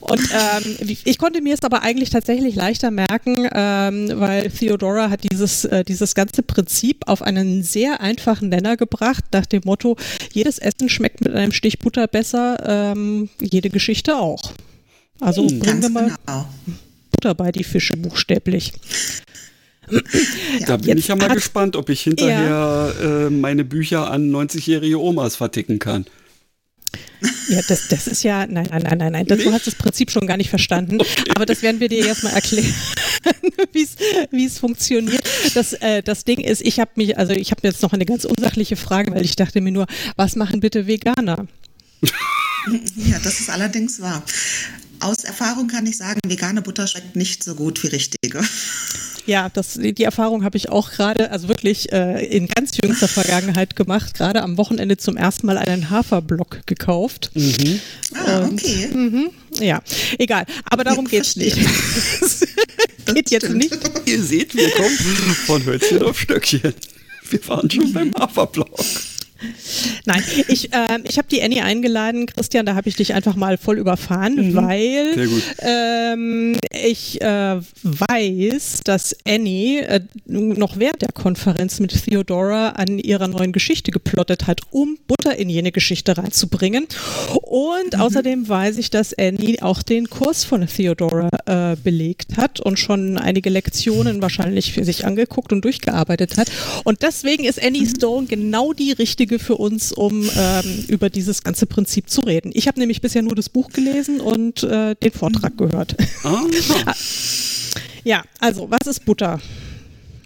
Und 0.00 0.28
ähm, 0.32 0.96
ich 1.04 1.18
konnte 1.18 1.40
mir 1.42 1.54
es 1.54 1.62
aber 1.62 1.82
eigentlich 1.82 2.10
tatsächlich 2.10 2.54
leichter 2.54 2.90
merken, 2.90 3.48
ähm, 3.52 4.10
weil 4.14 4.50
Theodora 4.50 5.10
hat 5.10 5.30
dieses, 5.30 5.64
äh, 5.64 5.84
dieses 5.84 6.14
ganze 6.14 6.42
Prinzip 6.42 7.06
auf 7.06 7.22
einen 7.22 7.62
sehr 7.62 8.00
einfachen 8.00 8.48
Nenner 8.48 8.76
gebracht, 8.76 9.24
nach 9.32 9.46
dem 9.46 9.62
Motto, 9.64 9.96
jedes 10.32 10.58
Essen 10.58 10.88
schmeckt 10.88 11.22
mit 11.22 11.34
einem 11.34 11.52
Stich 11.52 11.78
Butter 11.78 12.06
besser, 12.06 12.92
ähm, 12.94 13.28
jede 13.40 13.70
Geschichte 13.70 14.16
auch. 14.16 14.52
Also 15.20 15.42
mhm, 15.42 15.60
bringen 15.60 15.82
wir 15.82 15.90
mal 15.90 16.16
genau. 16.26 16.46
Butter 17.12 17.34
bei 17.34 17.52
die 17.52 17.64
Fische, 17.64 17.96
buchstäblich. 17.96 18.72
Da 20.66 20.76
bin 20.76 20.98
ich 20.98 21.08
ja 21.08 21.16
mal 21.16 21.34
gespannt, 21.34 21.74
ob 21.76 21.88
ich 21.88 22.02
hinterher 22.02 22.94
äh, 23.02 23.30
meine 23.30 23.64
Bücher 23.64 24.10
an 24.10 24.30
90-jährige 24.30 25.00
Omas 25.00 25.36
verticken 25.36 25.78
kann. 25.78 26.06
Ja, 27.48 27.60
das, 27.68 27.88
das 27.88 28.06
ist 28.06 28.22
ja, 28.22 28.46
nein, 28.46 28.68
nein, 28.70 28.82
nein, 28.82 28.98
nein, 28.98 29.12
nein. 29.12 29.26
Du 29.26 29.52
hast 29.52 29.66
das 29.66 29.74
Prinzip 29.74 30.10
schon 30.10 30.26
gar 30.26 30.36
nicht 30.36 30.50
verstanden. 30.50 31.00
Okay. 31.00 31.30
Aber 31.34 31.46
das 31.46 31.62
werden 31.62 31.80
wir 31.80 31.88
dir 31.88 32.04
jetzt 32.04 32.22
mal 32.22 32.30
erklären, 32.30 32.72
wie 34.30 34.44
es 34.44 34.58
funktioniert. 34.58 35.22
Das, 35.54 35.72
äh, 35.74 36.02
das 36.02 36.24
Ding 36.24 36.40
ist, 36.40 36.62
ich 36.62 36.80
habe 36.80 36.92
mich, 36.94 37.18
also 37.18 37.32
ich 37.32 37.50
habe 37.50 37.60
jetzt 37.64 37.82
noch 37.82 37.92
eine 37.92 38.06
ganz 38.06 38.24
unsachliche 38.24 38.76
Frage, 38.76 39.12
weil 39.14 39.24
ich 39.24 39.36
dachte 39.36 39.60
mir 39.60 39.72
nur, 39.72 39.86
was 40.16 40.36
machen 40.36 40.60
bitte 40.60 40.86
Veganer? 40.86 41.46
Ja, 42.96 43.18
das 43.22 43.40
ist 43.40 43.50
allerdings 43.50 44.00
wahr. 44.00 44.22
Aus 45.00 45.24
Erfahrung 45.24 45.68
kann 45.68 45.86
ich 45.86 45.96
sagen, 45.96 46.20
vegane 46.26 46.62
Butter 46.62 46.86
schmeckt 46.86 47.16
nicht 47.16 47.42
so 47.42 47.54
gut 47.54 47.82
wie 47.82 47.88
richtige. 47.88 48.42
Ja, 49.30 49.48
das, 49.48 49.78
die 49.80 50.02
Erfahrung 50.02 50.42
habe 50.42 50.56
ich 50.56 50.70
auch 50.70 50.90
gerade, 50.90 51.30
also 51.30 51.46
wirklich 51.46 51.92
äh, 51.92 52.26
in 52.26 52.48
ganz 52.48 52.76
jüngster 52.82 53.06
Vergangenheit 53.06 53.76
gemacht, 53.76 54.14
gerade 54.14 54.42
am 54.42 54.58
Wochenende 54.58 54.96
zum 54.96 55.16
ersten 55.16 55.46
Mal 55.46 55.56
einen 55.56 55.88
Haferblock 55.88 56.66
gekauft. 56.66 57.30
Mhm. 57.34 57.80
Ah, 58.12 58.48
okay. 58.50 58.88
mh, 58.92 59.30
ja, 59.60 59.82
egal. 60.18 60.46
Aber 60.64 60.82
darum 60.82 61.06
geht 61.06 61.22
es 61.22 61.36
nicht. 61.36 61.56
geht 63.06 63.30
jetzt 63.30 63.50
nicht. 63.50 63.78
Ihr 64.04 64.20
seht, 64.20 64.56
wir 64.56 64.68
kommen 64.70 64.96
von 65.46 65.64
Hölzchen 65.64 66.02
auf 66.02 66.18
Stöckchen. 66.18 66.74
Wir 67.28 67.48
waren 67.48 67.70
schon 67.70 67.92
beim 67.92 68.12
Haferblock. 68.18 68.80
Nein, 70.04 70.22
ich, 70.48 70.72
äh, 70.72 70.98
ich 71.04 71.18
habe 71.18 71.28
die 71.28 71.42
Annie 71.42 71.62
eingeladen, 71.62 72.26
Christian, 72.26 72.66
da 72.66 72.74
habe 72.74 72.88
ich 72.88 72.96
dich 72.96 73.14
einfach 73.14 73.36
mal 73.36 73.56
voll 73.58 73.78
überfahren, 73.78 74.34
mhm. 74.34 74.54
weil 74.54 75.30
ähm, 75.60 76.56
ich 76.70 77.20
äh, 77.20 77.60
weiß, 77.82 78.80
dass 78.84 79.16
Annie 79.26 79.80
äh, 79.82 80.00
noch 80.26 80.78
während 80.78 81.02
der 81.02 81.12
Konferenz 81.12 81.80
mit 81.80 82.04
Theodora 82.04 82.70
an 82.70 82.98
ihrer 82.98 83.28
neuen 83.28 83.52
Geschichte 83.52 83.90
geplottet 83.90 84.46
hat, 84.46 84.60
um 84.70 84.98
Butter 85.06 85.36
in 85.36 85.48
jene 85.48 85.72
Geschichte 85.72 86.16
reinzubringen. 86.18 86.86
Und 87.42 87.94
mhm. 87.94 88.00
außerdem 88.00 88.48
weiß 88.48 88.78
ich, 88.78 88.90
dass 88.90 89.16
Annie 89.18 89.62
auch 89.62 89.82
den 89.82 90.10
Kurs 90.10 90.44
von 90.44 90.66
Theodora 90.66 91.30
äh, 91.46 91.76
belegt 91.76 92.36
hat 92.36 92.60
und 92.60 92.78
schon 92.78 93.18
einige 93.18 93.50
Lektionen 93.50 94.22
wahrscheinlich 94.22 94.72
für 94.72 94.84
sich 94.84 95.06
angeguckt 95.06 95.52
und 95.52 95.64
durchgearbeitet 95.64 96.36
hat. 96.36 96.50
Und 96.84 97.02
deswegen 97.02 97.44
ist 97.44 97.62
Annie 97.62 97.82
mhm. 97.82 97.94
Stone 97.96 98.26
genau 98.26 98.72
die 98.72 98.92
richtige 98.92 99.29
Richtige 99.30 99.38
für 99.38 99.56
uns, 99.56 99.92
um 99.92 100.28
ähm, 100.36 100.84
über 100.88 101.08
dieses 101.08 101.42
ganze 101.42 101.66
Prinzip 101.66 102.10
zu 102.10 102.22
reden. 102.22 102.50
Ich 102.54 102.66
habe 102.66 102.78
nämlich 102.80 103.00
bisher 103.00 103.22
nur 103.22 103.34
das 103.34 103.48
Buch 103.48 103.70
gelesen 103.70 104.20
und 104.20 104.62
äh, 104.62 104.94
den 104.96 105.12
Vortrag 105.12 105.56
gehört. 105.56 105.96
Oh. 106.24 106.50
ja, 108.04 108.22
also, 108.40 108.70
was 108.70 108.86
ist 108.86 109.04
Butter? 109.04 109.40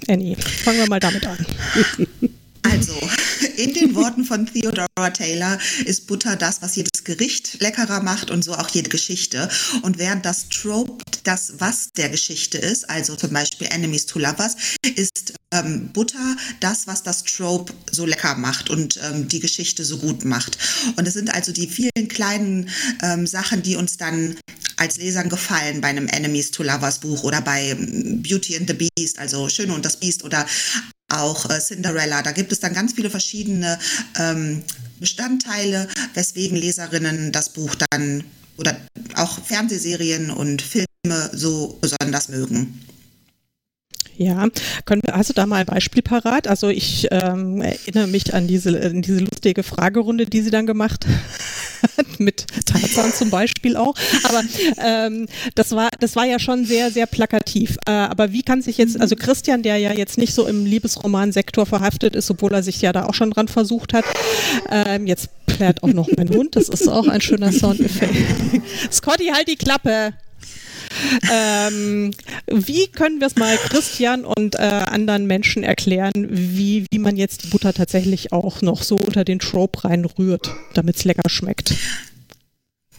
Annie, 0.08 0.36
fangen 0.36 0.78
wir 0.78 0.88
mal 0.88 1.00
damit 1.00 1.26
an. 1.26 1.38
Also, 2.64 2.98
in 3.56 3.74
den 3.74 3.94
Worten 3.94 4.24
von 4.24 4.46
Theodora 4.46 5.10
Taylor 5.12 5.58
ist 5.84 6.06
Butter 6.06 6.36
das, 6.36 6.62
was 6.62 6.76
jedes 6.76 7.04
Gericht 7.04 7.60
leckerer 7.60 8.02
macht 8.02 8.30
und 8.30 8.44
so 8.44 8.54
auch 8.54 8.68
jede 8.70 8.88
Geschichte. 8.88 9.48
Und 9.82 9.98
während 9.98 10.24
das 10.24 10.48
Trope 10.48 11.04
das, 11.24 11.54
was 11.58 11.92
der 11.92 12.08
Geschichte 12.08 12.58
ist, 12.58 12.88
also 12.90 13.16
zum 13.16 13.30
Beispiel 13.30 13.68
Enemies 13.68 14.06
to 14.06 14.18
Lovers, 14.18 14.56
ist 14.96 15.34
ähm, 15.52 15.90
Butter 15.92 16.36
das, 16.60 16.86
was 16.86 17.02
das 17.02 17.24
Trope 17.24 17.72
so 17.90 18.06
lecker 18.06 18.34
macht 18.36 18.70
und 18.70 18.98
ähm, 19.02 19.28
die 19.28 19.40
Geschichte 19.40 19.84
so 19.84 19.98
gut 19.98 20.24
macht. 20.24 20.58
Und 20.96 21.06
es 21.06 21.14
sind 21.14 21.32
also 21.32 21.52
die 21.52 21.66
vielen 21.66 22.08
kleinen 22.08 22.70
ähm, 23.02 23.26
Sachen, 23.26 23.62
die 23.62 23.76
uns 23.76 23.96
dann 23.96 24.36
als 24.76 24.96
Lesern 24.96 25.28
gefallen 25.28 25.80
bei 25.80 25.88
einem 25.88 26.08
Enemies 26.08 26.50
to 26.50 26.62
Lovers 26.62 26.98
Buch 26.98 27.22
oder 27.22 27.40
bei 27.40 27.70
ähm, 27.70 28.22
Beauty 28.22 28.56
and 28.56 28.68
the 28.68 28.88
Beast, 28.96 29.18
also 29.18 29.48
Schöne 29.48 29.74
und 29.74 29.84
das 29.84 29.98
Beast 29.98 30.24
oder 30.24 30.46
auch 31.20 31.48
äh, 31.50 31.60
Cinderella. 31.60 32.22
Da 32.22 32.32
gibt 32.32 32.52
es 32.52 32.60
dann 32.60 32.74
ganz 32.74 32.92
viele 32.92 33.10
verschiedene 33.10 33.78
ähm, 34.18 34.62
Bestandteile, 35.00 35.88
weswegen 36.14 36.56
Leserinnen 36.56 37.32
das 37.32 37.50
Buch 37.50 37.74
dann 37.90 38.24
oder 38.56 38.76
auch 39.16 39.38
Fernsehserien 39.44 40.30
und 40.30 40.62
Filme 40.62 40.86
so 41.32 41.78
besonders 41.80 42.28
mögen. 42.28 42.80
Ja, 44.16 44.46
können, 44.84 45.02
hast 45.10 45.30
du 45.30 45.34
da 45.34 45.46
mal 45.46 45.56
ein 45.56 45.66
Beispiel 45.66 46.02
parat? 46.02 46.46
Also 46.46 46.68
ich 46.68 47.08
ähm, 47.10 47.60
erinnere 47.60 48.06
mich 48.06 48.32
an 48.32 48.46
diese, 48.46 48.80
an 48.80 49.02
diese 49.02 49.20
lustige 49.20 49.62
Fragerunde, 49.62 50.26
die 50.26 50.40
sie 50.40 50.50
dann 50.50 50.66
gemacht 50.66 51.06
hat, 51.96 52.18
mit 52.20 52.46
Tarzan 52.64 53.12
zum 53.12 53.30
Beispiel 53.30 53.76
auch. 53.76 53.94
Aber 54.24 54.42
ähm, 54.78 55.26
das 55.56 55.72
war, 55.72 55.88
das 55.98 56.14
war 56.14 56.24
ja 56.24 56.38
schon 56.38 56.64
sehr, 56.64 56.92
sehr 56.92 57.06
plakativ. 57.06 57.76
Äh, 57.86 57.90
aber 57.90 58.32
wie 58.32 58.42
kann 58.42 58.62
sich 58.62 58.78
jetzt, 58.78 59.00
also 59.00 59.16
Christian, 59.16 59.62
der 59.62 59.78
ja 59.78 59.92
jetzt 59.92 60.16
nicht 60.16 60.32
so 60.32 60.46
im 60.46 60.64
Liebesromansektor 60.64 61.66
verhaftet 61.66 62.14
ist, 62.14 62.30
obwohl 62.30 62.52
er 62.52 62.62
sich 62.62 62.80
ja 62.80 62.92
da 62.92 63.06
auch 63.06 63.14
schon 63.14 63.32
dran 63.32 63.48
versucht 63.48 63.94
hat, 63.94 64.04
ähm, 64.70 65.06
jetzt 65.06 65.28
plärt 65.46 65.82
auch 65.82 65.92
noch 65.92 66.08
mein 66.16 66.28
Hund, 66.28 66.56
das 66.56 66.68
ist 66.68 66.88
auch 66.88 67.08
ein 67.08 67.20
schöner 67.20 67.52
Soundeffekt. 67.52 68.14
Scotty, 68.92 69.26
halt 69.34 69.48
die 69.48 69.56
Klappe! 69.56 70.14
Ähm, 71.30 72.12
wie 72.46 72.88
können 72.88 73.20
wir 73.20 73.26
es 73.26 73.36
mal 73.36 73.56
Christian 73.56 74.24
und 74.24 74.54
äh, 74.54 74.58
anderen 74.58 75.26
Menschen 75.26 75.62
erklären, 75.62 76.12
wie, 76.30 76.86
wie 76.90 76.98
man 76.98 77.16
jetzt 77.16 77.44
die 77.44 77.48
Butter 77.48 77.72
tatsächlich 77.72 78.32
auch 78.32 78.62
noch 78.62 78.82
so 78.82 78.96
unter 78.96 79.24
den 79.24 79.38
Trope 79.38 79.84
reinrührt, 79.84 80.50
damit 80.74 80.96
es 80.96 81.04
lecker 81.04 81.28
schmeckt? 81.28 81.74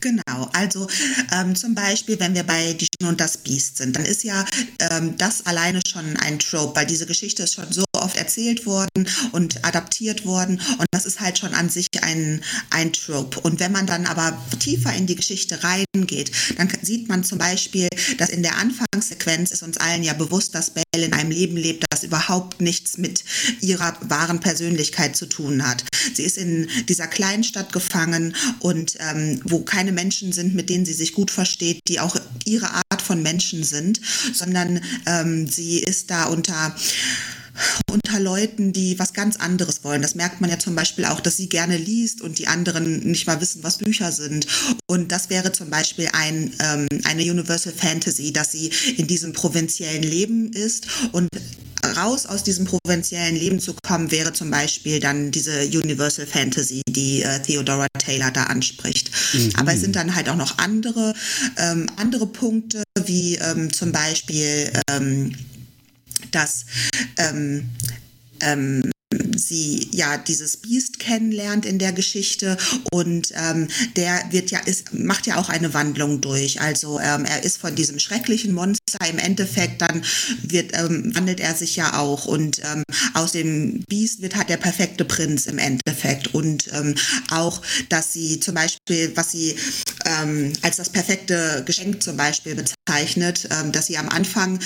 Genau, 0.06 0.48
also 0.54 0.88
ähm, 1.34 1.56
zum 1.56 1.74
Beispiel, 1.74 2.20
wenn 2.20 2.36
wir 2.36 2.44
bei 2.44 2.74
Die 2.74 2.86
Schöne 2.86 3.10
und 3.10 3.20
das 3.20 3.38
Biest 3.38 3.78
sind, 3.78 3.96
dann 3.96 4.06
ist 4.06 4.24
ja 4.24 4.46
ähm, 4.92 5.18
das 5.18 5.48
alleine 5.48 5.82
schon 5.88 6.16
ein 6.18 6.38
Trope, 6.38 6.76
weil 6.76 6.86
diese 6.86 7.08
Geschichte 7.08 7.42
ist 7.42 7.56
schon 7.56 7.72
so 7.72 7.86
oft 8.06 8.18
erzählt 8.18 8.66
worden 8.66 9.08
und 9.32 9.66
adaptiert 9.66 10.26
worden 10.26 10.62
und 10.78 10.86
das 10.92 11.06
ist 11.06 11.20
halt 11.20 11.40
schon 11.40 11.54
an 11.54 11.70
sich 11.70 11.88
ein, 12.02 12.42
ein 12.70 12.94
Trope. 12.94 13.40
Und 13.40 13.60
wenn 13.60 13.72
man 13.72 13.88
dann 13.88 14.06
aber 14.06 14.38
tiefer 14.60 14.94
in 14.94 15.08
die 15.08 15.16
Geschichte 15.16 15.60
reingeht, 15.64 16.32
dann 16.58 16.72
sieht 16.82 17.10
man 17.10 17.24
zum 17.24 17.40
Beispiel, 17.40 17.90
dass 18.18 18.30
in 18.30 18.44
der 18.44 18.58
Anfangssequenz 18.58 19.52
ist 19.52 19.64
uns 19.64 19.78
allen 19.78 20.04
ja 20.04 20.14
bewusst, 20.14 20.54
dass 20.54 20.70
Belle 20.70 21.06
in 21.06 21.14
einem 21.14 21.32
Leben 21.32 21.58
lebt, 21.58 21.86
das 21.90 22.04
überhaupt 22.04 22.62
nichts 22.62 22.98
mit 22.98 23.24
ihrer 23.60 23.98
wahren 24.02 24.40
Persönlichkeit 24.40 25.16
zu 25.16 25.26
tun 25.26 25.68
hat. 25.68 25.84
Sie 26.14 26.24
ist 26.24 26.38
in 26.38 26.70
dieser 26.88 27.08
kleinen 27.08 27.44
Stadt 27.44 27.74
gefangen 27.74 28.36
und 28.60 28.98
ähm, 29.00 29.42
wo 29.44 29.62
keine 29.62 29.92
Menschen 29.92 30.32
sind, 30.32 30.54
mit 30.54 30.70
denen 30.70 30.86
sie 30.86 30.94
sich 30.94 31.14
gut 31.14 31.32
versteht, 31.32 31.80
die 31.88 32.00
auch 32.00 32.16
ihre 32.46 32.68
Art 32.68 33.02
von 33.02 33.22
Menschen 33.22 33.64
sind, 33.64 34.00
sondern 34.34 34.82
ähm, 35.06 35.48
sie 35.48 35.80
ist 35.80 36.12
da 36.12 36.26
unter 36.26 36.76
unter 37.90 38.20
Leuten, 38.20 38.74
die 38.74 39.00
was 39.00 39.14
ganz 39.14 39.38
anderes 39.38 39.84
wollen. 39.84 40.02
Das 40.02 40.16
merkt 40.16 40.42
man 40.42 40.50
ja 40.50 40.60
zum 40.60 40.76
Beispiel 40.76 41.06
auch, 41.06 41.20
dass 41.20 41.38
sie 41.38 41.50
gerne 41.50 41.78
liest 41.78 42.22
und 42.22 42.40
die 42.40 42.48
anderen 42.48 43.00
nicht 43.00 43.28
mal 43.28 43.42
wissen, 43.42 43.64
was 43.64 43.78
Bücher 43.78 44.12
sind. 44.12 44.48
Und 44.88 45.12
das 45.12 45.30
wäre 45.30 45.52
zum 45.52 45.70
Beispiel 45.70 46.10
ein, 46.14 46.54
ähm, 46.60 46.88
eine 47.04 47.24
Universal 47.24 47.74
Fantasy, 47.74 48.34
dass 48.34 48.52
sie 48.52 48.72
in 48.98 49.08
diesem 49.08 49.34
provinziellen 49.34 50.04
Leben 50.04 50.52
ist 50.54 50.88
und 51.12 51.30
raus 51.86 52.26
aus 52.26 52.44
diesem 52.44 52.66
provinziellen 52.66 53.36
Leben 53.36 53.60
zu 53.60 53.76
kommen, 53.84 54.12
wäre 54.12 54.34
zum 54.34 54.50
Beispiel 54.50 55.00
dann 55.00 55.32
diese 55.32 55.66
Universal 55.66 56.26
Fantasy, 56.26 56.82
die 56.90 57.22
äh, 57.22 57.40
Theodora 57.42 57.88
Taylor 58.00 58.32
da 58.32 58.44
anspricht. 58.44 59.12
Mhm. 59.34 59.52
Aber 59.56 59.74
es 59.74 59.82
sind 59.82 59.96
dann 59.96 60.16
halt 60.16 60.30
auch 60.30 60.36
noch 60.36 60.58
andere, 60.58 61.14
ähm, 61.58 61.88
andere 61.98 62.28
Punkte, 62.28 62.84
wie 63.06 63.36
ähm, 63.36 63.72
zum 63.72 63.92
Beispiel, 63.92 64.72
ähm, 64.90 65.36
dass 66.36 66.66
ähm, 67.18 67.70
ähm, 68.42 68.92
sie 69.38 69.88
ja 69.92 70.18
dieses 70.18 70.58
Biest 70.58 71.00
kennenlernt 71.00 71.66
in 71.66 71.80
der 71.80 71.92
Geschichte 71.92 72.58
und 72.92 73.34
ähm, 73.36 73.68
der 73.96 74.32
wird 74.32 74.52
ja 74.52 74.60
ist 74.60 74.94
macht 74.94 75.28
ja 75.28 75.38
auch 75.38 75.50
eine 75.50 75.74
Wandlung 75.74 76.22
durch. 76.22 76.62
Also 76.62 77.00
ähm, 77.00 77.26
er 77.26 77.44
ist 77.44 77.58
von 77.58 77.76
diesem 77.76 78.00
schrecklichen 78.00 78.54
Monster 78.54 79.06
im 79.10 79.18
Endeffekt 79.18 79.82
dann 79.82 80.04
wird 80.42 80.72
ähm, 80.74 81.14
wandelt 81.16 81.40
er 81.40 81.56
sich 81.56 81.76
ja 81.76 81.98
auch 82.00 82.26
und 82.26 82.60
ähm, 82.60 82.84
aus 83.14 83.32
dem 83.32 83.84
Biest 83.88 84.22
wird 84.22 84.36
halt 84.36 84.50
der 84.50 84.58
perfekte 84.58 85.06
Prinz 85.06 85.46
im 85.46 85.58
Endeffekt 85.58 86.34
und 86.34 86.70
ähm, 86.74 86.96
auch 87.32 87.62
dass 87.90 88.14
sie 88.14 88.40
zum 88.40 88.56
Beispiel 88.56 89.12
was 89.16 89.32
sie 89.32 89.56
ähm, 90.06 90.54
als 90.62 90.78
das 90.78 90.90
perfekte 90.90 91.64
Geschenk 91.66 92.02
zum 92.02 92.18
Beispiel 92.18 92.56
bezeichnet, 92.56 93.48
ähm, 93.52 93.72
dass 93.72 93.88
sie 93.88 93.98
am 93.98 94.10
Anfang 94.10 94.60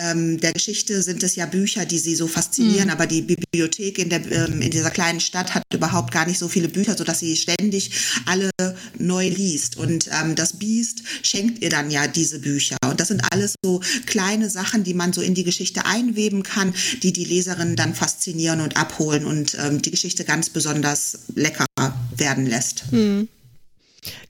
ähm, 0.00 0.40
der 0.40 0.52
Geschichte 0.52 1.02
sind 1.02 1.22
es 1.22 1.36
ja 1.36 1.46
Bücher, 1.46 1.86
die 1.86 1.98
sie 1.98 2.14
so 2.14 2.26
faszinieren, 2.26 2.86
mhm. 2.86 2.92
aber 2.92 3.06
die 3.06 3.22
Bibliothek 3.22 3.93
in, 3.98 4.08
der, 4.10 4.30
ähm, 4.30 4.60
in 4.60 4.70
dieser 4.70 4.90
kleinen 4.90 5.20
Stadt 5.20 5.54
hat 5.54 5.62
überhaupt 5.72 6.12
gar 6.12 6.26
nicht 6.26 6.38
so 6.38 6.48
viele 6.48 6.68
Bücher, 6.68 6.96
sodass 6.96 7.20
sie 7.20 7.36
ständig 7.36 7.90
alle 8.26 8.50
neu 8.98 9.28
liest. 9.28 9.76
Und 9.76 10.08
ähm, 10.12 10.34
das 10.34 10.54
Biest 10.54 11.02
schenkt 11.22 11.62
ihr 11.62 11.70
dann 11.70 11.90
ja 11.90 12.06
diese 12.06 12.38
Bücher. 12.40 12.76
Und 12.84 13.00
das 13.00 13.08
sind 13.08 13.22
alles 13.30 13.54
so 13.62 13.80
kleine 14.06 14.50
Sachen, 14.50 14.84
die 14.84 14.94
man 14.94 15.12
so 15.12 15.20
in 15.20 15.34
die 15.34 15.44
Geschichte 15.44 15.84
einweben 15.86 16.42
kann, 16.42 16.74
die 17.02 17.12
die 17.12 17.24
Leserinnen 17.24 17.76
dann 17.76 17.94
faszinieren 17.94 18.60
und 18.60 18.76
abholen 18.76 19.24
und 19.24 19.56
ähm, 19.60 19.82
die 19.82 19.90
Geschichte 19.90 20.24
ganz 20.24 20.50
besonders 20.50 21.18
lecker 21.34 21.66
werden 22.16 22.46
lässt. 22.46 22.92
Mhm. 22.92 23.28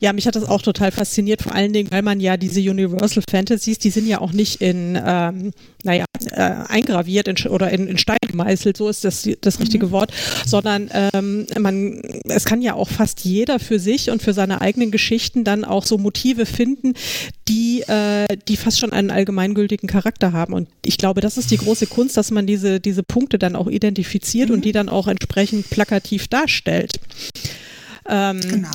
Ja, 0.01 0.13
mich 0.13 0.27
hat 0.27 0.37
das 0.37 0.45
auch 0.45 0.63
total 0.63 0.93
fasziniert, 0.93 1.43
vor 1.43 1.55
allen 1.55 1.73
Dingen, 1.73 1.91
weil 1.91 2.03
man 2.03 2.21
ja 2.21 2.37
diese 2.37 2.61
Universal 2.61 3.23
Fantasies, 3.29 3.79
die 3.79 3.91
sind 3.91 4.07
ja 4.07 4.21
auch 4.21 4.33
nicht 4.33 4.61
in, 4.61 4.99
ähm, 5.05 5.53
naja, 5.83 6.05
äh, 6.31 6.41
eingraviert 6.41 7.29
in, 7.29 7.37
oder 7.49 7.71
in, 7.71 7.89
in, 7.89 7.99
Stein 7.99 8.19
gemeißelt, 8.27 8.77
so 8.77 8.89
ist 8.89 9.05
das 9.05 9.29
das 9.41 9.61
richtige 9.61 9.87
mhm. 9.87 9.91
Wort, 9.91 10.13
sondern 10.47 10.91
ähm, 10.93 11.47
man, 11.59 12.03
es 12.29 12.45
kann 12.45 12.63
ja 12.63 12.75
auch 12.75 12.89
fast 12.89 13.25
jeder 13.25 13.59
für 13.59 13.79
sich 13.79 14.11
und 14.11 14.23
für 14.23 14.33
seine 14.33 14.61
eigenen 14.61 14.91
Geschichten 14.91 15.45
dann 15.45 15.65
auch 15.65 15.85
so 15.87 15.99
Motive 15.99 16.47
finden, 16.47 16.95
die, 17.49 17.83
äh, 17.83 18.27
die 18.49 18.57
fast 18.57 18.79
schon 18.79 18.93
einen 18.93 19.11
allgemeingültigen 19.11 19.89
Charakter 19.89 20.33
haben. 20.33 20.55
Und 20.55 20.69
ich 20.85 20.99
glaube, 20.99 21.21
das 21.21 21.37
ist 21.37 21.51
die 21.51 21.59
große 21.59 21.87
Kunst, 21.87 22.17
dass 22.17 22.31
man 22.31 22.47
diese, 22.47 22.81
diese 22.81 23.03
Punkte 23.03 23.39
dann 23.39 23.57
auch 23.57 23.69
identifiziert 23.69 24.49
mhm. 24.49 24.57
und 24.57 24.65
die 24.65 24.73
dann 24.73 24.89
auch 24.89 25.09
entsprechend 25.09 25.71
plakativ 25.71 26.29
darstellt. 26.29 27.01
Ähm, 28.09 28.41
genau 28.41 28.71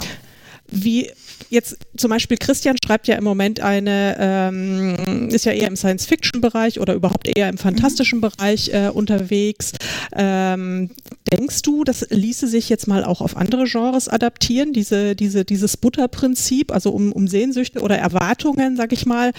wie 0.71 1.09
jetzt 1.49 1.77
zum 1.97 2.09
Beispiel 2.09 2.37
Christian 2.37 2.75
schreibt 2.83 3.07
ja 3.07 3.15
im 3.15 3.23
Moment 3.23 3.59
eine, 3.59 4.15
ähm, 4.19 5.29
ist 5.29 5.45
ja 5.45 5.51
eher 5.51 5.67
im 5.67 5.75
Science-Fiction-Bereich 5.75 6.79
oder 6.79 6.93
überhaupt 6.93 7.27
eher 7.27 7.49
im 7.49 7.57
fantastischen 7.57 8.19
mhm. 8.19 8.21
Bereich 8.21 8.69
äh, 8.73 8.89
unterwegs. 8.89 9.71
Ähm, 10.15 10.91
denkst 11.31 11.61
du, 11.63 11.83
das 11.83 12.07
ließe 12.09 12.47
sich 12.47 12.69
jetzt 12.69 12.87
mal 12.87 13.03
auch 13.03 13.21
auf 13.21 13.35
andere 13.35 13.65
Genres 13.65 14.07
adaptieren, 14.07 14.73
diese, 14.73 15.15
diese, 15.15 15.45
dieses 15.45 15.77
Butterprinzip, 15.77 16.71
also 16.71 16.91
um, 16.91 17.11
um 17.11 17.27
Sehnsüchte 17.27 17.81
oder 17.81 17.97
Erwartungen, 17.97 18.75
sag 18.75 18.91
ich 18.93 19.05
mal, 19.05 19.31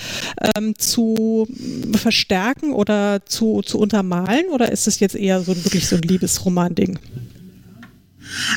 ähm, 0.56 0.74
zu 0.76 1.46
verstärken 1.92 2.72
oder 2.72 3.24
zu, 3.26 3.62
zu 3.62 3.78
untermalen? 3.78 4.46
Oder 4.52 4.72
ist 4.72 4.86
es 4.86 5.00
jetzt 5.00 5.16
eher 5.16 5.40
so 5.40 5.56
wirklich 5.56 5.86
so 5.86 5.96
ein 5.96 6.02
Liebesroman-Ding? 6.02 6.98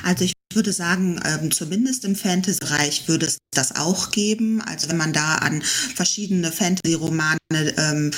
Also 0.04 0.26
ich 0.26 0.34
würde 0.54 0.74
sagen, 0.74 1.20
ähm, 1.26 1.52
zumindest 1.52 2.06
im 2.06 2.16
Fantasy-Bereich 2.16 3.08
würde 3.08 3.26
es 3.26 3.38
das 3.56 3.76
auch 3.76 4.12
geben. 4.12 4.62
Also 4.62 4.90
wenn 4.90 4.98
man 4.98 5.14
da 5.14 5.36
an 5.36 5.62
verschiedene 5.62 6.52
Fantasy-Romane 6.52 7.38
ähm, 7.52 8.12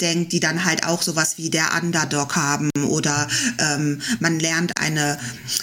denkt, 0.00 0.32
die 0.32 0.40
dann 0.40 0.64
halt 0.64 0.84
auch 0.84 1.02
sowas 1.02 1.38
wie 1.38 1.50
der 1.50 1.70
Underdog 1.80 2.36
haben 2.36 2.70
oder 2.88 3.28
ähm, 3.58 4.00
man 4.20 4.40
lernt 4.40 4.72
eine, 4.78 5.18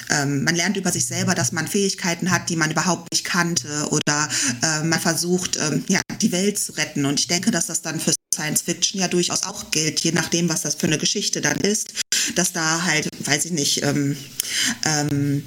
ähm, 0.09 0.43
man 0.43 0.55
lernt 0.55 0.77
über 0.77 0.91
sich 0.91 1.05
selber, 1.05 1.35
dass 1.35 1.51
man 1.51 1.67
Fähigkeiten 1.67 2.31
hat, 2.31 2.49
die 2.49 2.55
man 2.55 2.71
überhaupt 2.71 3.11
nicht 3.11 3.23
kannte 3.23 3.87
oder 3.89 4.29
äh, 4.61 4.83
man 4.83 4.99
versucht, 4.99 5.57
ähm, 5.57 5.83
ja, 5.87 6.01
die 6.21 6.31
Welt 6.31 6.59
zu 6.59 6.73
retten. 6.73 7.05
Und 7.05 7.19
ich 7.19 7.27
denke, 7.27 7.51
dass 7.51 7.67
das 7.67 7.81
dann 7.81 7.99
für 7.99 8.13
Science 8.33 8.61
Fiction 8.61 9.01
ja 9.01 9.07
durchaus 9.07 9.43
auch 9.43 9.71
gilt, 9.71 9.99
je 10.01 10.11
nachdem, 10.11 10.47
was 10.49 10.61
das 10.61 10.75
für 10.75 10.87
eine 10.87 10.97
Geschichte 10.99 11.41
dann 11.41 11.57
ist, 11.57 11.93
dass 12.35 12.53
da 12.53 12.83
halt, 12.83 13.09
weiß 13.25 13.45
ich 13.45 13.51
nicht, 13.51 13.83
ähm, 13.83 14.17
ähm, 14.85 15.43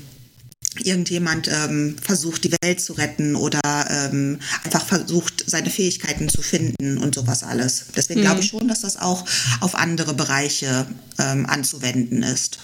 irgendjemand 0.85 1.49
ähm, 1.49 1.97
versucht, 2.01 2.45
die 2.45 2.53
Welt 2.63 2.81
zu 2.81 2.93
retten 2.93 3.35
oder 3.35 3.61
ähm, 3.91 4.39
einfach 4.65 4.85
versucht, 4.85 5.45
seine 5.47 5.71
Fähigkeiten 5.71 6.29
zu 6.29 6.43
finden 6.43 6.99
und 6.99 7.15
sowas 7.15 7.43
alles. 7.43 7.87
Deswegen 7.97 8.21
mhm. 8.21 8.25
glaube 8.25 8.41
ich 8.41 8.49
schon, 8.49 8.69
dass 8.69 8.81
das 8.83 8.97
auch 8.97 9.25
auf 9.61 9.75
andere 9.75 10.15
Bereiche 10.15 10.87
ähm, 11.19 11.47
anzuwenden 11.47 12.23
ist. 12.23 12.59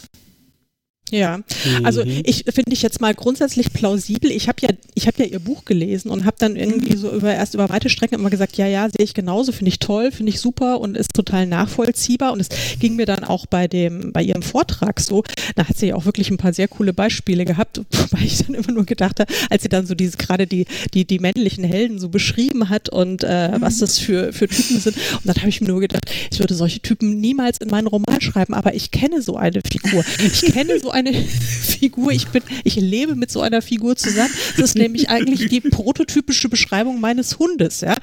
Ja, 1.12 1.38
also 1.85 2.05
mhm. 2.05 2.23
ich 2.25 2.45
finde 2.53 2.73
ich 2.73 2.83
jetzt 2.83 3.01
mal 3.01 3.14
grundsätzlich 3.14 3.73
plausibel. 3.73 4.31
Ich 4.33 4.49
habe 4.49 4.59
ja, 4.62 4.71
ich 4.95 5.07
habe 5.07 5.23
ja 5.23 5.27
ihr 5.27 5.38
Buch 5.38 5.64
gelesen 5.64 6.11
und 6.11 6.25
habe 6.25 6.37
dann 6.40 6.57
irgendwie 6.57 6.97
so 6.97 7.12
über 7.12 7.33
erst 7.33 7.55
über 7.55 7.69
weite 7.69 7.88
Strecken 7.88 8.19
immer 8.19 8.31
gesagt, 8.31 8.57
ja, 8.57 8.66
ja, 8.66 8.88
sehe 8.88 9.05
ich 9.05 9.14
genauso, 9.14 9.53
finde 9.53 9.69
ich 9.69 9.79
toll, 9.79 10.11
finde 10.11 10.31
ich 10.31 10.40
super 10.40 10.81
und 10.81 10.97
ist 10.97 11.14
total 11.14 11.47
nachvollziehbar. 11.47 12.33
Und 12.33 12.40
es 12.40 12.49
ging 12.81 12.97
mir 12.97 13.07
dann 13.07 13.23
auch 13.23 13.47
bei 13.47 13.69
dem, 13.69 14.12
bei 14.12 14.21
ihrem 14.21 14.42
Vortrag 14.42 14.99
so. 14.99 15.23
Da 15.55 15.69
hat 15.69 15.77
sie 15.77 15.88
ja 15.88 15.95
auch 15.95 16.07
wirklich 16.07 16.31
ein 16.31 16.38
paar 16.38 16.53
sehr 16.53 16.66
coole 16.66 16.92
Beispiele 16.92 17.45
gehabt, 17.45 17.81
weil 18.11 18.25
ich 18.25 18.38
dann 18.38 18.55
immer 18.55 18.73
nur 18.73 18.85
gedacht 18.85 19.21
habe, 19.21 19.33
als 19.49 19.62
sie 19.62 19.69
dann 19.69 19.87
so 19.87 19.95
diese 19.95 20.16
gerade 20.16 20.49
die 20.49 20.66
die 20.92 21.05
die 21.05 21.21
männlichen 21.21 21.62
Helden 21.62 22.01
so 22.01 22.09
beschrieben 22.09 22.69
hat 22.69 22.88
und 22.88 23.23
äh, 23.23 23.51
mhm. 23.51 23.61
was 23.61 23.79
das 23.79 24.01
für 24.01 24.33
für 24.33 24.49
Typen 24.49 24.81
sind. 24.81 24.97
Und 24.97 25.27
dann 25.27 25.37
habe 25.37 25.51
ich 25.51 25.61
mir 25.61 25.69
nur 25.69 25.81
gedacht, 25.81 26.11
ich 26.33 26.40
würde 26.40 26.55
solche 26.55 26.81
Typen 26.81 27.21
niemals 27.21 27.59
in 27.59 27.69
meinen 27.69 27.87
Roman 27.87 28.21
schreiben, 28.21 28.55
aber 28.55 28.75
ich 28.75 28.90
kenne 28.90 29.23
so 29.23 29.37
eine 29.37 29.61
Figur. 29.62 30.05
Ich 30.19 30.40
kenne 30.53 30.81
so 30.81 30.95
eine 30.96 31.12
Figur, 31.78 32.11
ich 32.11 32.28
bin, 32.28 32.42
ich 32.64 32.76
lebe 32.76 33.14
mit 33.14 33.30
so 33.30 33.42
einer 33.42 33.61
Figur 33.62 33.96
zusammen. 33.96 34.32
Das 34.56 34.70
ist 34.70 34.76
nämlich 34.76 35.11
eigentlich 35.11 35.48
die 35.48 35.61
prototypische 35.61 36.48
Beschreibung 36.48 37.00
meines 37.00 37.38
Hundes, 37.38 37.82
ja. 37.82 37.94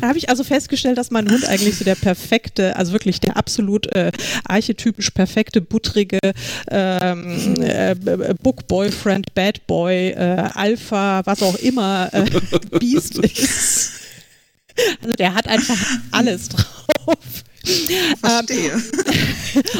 da 0.00 0.08
habe 0.08 0.18
ich 0.18 0.28
also 0.30 0.44
festgestellt, 0.44 0.96
dass 0.98 1.10
mein 1.10 1.28
Hund 1.28 1.44
eigentlich 1.46 1.76
so 1.76 1.84
der 1.84 1.96
perfekte, 1.96 2.76
also 2.76 2.92
wirklich 2.92 3.18
der 3.20 3.36
absolut 3.36 3.86
äh, 3.94 4.12
archetypisch 4.44 5.10
perfekte, 5.10 5.60
buttrige 5.60 6.20
ähm, 6.70 7.60
äh, 7.60 7.96
Book 8.40 8.68
Boyfriend, 8.68 9.34
Bad 9.34 9.66
Boy, 9.66 10.10
äh, 10.10 10.48
Alpha, 10.54 11.22
was 11.24 11.42
auch 11.42 11.56
immer 11.56 12.08
äh, 12.12 12.24
Beast 12.78 13.18
ist. 13.18 13.92
Also 15.02 15.16
der 15.16 15.34
hat 15.34 15.48
einfach 15.48 15.78
alles 16.12 16.50
drauf. 16.50 17.44
Verstehe. 17.68 18.72
Ähm, 18.72 18.82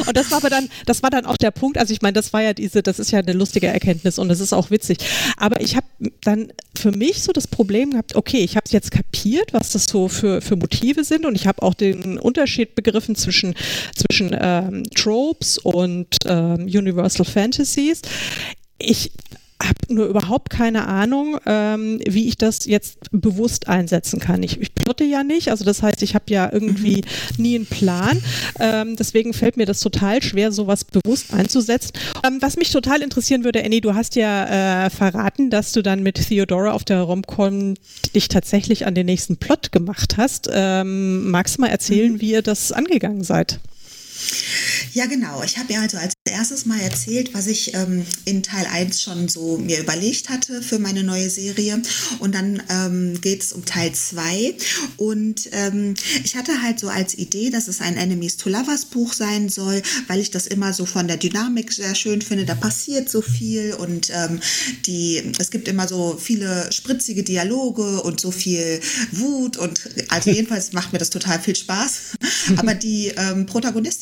und 0.07 0.17
das 0.17 0.31
war 0.31 0.37
aber 0.37 0.49
dann, 0.49 0.69
das 0.85 1.03
war 1.03 1.09
dann 1.09 1.25
auch 1.25 1.37
der 1.37 1.51
Punkt. 1.51 1.77
Also 1.77 1.93
ich 1.93 2.01
meine, 2.01 2.13
das 2.13 2.33
war 2.33 2.41
ja 2.41 2.53
diese, 2.53 2.83
das 2.83 2.99
ist 2.99 3.11
ja 3.11 3.19
eine 3.19 3.33
lustige 3.33 3.67
Erkenntnis 3.67 4.19
und 4.19 4.29
das 4.29 4.39
ist 4.39 4.53
auch 4.53 4.71
witzig. 4.71 4.97
Aber 5.37 5.61
ich 5.61 5.75
habe 5.75 5.87
dann 6.21 6.51
für 6.75 6.91
mich 6.91 7.23
so 7.23 7.31
das 7.31 7.47
Problem 7.47 7.91
gehabt, 7.91 8.15
okay, 8.15 8.39
ich 8.39 8.55
habe 8.55 8.63
es 8.65 8.71
jetzt 8.71 8.91
kapiert, 8.91 9.53
was 9.53 9.71
das 9.71 9.85
so 9.85 10.07
für, 10.07 10.41
für 10.41 10.55
Motive 10.55 11.03
sind 11.03 11.25
und 11.25 11.35
ich 11.35 11.47
habe 11.47 11.61
auch 11.61 11.73
den 11.73 12.17
Unterschied 12.17 12.75
begriffen 12.75 13.15
zwischen, 13.15 13.55
zwischen 13.95 14.35
ähm, 14.39 14.83
Tropes 14.95 15.57
und 15.57 16.07
ähm, 16.25 16.63
Universal 16.65 17.25
Fantasies. 17.25 18.01
Ich 18.77 19.11
habe 19.61 19.93
nur 19.93 20.07
überhaupt 20.07 20.49
keine 20.49 20.87
Ahnung, 20.87 21.37
ähm, 21.45 21.99
wie 22.07 22.27
ich 22.27 22.37
das 22.37 22.65
jetzt 22.65 22.97
bewusst 23.11 23.67
einsetzen 23.67 24.19
kann. 24.19 24.41
Ich, 24.41 24.59
ich 24.59 24.73
plotte 24.73 25.03
ja 25.03 25.23
nicht, 25.23 25.49
also 25.49 25.65
das 25.65 25.83
heißt, 25.83 26.01
ich 26.01 26.15
habe 26.15 26.25
ja 26.29 26.49
irgendwie 26.51 27.03
mhm. 27.37 27.43
nie 27.43 27.55
einen 27.55 27.65
Plan. 27.65 28.21
Ähm, 28.59 28.95
deswegen 28.95 29.33
fällt 29.33 29.57
mir 29.57 29.65
das 29.65 29.81
total 29.81 30.23
schwer, 30.23 30.51
sowas 30.51 30.85
bewusst 30.85 31.33
einzusetzen. 31.33 31.91
Ähm, 32.25 32.37
was 32.41 32.55
mich 32.55 32.71
total 32.71 33.01
interessieren 33.01 33.43
würde, 33.43 33.63
Annie, 33.63 33.81
du 33.81 33.95
hast 33.95 34.15
ja 34.15 34.85
äh, 34.85 34.89
verraten, 34.89 35.49
dass 35.49 35.73
du 35.73 35.81
dann 35.81 36.03
mit 36.03 36.15
Theodora 36.27 36.71
auf 36.71 36.85
der 36.85 37.01
Romcom 37.01 37.75
dich 38.15 38.29
tatsächlich 38.29 38.85
an 38.85 38.95
den 38.95 39.07
nächsten 39.07 39.37
Plot 39.37 39.71
gemacht 39.71 40.15
hast. 40.17 40.49
Ähm, 40.51 41.29
magst 41.31 41.57
du 41.57 41.61
mal 41.61 41.67
erzählen, 41.67 42.13
mhm. 42.13 42.21
wie 42.21 42.31
ihr 42.31 42.41
das 42.41 42.71
angegangen 42.71 43.23
seid? 43.23 43.59
Ja, 44.93 45.05
genau. 45.05 45.43
Ich 45.43 45.57
habe 45.57 45.73
ja 45.73 45.81
also 45.81 45.97
als 45.97 46.13
erstes 46.25 46.65
mal 46.65 46.79
erzählt, 46.79 47.33
was 47.33 47.47
ich 47.47 47.73
ähm, 47.73 48.05
in 48.25 48.43
Teil 48.43 48.65
1 48.65 49.01
schon 49.01 49.27
so 49.27 49.57
mir 49.57 49.79
überlegt 49.79 50.29
hatte 50.29 50.61
für 50.61 50.79
meine 50.79 51.03
neue 51.03 51.29
Serie. 51.29 51.81
Und 52.19 52.35
dann 52.35 52.61
ähm, 52.69 53.19
geht 53.21 53.43
es 53.43 53.53
um 53.53 53.65
Teil 53.65 53.93
2. 53.93 54.55
Und 54.97 55.49
ähm, 55.51 55.93
ich 56.23 56.35
hatte 56.35 56.61
halt 56.61 56.79
so 56.79 56.89
als 56.89 57.17
Idee, 57.17 57.49
dass 57.49 57.67
es 57.67 57.81
ein 57.81 57.97
Enemies 57.97 58.37
to 58.37 58.49
Lovers 58.49 58.85
Buch 58.85 59.13
sein 59.13 59.49
soll, 59.49 59.81
weil 60.07 60.19
ich 60.19 60.31
das 60.31 60.47
immer 60.47 60.73
so 60.73 60.85
von 60.85 61.07
der 61.07 61.17
Dynamik 61.17 61.71
sehr 61.71 61.95
schön 61.95 62.21
finde. 62.21 62.45
Da 62.45 62.55
passiert 62.55 63.09
so 63.09 63.21
viel 63.21 63.73
und 63.73 64.09
ähm, 64.13 64.39
die, 64.85 65.21
es 65.37 65.51
gibt 65.51 65.67
immer 65.67 65.87
so 65.87 66.17
viele 66.19 66.71
spritzige 66.71 67.23
Dialoge 67.23 68.01
und 68.01 68.19
so 68.19 68.31
viel 68.31 68.79
Wut. 69.11 69.57
Und 69.57 69.81
also 70.09 70.29
jedenfalls 70.31 70.73
macht 70.73 70.93
mir 70.93 70.99
das 70.99 71.09
total 71.09 71.39
viel 71.39 71.55
Spaß. 71.55 72.17
Aber 72.57 72.73
die 72.73 73.07
ähm, 73.17 73.45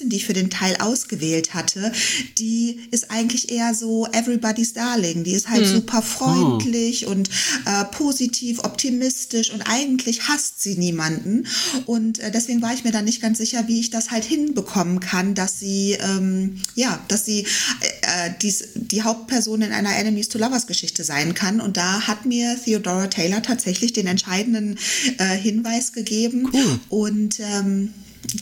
Protagonistin, 0.08 0.10
die 0.10 0.16
ich 0.18 0.26
für 0.26 0.34
den 0.34 0.50
Teil 0.50 0.76
ausgewählt 0.78 1.54
hatte, 1.54 1.92
die 2.38 2.80
ist 2.92 3.12
eigentlich 3.12 3.52
eher 3.52 3.74
so 3.74 4.08
everybody's 4.12 4.74
darling. 4.74 5.24
Die 5.24 5.34
ist 5.34 5.50
halt 5.50 5.66
hm. 5.66 5.76
super 5.76 6.02
freundlich 6.02 7.08
oh. 7.08 7.12
und 7.12 7.30
äh, 7.66 7.86
positiv, 7.92 8.60
optimistisch 8.60 9.52
und 9.52 9.62
eigentlich 9.62 10.28
hasst 10.28 10.62
sie 10.62 10.76
niemanden. 10.76 11.48
Und 11.86 12.20
äh, 12.20 12.32
deswegen 12.32 12.62
war 12.62 12.74
ich 12.74 12.84
mir 12.84 12.92
dann 12.92 13.06
nicht 13.06 13.22
ganz 13.22 13.38
sicher, 13.38 13.68
wie 13.68 13.80
ich 13.80 13.90
das 13.90 14.12
halt 14.12 14.26
hinbekommen 14.26 15.00
kann, 15.00 15.36
dass 15.36 15.60
sie, 15.60 15.98
ähm, 16.00 16.62
ja, 16.76 17.00
dass 17.08 17.26
sie 17.26 17.42
äh, 17.42 18.28
äh 18.28 18.34
dies, 18.42 18.70
die 18.76 19.04
Hauptperson 19.04 19.62
in 19.62 19.72
einer 19.72 19.96
Enemies 19.96 20.30
to 20.30 20.38
Lovers 20.38 20.68
Geschichte 20.68 21.04
sein 21.04 21.34
kann. 21.34 21.62
Und 21.62 21.78
da 21.78 22.08
hat 22.08 22.26
mir 22.26 22.58
Theodora 22.64 23.08
Taylor 23.08 23.42
tatsächlich 23.42 23.94
den 23.94 24.08
entscheidenden 24.08 24.78
äh, 25.18 25.36
Hinweis 25.38 25.94
gegeben. 25.94 26.50
Cool. 26.54 26.80
Und 26.90 27.40
ähm, 27.40 27.94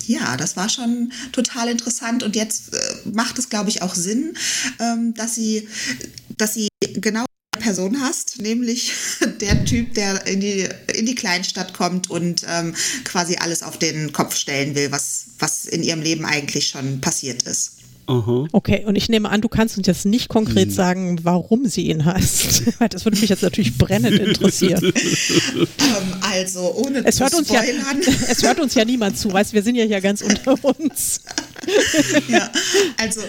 ja, 0.05 0.37
das 0.37 0.55
war 0.55 0.69
schon 0.69 1.11
total 1.31 1.69
interessant 1.69 2.23
und 2.23 2.35
jetzt 2.35 2.73
äh, 2.73 3.09
macht 3.13 3.37
es, 3.39 3.49
glaube 3.49 3.69
ich, 3.69 3.81
auch 3.81 3.95
Sinn, 3.95 4.35
ähm, 4.79 5.13
dass 5.13 5.35
sie, 5.35 5.67
dass 6.37 6.53
sie 6.53 6.67
genau 6.95 7.25
Person 7.59 7.99
hast, 8.01 8.41
nämlich 8.41 8.91
der 9.41 9.65
Typ, 9.65 9.93
der 9.93 10.25
in 10.27 10.39
die, 10.41 10.67
in 10.93 11.05
die 11.05 11.15
Kleinstadt 11.15 11.73
kommt 11.73 12.09
und 12.09 12.43
ähm, 12.47 12.75
quasi 13.03 13.37
alles 13.37 13.63
auf 13.63 13.79
den 13.79 14.11
Kopf 14.13 14.35
stellen 14.35 14.75
will, 14.75 14.91
was, 14.91 15.27
was 15.39 15.65
in 15.65 15.83
ihrem 15.83 16.01
Leben 16.01 16.25
eigentlich 16.25 16.67
schon 16.67 17.01
passiert 17.01 17.43
ist. 17.43 17.77
Aha. 18.07 18.45
Okay, 18.51 18.85
und 18.85 18.95
ich 18.95 19.09
nehme 19.09 19.29
an, 19.29 19.41
du 19.41 19.49
kannst 19.49 19.77
uns 19.77 19.87
jetzt 19.87 20.05
nicht 20.05 20.29
konkret 20.29 20.67
hm. 20.67 20.73
sagen, 20.73 21.19
warum 21.23 21.65
sie 21.67 21.89
ihn 21.89 22.05
hasst. 22.05 22.63
Das 22.89 23.03
würde 23.03 23.19
mich 23.19 23.29
jetzt 23.29 23.41
natürlich 23.41 23.77
brennend 23.77 24.19
interessieren. 24.19 24.83
ähm, 24.83 26.13
also, 26.21 26.75
ohne 26.75 27.03
es 27.05 27.19
hört 27.19 27.31
zu 27.31 27.39
uns 27.39 27.47
spoilern. 27.47 28.01
Ja, 28.01 28.13
es 28.29 28.43
hört 28.43 28.59
uns 28.59 28.75
ja 28.75 28.85
niemand 28.85 29.17
zu, 29.17 29.33
weißt 29.33 29.53
wir 29.53 29.63
sind 29.63 29.75
ja 29.75 29.85
hier 29.85 30.01
ganz 30.01 30.21
unter 30.21 30.55
uns. 30.63 31.21
ja, 32.27 32.49
also 32.97 33.21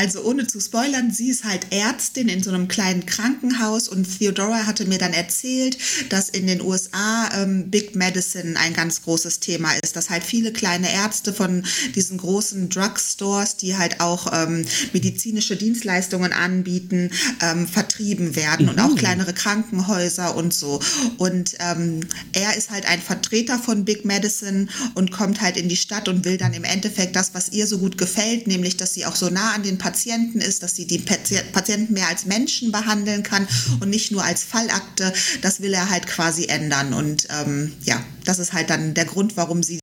also 0.00 0.22
ohne 0.22 0.46
zu 0.46 0.60
spoilern, 0.60 1.10
sie 1.10 1.28
ist 1.28 1.44
halt 1.44 1.66
Ärztin 1.72 2.28
in 2.28 2.42
so 2.42 2.48
einem 2.48 2.68
kleinen 2.68 3.04
Krankenhaus 3.04 3.86
und 3.86 4.18
Theodora 4.18 4.66
hatte 4.66 4.86
mir 4.86 4.96
dann 4.96 5.12
erzählt, 5.12 5.76
dass 6.08 6.30
in 6.30 6.46
den 6.46 6.62
USA 6.62 7.28
ähm, 7.34 7.70
Big 7.70 7.94
Medicine 7.94 8.58
ein 8.58 8.72
ganz 8.72 9.02
großes 9.02 9.40
Thema 9.40 9.74
ist, 9.82 9.96
dass 9.96 10.08
halt 10.08 10.24
viele 10.24 10.54
kleine 10.54 10.90
Ärzte 10.90 11.34
von 11.34 11.66
diesen 11.94 12.16
großen 12.16 12.70
Drugstores, 12.70 13.56
die 13.56 13.76
halt 13.76 14.00
auch 14.00 14.32
ähm, 14.32 14.64
medizinische 14.94 15.56
Dienstleistungen 15.56 16.32
anbieten, 16.32 17.10
ähm, 17.42 17.68
vertrieben 17.68 18.36
werden 18.36 18.66
mhm. 18.66 18.72
und 18.72 18.78
auch 18.78 18.92
mhm. 18.92 18.96
kleinere 18.96 19.34
Krankenhäuser 19.34 20.34
und 20.34 20.54
so. 20.54 20.80
Und 21.18 21.56
ähm, 21.58 22.00
er 22.32 22.56
ist 22.56 22.70
halt 22.70 22.86
ein 22.86 23.02
Vertreter 23.02 23.58
von 23.58 23.84
Big 23.84 24.06
Medicine 24.06 24.66
und 24.94 25.12
kommt 25.12 25.42
halt 25.42 25.58
in 25.58 25.68
die 25.68 25.76
Stadt 25.76 26.08
und 26.08 26.24
will 26.24 26.38
dann 26.38 26.54
im 26.54 26.64
Endeffekt 26.64 27.16
das, 27.16 27.34
was 27.34 27.50
ihr 27.50 27.66
so 27.66 27.76
gut 27.76 27.98
gefällt, 27.98 28.46
nämlich 28.46 28.78
dass 28.78 28.94
sie 28.94 29.04
auch 29.04 29.16
so 29.16 29.28
nah 29.28 29.52
an 29.52 29.62
den 29.62 29.76
Patienten 29.76 29.89
Patienten 29.90 30.40
ist, 30.40 30.62
dass 30.62 30.76
sie 30.76 30.86
die 30.86 30.98
Patienten 30.98 31.92
mehr 31.92 32.06
als 32.06 32.24
Menschen 32.24 32.70
behandeln 32.70 33.24
kann 33.24 33.48
und 33.80 33.90
nicht 33.90 34.12
nur 34.12 34.22
als 34.22 34.44
Fallakte. 34.44 35.12
Das 35.42 35.60
will 35.62 35.74
er 35.74 35.90
halt 35.90 36.06
quasi 36.06 36.46
ändern. 36.46 36.94
Und 36.94 37.26
ähm, 37.30 37.72
ja, 37.82 38.00
das 38.24 38.38
ist 38.38 38.52
halt 38.52 38.70
dann 38.70 38.94
der 38.94 39.04
Grund, 39.04 39.36
warum 39.36 39.64
sie 39.64 39.80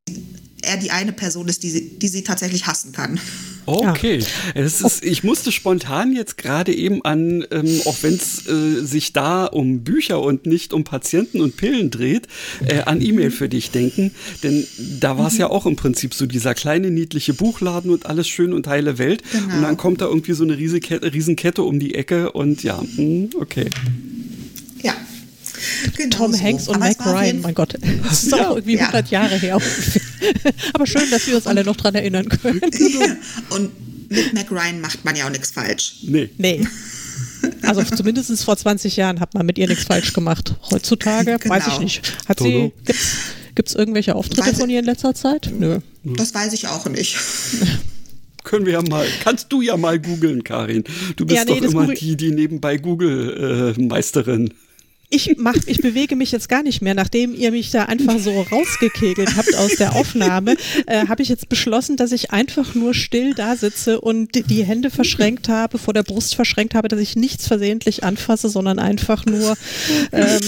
er 0.61 0.77
die 0.77 0.91
eine 0.91 1.11
Person 1.11 1.49
ist, 1.49 1.61
die 1.63 1.71
sie, 1.71 1.99
die 1.99 2.07
sie 2.07 2.23
tatsächlich 2.23 2.67
hassen 2.67 2.93
kann. 2.93 3.19
Okay, 3.67 4.19
ja. 4.55 4.61
ist, 4.61 5.03
ich 5.03 5.23
musste 5.23 5.51
spontan 5.51 6.13
jetzt 6.13 6.37
gerade 6.37 6.73
eben 6.73 7.03
an, 7.03 7.45
ähm, 7.51 7.81
auch 7.85 7.97
wenn 8.01 8.13
es 8.13 8.47
äh, 8.47 8.83
sich 8.83 9.11
da 9.11 9.45
um 9.45 9.83
Bücher 9.83 10.21
und 10.21 10.45
nicht 10.45 10.73
um 10.73 10.83
Patienten 10.83 11.41
und 11.41 11.57
Pillen 11.57 11.91
dreht, 11.91 12.27
äh, 12.65 12.81
an 12.81 13.01
E-Mail 13.01 13.29
für 13.29 13.49
dich 13.49 13.71
denken. 13.71 14.11
Denn 14.41 14.65
da 14.99 15.17
war 15.17 15.27
es 15.27 15.37
ja 15.37 15.49
auch 15.49 15.65
im 15.65 15.75
Prinzip 15.75 16.13
so 16.13 16.25
dieser 16.25 16.53
kleine 16.53 16.91
niedliche 16.91 17.33
Buchladen 17.33 17.91
und 17.91 18.05
alles 18.05 18.27
schön 18.27 18.53
und 18.53 18.67
heile 18.67 18.97
Welt. 18.97 19.21
Genau. 19.31 19.55
Und 19.55 19.61
dann 19.61 19.77
kommt 19.77 20.01
da 20.01 20.05
irgendwie 20.05 20.33
so 20.33 20.43
eine 20.43 20.57
Riesenkette, 20.57 21.13
Riesenkette 21.13 21.63
um 21.63 21.79
die 21.79 21.95
Ecke 21.95 22.31
und 22.31 22.63
ja, 22.63 22.81
hm, 22.95 23.31
okay. 23.39 23.69
Ja, 24.81 24.93
Genau 25.95 26.17
Tom 26.17 26.33
so. 26.33 26.41
Hanks 26.41 26.67
und 26.67 26.79
Mac 26.79 27.05
Ryan, 27.05 27.41
mein 27.41 27.53
Gott. 27.53 27.75
Das 28.03 28.23
ist 28.23 28.31
ja, 28.31 28.49
auch 28.49 28.55
irgendwie 28.55 28.75
ja. 28.75 28.81
100 28.87 29.09
Jahre 29.09 29.35
her. 29.35 29.59
Aber 30.73 30.87
schön, 30.87 31.09
dass 31.11 31.27
wir 31.27 31.35
uns 31.35 31.47
alle 31.47 31.63
noch 31.63 31.75
dran 31.75 31.95
erinnern 31.95 32.27
können. 32.29 32.61
Ja. 32.77 33.15
Und 33.49 33.71
mit 34.09 34.33
Mac 34.33 34.51
Ryan 34.51 34.79
macht 34.81 35.03
man 35.03 35.15
ja 35.15 35.25
auch 35.25 35.29
nichts 35.29 35.51
falsch. 35.51 35.97
Nee. 36.03 36.29
Nee. 36.37 36.65
Also 37.61 37.83
zumindest 37.83 38.43
vor 38.43 38.55
20 38.55 38.95
Jahren 38.95 39.19
hat 39.19 39.33
man 39.33 39.45
mit 39.45 39.57
ihr 39.57 39.67
nichts 39.67 39.83
falsch 39.83 40.13
gemacht. 40.13 40.55
Heutzutage 40.71 41.37
genau. 41.37 41.55
weiß 41.55 41.67
ich 41.67 41.79
nicht. 41.79 42.13
Hat 42.27 42.39
sie, 42.39 42.71
gibt 43.55 43.69
es 43.69 43.75
irgendwelche 43.75 44.15
Auftritte 44.15 44.47
weiß 44.47 44.59
von 44.59 44.69
ihr 44.69 44.79
in 44.79 44.85
letzter 44.85 45.13
Zeit? 45.13 45.51
Nö. 45.57 45.79
Das 46.03 46.33
weiß 46.33 46.53
ich 46.53 46.67
auch 46.67 46.87
nicht. 46.87 47.17
können 48.43 48.65
wir 48.65 48.73
ja 48.73 48.81
mal, 48.81 49.05
kannst 49.23 49.51
du 49.51 49.61
ja 49.61 49.75
mal 49.75 49.99
googeln, 49.99 50.43
Karin. 50.43 50.83
Du 51.17 51.25
bist 51.25 51.37
ja, 51.37 51.43
nee, 51.43 51.59
doch 51.59 51.71
immer 51.71 51.93
die, 51.93 52.15
die 52.15 52.31
nebenbei 52.31 52.77
Google-Meisterin. 52.77 54.47
Äh, 54.47 54.53
ich 55.09 55.35
mach, 55.37 55.55
ich 55.67 55.81
bewege 55.81 56.15
mich 56.15 56.31
jetzt 56.31 56.49
gar 56.49 56.63
nicht 56.63 56.81
mehr, 56.81 56.93
nachdem 56.93 57.33
ihr 57.33 57.51
mich 57.51 57.71
da 57.71 57.83
einfach 57.83 58.19
so 58.19 58.41
rausgekegelt 58.41 59.37
habt 59.37 59.55
aus 59.55 59.75
der 59.75 59.95
Aufnahme, 59.95 60.55
äh, 60.85 61.07
habe 61.07 61.21
ich 61.21 61.29
jetzt 61.29 61.47
beschlossen, 61.47 61.95
dass 61.95 62.11
ich 62.11 62.31
einfach 62.31 62.75
nur 62.75 62.93
still 62.93 63.33
da 63.33 63.55
sitze 63.55 64.01
und 64.01 64.35
die, 64.35 64.65
Hände 64.65 64.89
verschränkt 64.89 65.49
habe, 65.49 65.77
vor 65.77 65.93
der 65.93 66.03
Brust 66.03 66.35
verschränkt 66.35 66.75
habe, 66.75 66.87
dass 66.87 66.99
ich 66.99 67.15
nichts 67.15 67.47
versehentlich 67.47 68.03
anfasse, 68.03 68.49
sondern 68.49 68.79
einfach 68.79 69.25
nur 69.25 69.55
ähm, 70.11 70.41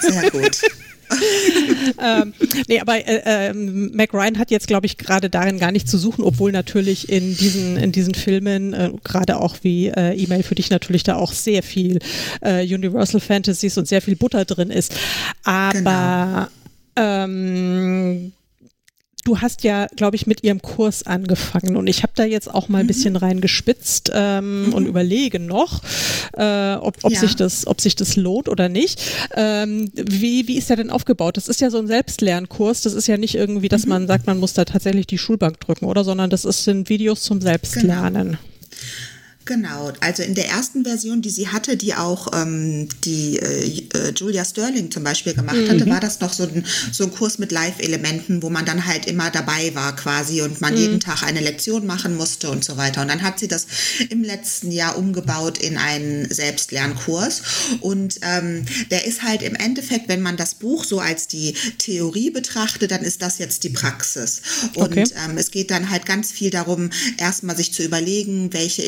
Sehr 0.00 0.30
gut. 0.30 0.60
Ähm, 2.02 2.34
nee, 2.68 2.80
aber 2.80 2.96
äh, 2.96 3.48
äh, 3.48 3.52
Mac 3.52 4.12
Ryan 4.12 4.38
hat 4.38 4.50
jetzt, 4.50 4.66
glaube 4.66 4.86
ich, 4.86 4.98
gerade 4.98 5.30
darin 5.30 5.58
gar 5.58 5.72
nicht 5.72 5.88
zu 5.88 5.98
suchen, 5.98 6.24
obwohl 6.24 6.52
natürlich 6.52 7.08
in 7.08 7.36
diesen, 7.36 7.76
in 7.76 7.92
diesen 7.92 8.14
Filmen, 8.14 8.72
äh, 8.72 8.90
gerade 9.04 9.38
auch 9.40 9.56
wie 9.62 9.88
äh, 9.88 10.14
E-Mail 10.14 10.42
für 10.42 10.54
dich 10.54 10.70
natürlich 10.70 11.02
da 11.02 11.16
auch 11.16 11.32
sehr 11.32 11.62
viel 11.62 11.98
äh, 12.40 12.62
Universal 12.62 13.20
Fantasies 13.20 13.78
und 13.78 13.88
sehr 13.88 14.02
viel 14.02 14.16
Butter 14.16 14.44
drin 14.44 14.70
ist. 14.70 14.94
Aber 15.44 16.48
genau. 16.94 17.24
ähm, 17.24 18.32
du 19.24 19.40
hast 19.40 19.64
ja, 19.64 19.86
glaube 19.96 20.16
ich, 20.16 20.26
mit 20.26 20.44
ihrem 20.44 20.60
Kurs 20.60 21.06
angefangen 21.06 21.76
und 21.76 21.86
ich 21.86 22.02
habe 22.02 22.12
da 22.14 22.24
jetzt 22.24 22.52
auch 22.52 22.68
mal 22.68 22.78
ein 22.78 22.84
mhm. 22.84 22.88
bisschen 22.88 23.16
reingespitzt 23.16 24.10
ähm, 24.14 24.66
mhm. 24.66 24.74
und 24.74 24.86
überlege 24.86 25.40
noch, 25.40 25.82
äh, 26.34 26.74
ob, 26.74 26.98
ob, 27.02 27.12
ja. 27.12 27.20
sich 27.20 27.34
das, 27.34 27.66
ob 27.66 27.80
sich 27.80 27.96
das 27.96 28.16
lohnt 28.16 28.48
oder 28.48 28.68
nicht. 28.68 29.00
Ähm, 29.34 29.90
wie, 29.94 30.46
wie 30.46 30.58
ist 30.58 30.68
der 30.68 30.76
denn 30.76 30.90
aufgebaut? 30.90 31.36
Das 31.36 31.48
ist 31.48 31.60
ja 31.60 31.70
so 31.70 31.78
ein 31.78 31.86
Selbstlernkurs. 31.86 32.82
Das 32.82 32.92
ist 32.92 33.06
ja 33.06 33.16
nicht 33.16 33.34
irgendwie, 33.34 33.68
dass 33.68 33.84
mhm. 33.84 33.90
man 33.90 34.06
sagt, 34.06 34.26
man 34.26 34.38
muss 34.38 34.52
da 34.52 34.64
tatsächlich 34.64 35.06
die 35.06 35.18
Schulbank 35.18 35.58
drücken, 35.60 35.86
oder? 35.86 36.04
Sondern 36.04 36.30
das 36.30 36.44
ist, 36.44 36.64
sind 36.64 36.88
Videos 36.88 37.22
zum 37.22 37.40
Selbstlernen. 37.40 38.24
Genau. 38.24 38.38
Genau, 39.46 39.92
also 40.00 40.22
in 40.22 40.34
der 40.34 40.48
ersten 40.48 40.84
Version, 40.84 41.20
die 41.20 41.28
sie 41.28 41.48
hatte, 41.48 41.76
die 41.76 41.94
auch 41.94 42.28
ähm, 42.32 42.88
die 43.04 43.38
äh, 43.38 43.82
äh 43.94 44.12
Julia 44.16 44.42
Sterling 44.42 44.90
zum 44.90 45.04
Beispiel 45.04 45.34
gemacht 45.34 45.56
mhm. 45.56 45.68
hatte, 45.68 45.86
war 45.86 46.00
das 46.00 46.20
noch 46.20 46.32
so 46.32 46.44
ein, 46.44 46.64
so 46.90 47.04
ein 47.04 47.12
Kurs 47.12 47.38
mit 47.38 47.52
Live-Elementen, 47.52 48.42
wo 48.42 48.48
man 48.48 48.64
dann 48.64 48.86
halt 48.86 49.04
immer 49.06 49.30
dabei 49.30 49.74
war 49.74 49.94
quasi 49.96 50.40
und 50.40 50.62
man 50.62 50.72
mhm. 50.72 50.80
jeden 50.80 51.00
Tag 51.00 51.22
eine 51.22 51.40
Lektion 51.40 51.84
machen 51.84 52.16
musste 52.16 52.50
und 52.50 52.64
so 52.64 52.78
weiter. 52.78 53.02
Und 53.02 53.08
dann 53.08 53.20
hat 53.20 53.38
sie 53.38 53.46
das 53.46 53.66
im 54.08 54.22
letzten 54.22 54.72
Jahr 54.72 54.96
umgebaut 54.96 55.58
in 55.58 55.76
einen 55.76 56.30
Selbstlernkurs. 56.30 57.42
Und 57.80 58.20
ähm, 58.22 58.64
der 58.90 59.06
ist 59.06 59.22
halt 59.22 59.42
im 59.42 59.54
Endeffekt, 59.54 60.08
wenn 60.08 60.22
man 60.22 60.38
das 60.38 60.54
Buch 60.54 60.84
so 60.84 61.00
als 61.00 61.28
die 61.28 61.54
Theorie 61.76 62.30
betrachtet, 62.30 62.90
dann 62.92 63.02
ist 63.02 63.20
das 63.20 63.38
jetzt 63.38 63.64
die 63.64 63.70
Praxis. 63.70 64.40
Und 64.74 64.92
okay. 64.92 65.04
ähm, 65.28 65.36
es 65.36 65.50
geht 65.50 65.70
dann 65.70 65.90
halt 65.90 66.06
ganz 66.06 66.32
viel 66.32 66.48
darum, 66.48 66.88
erstmal 67.18 67.56
sich 67.56 67.74
zu 67.74 67.82
überlegen, 67.82 68.54
welche 68.54 68.82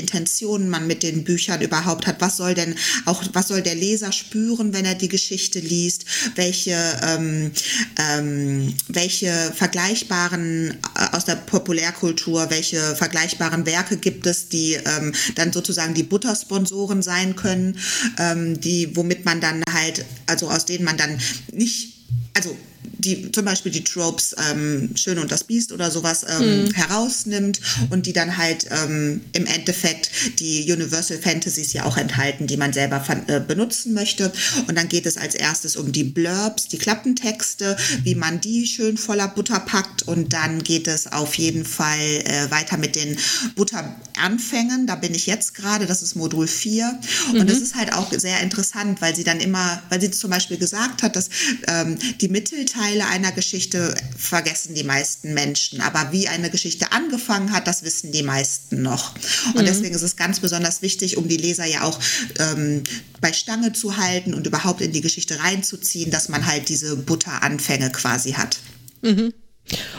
Intentionen 0.47 0.69
man 0.69 0.87
mit 0.87 1.03
den 1.03 1.25
Büchern 1.25 1.61
überhaupt 1.61 2.07
hat. 2.07 2.21
Was 2.21 2.37
soll 2.37 2.55
denn 2.55 2.75
auch, 3.05 3.23
was 3.33 3.49
soll 3.49 3.63
der 3.63 3.75
Leser 3.75 4.13
spüren, 4.13 4.73
wenn 4.73 4.85
er 4.85 4.95
die 4.95 5.09
Geschichte 5.09 5.59
liest? 5.59 6.05
Welche, 6.37 6.77
ähm, 7.03 7.51
ähm, 7.99 8.75
welche 8.89 9.33
vergleichbaren 9.55 10.71
äh, 10.95 11.17
aus 11.17 11.25
der 11.25 11.37
Populärkultur, 11.37 12.51
welche 12.51 12.95
vergleichbaren 12.95 13.67
Werke 13.67 13.97
gibt 13.97 14.27
es, 14.27 14.49
die 14.49 14.75
ähm, 14.75 15.13
dann 15.35 15.53
sozusagen 15.53 15.95
die 15.95 16.05
Buttersponsoren 16.05 17.03
sein 17.03 17.35
können, 17.35 17.79
ähm, 18.19 18.61
die, 18.61 18.95
womit 18.97 19.25
man 19.25 19.41
dann 19.41 19.63
halt, 19.73 20.05
also 20.27 20.49
aus 20.49 20.65
denen 20.65 20.85
man 20.85 20.97
dann 20.97 21.19
nicht, 21.53 21.95
also 22.35 22.57
die 22.99 23.31
zum 23.33 23.45
Beispiel 23.45 23.73
die 23.73 23.85
Tropes 23.85 24.35
ähm, 24.51 24.91
Schön 24.95 25.19
und 25.19 25.31
das 25.31 25.45
Biest 25.45 25.73
oder 25.73 25.91
sowas 25.91 26.25
ähm, 26.29 26.65
mhm. 26.65 26.73
herausnimmt 26.73 27.61
und 27.91 28.07
die 28.07 28.13
dann 28.13 28.37
halt 28.37 28.67
ähm, 28.71 29.21
im 29.33 29.47
Endeffekt 29.47 30.11
die 30.39 30.71
Universal 30.71 31.19
Fantasies 31.19 31.73
ja 31.73 31.85
auch 31.85 31.97
enthalten, 31.97 32.47
die 32.47 32.57
man 32.57 32.73
selber 32.73 33.03
äh, 33.27 33.41
benutzen 33.41 33.95
möchte. 33.95 34.33
Und 34.69 34.77
dann 34.77 34.89
geht 34.89 35.07
es 35.07 35.17
als 35.17 35.35
erstes 35.35 35.77
um 35.77 35.93
die 35.93 36.05
Blurbs, 36.05 36.69
die 36.69 36.79
Klappentexte, 36.79 37.77
wie 38.03 38.15
man 38.15 38.41
die 38.41 38.67
schön 38.67 38.97
voller 38.97 39.29
Butter 39.29 39.61
packt. 39.61 40.03
Und 40.03 40.33
dann 40.33 40.63
geht 40.63 40.89
es 40.89 41.07
auf 41.13 41.35
jeden 41.35 41.65
Fall 41.65 41.99
äh, 41.99 42.51
weiter 42.51 42.77
mit 42.77 42.97
den 42.97 43.17
Butteranfängen. 43.55 44.87
Da 44.87 44.97
bin 44.97 45.15
ich 45.15 45.27
jetzt 45.27 45.55
gerade, 45.55 45.87
das 45.87 46.03
ist 46.03 46.17
Modul 46.17 46.47
4. 46.47 46.99
Mhm. 47.33 47.41
Und 47.41 47.51
das 47.51 47.59
ist 47.59 47.75
halt 47.75 47.93
auch 47.93 48.13
sehr 48.13 48.41
interessant, 48.41 49.01
weil 49.01 49.15
sie 49.15 49.25
dann 49.25 49.41
immer, 49.41 49.83
weil 49.89 50.01
sie 50.01 50.11
zum 50.11 50.31
Beispiel 50.31 50.57
gesagt 50.57 51.03
hat, 51.03 51.17
dass 51.17 51.29
ähm, 51.67 51.99
die 52.21 52.29
Mittelteile 52.29 52.76
Teile 52.77 53.07
einer 53.07 53.33
Geschichte 53.33 53.95
vergessen 54.17 54.75
die 54.75 54.85
meisten 54.85 55.35
Menschen. 55.35 55.81
Aber 55.81 56.13
wie 56.13 56.29
eine 56.29 56.51
Geschichte 56.51 56.93
angefangen 56.93 57.53
hat, 57.53 57.67
das 57.67 57.83
wissen 57.83 58.13
die 58.13 58.23
meisten 58.23 58.83
noch. 58.83 59.15
Und 59.55 59.63
mhm. 59.63 59.67
deswegen 59.67 59.95
ist 59.95 60.03
es 60.03 60.17
ganz 60.17 60.41
besonders 60.41 60.83
wichtig, 60.83 61.17
um 61.17 61.29
die 61.29 61.37
Leser 61.37 61.65
ja 61.65 61.83
auch 61.83 61.99
ähm, 62.39 62.83
bei 63.21 63.33
Stange 63.33 63.73
zu 63.73 63.97
halten 63.97 64.35
und 64.35 64.47
überhaupt 64.47 64.81
in 64.81 64.93
die 64.93 65.01
Geschichte 65.01 65.41
reinzuziehen, 65.41 66.11
dass 66.11 66.29
man 66.29 66.47
halt 66.47 66.69
diese 66.69 66.97
Butteranfänge 66.97 67.91
quasi 67.91 68.33
hat. 68.33 68.59
Mhm. 69.03 69.33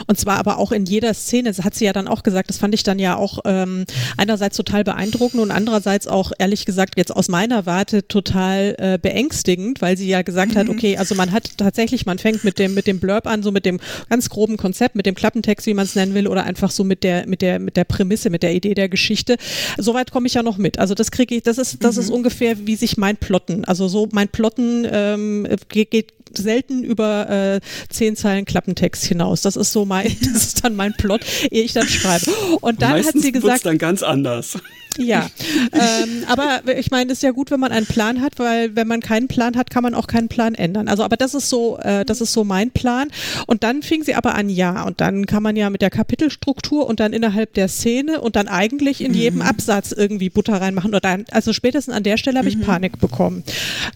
Und 0.08 0.20
zwar 0.20 0.38
aber 0.38 0.58
auch 0.58 0.72
in 0.72 0.86
jeder 0.86 1.14
Szene, 1.14 1.50
das 1.50 1.64
hat 1.64 1.76
sie 1.76 1.86
ja 1.86 1.94
dann 1.94 2.08
auch 2.08 2.24
gesagt, 2.24 2.50
das 2.50 2.58
fand 2.58 2.74
ich 2.74 2.84
dann 2.84 3.00
ja 3.00 3.16
auch 3.16 3.40
ähm, 3.46 3.86
einerseits 4.18 4.58
total 4.58 4.84
beeindruckend 4.84 5.42
und 5.42 5.52
andererseits 5.52 6.08
auch 6.08 6.32
ehrlich 6.38 6.66
gesagt 6.66 6.94
jetzt 6.98 7.16
aus 7.16 7.28
meiner 7.28 7.66
Warte 7.66 8.08
total 8.08 8.76
äh, 8.78 9.00
beängstigend, 9.02 9.82
weil 9.82 9.98
sie 9.98 10.08
ja 10.08 10.22
gesagt 10.22 10.54
mhm. 10.54 10.58
hat, 10.58 10.70
okay, 10.70 10.98
also 10.98 11.16
man 11.16 11.32
hat 11.32 11.58
tatsächlich, 11.58 12.06
man 12.06 12.18
fängt 12.18 12.44
mit 12.44 12.60
dem 12.60 12.74
mit 12.74 12.88
dem 12.88 13.00
Blurb 13.00 13.28
an, 13.28 13.44
so 13.44 13.52
mit 13.52 13.66
dem 13.66 13.80
ganz 14.10 14.30
groben 14.30 14.58
Konzept, 14.58 14.96
mit 14.96 15.06
dem 15.06 15.16
Klappentext, 15.16 15.66
wie 15.68 15.74
man 15.74 15.86
es 15.86 15.96
nennen 15.96 16.14
will, 16.14 16.28
oder 16.28 16.44
einfach 16.44 16.72
so 16.72 16.84
mit 16.84 17.04
der 17.04 17.28
mit 17.28 17.42
der 17.42 17.60
mit 17.60 17.78
der 17.78 17.84
Prämisse, 17.84 18.30
mit 18.30 18.44
der 18.44 18.54
Idee 18.54 18.74
der 18.74 18.90
Geschichte. 18.90 19.38
Soweit 19.78 20.12
komme 20.12 20.28
ich 20.28 20.36
ja 20.36 20.44
noch 20.44 20.58
mit. 20.58 20.80
Also 20.80 20.94
das 20.94 21.12
kriege 21.12 21.36
ich, 21.36 21.44
das 21.44 21.58
ist 21.58 21.84
das 21.84 21.96
mhm. 21.96 22.02
ist 22.02 22.10
ungefähr 22.10 22.66
wie 22.66 22.76
sich 22.76 22.98
mein 22.98 23.18
Plotten, 23.18 23.66
also 23.66 23.88
so 23.88 24.08
mein 24.12 24.30
Plotten 24.30 24.88
ähm, 24.90 25.48
geht, 25.70 25.92
geht 25.92 26.17
selten 26.34 26.84
über 26.84 27.30
äh, 27.30 27.60
zehn 27.90 28.16
Zeilen 28.16 28.46
Klappentext 28.46 29.06
hinaus. 29.06 29.42
Das 29.42 29.56
ist 29.56 29.72
so 29.72 29.86
mein, 29.86 30.16
das 30.22 30.44
ist 30.44 30.64
dann 30.64 30.76
mein 30.76 30.94
Plot, 30.94 31.22
ehe 31.52 31.64
ich 31.64 31.74
dann 31.74 31.88
schreibe. 31.88 32.32
Und 32.62 32.82
dann 32.82 32.92
Meistens 32.92 33.16
hat 33.16 33.22
sie 33.22 33.32
gesagt, 33.32 33.66
dann 33.66 33.78
ganz 33.78 34.04
anders. 34.04 34.58
Ja, 34.98 35.30
ähm, 35.74 36.24
aber 36.28 36.62
ich 36.78 36.92
meine, 36.92 37.12
es 37.12 37.20
ist 37.20 37.24
ja 37.24 37.32
gut, 37.32 37.52
wenn 37.52 37.60
man 37.60 37.72
einen 37.72 37.86
Plan 37.86 38.22
hat, 38.22 38.34
weil 38.38 38.76
wenn 38.76 38.88
man 38.88 39.02
keinen 39.02 39.28
Plan 39.28 39.56
hat, 39.56 39.70
kann 39.70 39.84
man 39.84 39.94
auch 39.94 40.08
keinen 40.08 40.28
Plan 40.28 40.56
ändern. 40.56 40.88
Also, 40.88 41.04
aber 41.04 41.18
das 41.18 41.34
ist 41.34 41.50
so, 41.50 41.78
äh, 41.78 42.06
das 42.06 42.22
ist 42.22 42.34
so 42.34 42.44
mein 42.44 42.72
Plan. 42.72 43.10
Und 43.46 43.64
dann 43.64 43.82
fing 43.82 44.04
sie 44.04 44.16
aber 44.16 44.36
an, 44.36 44.50
ja, 44.50 44.84
und 44.84 45.02
dann 45.02 45.26
kann 45.26 45.44
man 45.44 45.56
ja 45.56 45.70
mit 45.70 45.82
der 45.82 45.90
Kapitelstruktur 45.90 46.88
und 46.88 47.00
dann 47.00 47.14
innerhalb 47.14 47.54
der 47.54 47.68
Szene 47.68 48.22
und 48.22 48.36
dann 48.36 48.48
eigentlich 48.48 49.02
in 49.02 49.14
jedem 49.14 49.40
mhm. 49.40 49.46
Absatz 49.46 49.92
irgendwie 49.92 50.30
Butter 50.30 50.60
reinmachen. 50.62 50.90
Oder 50.90 51.02
dann, 51.02 51.26
also 51.32 51.54
spätestens 51.54 51.94
an 51.94 52.04
der 52.04 52.18
Stelle 52.18 52.40
habe 52.40 52.50
ich 52.50 52.58
mhm. 52.58 52.62
Panik 52.62 53.00
bekommen, 53.00 53.44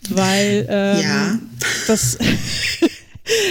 weil 0.09 0.67
ähm, 0.69 1.01
ja. 1.01 1.39
das 1.87 2.17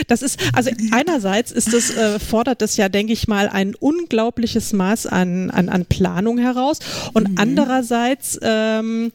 Das 0.06 0.22
ist, 0.22 0.38
also 0.54 0.70
einerseits 0.90 1.52
ist 1.52 1.72
das, 1.72 1.90
äh, 1.90 2.18
fordert 2.18 2.62
das 2.62 2.76
ja, 2.76 2.88
denke 2.88 3.12
ich 3.12 3.28
mal, 3.28 3.48
ein 3.48 3.74
unglaubliches 3.74 4.72
Maß 4.72 5.06
an, 5.06 5.50
an, 5.50 5.68
an 5.68 5.86
Planung 5.86 6.38
heraus. 6.38 6.78
Und 7.12 7.30
mhm. 7.30 7.34
andererseits 7.38 8.38
ähm, 8.42 9.12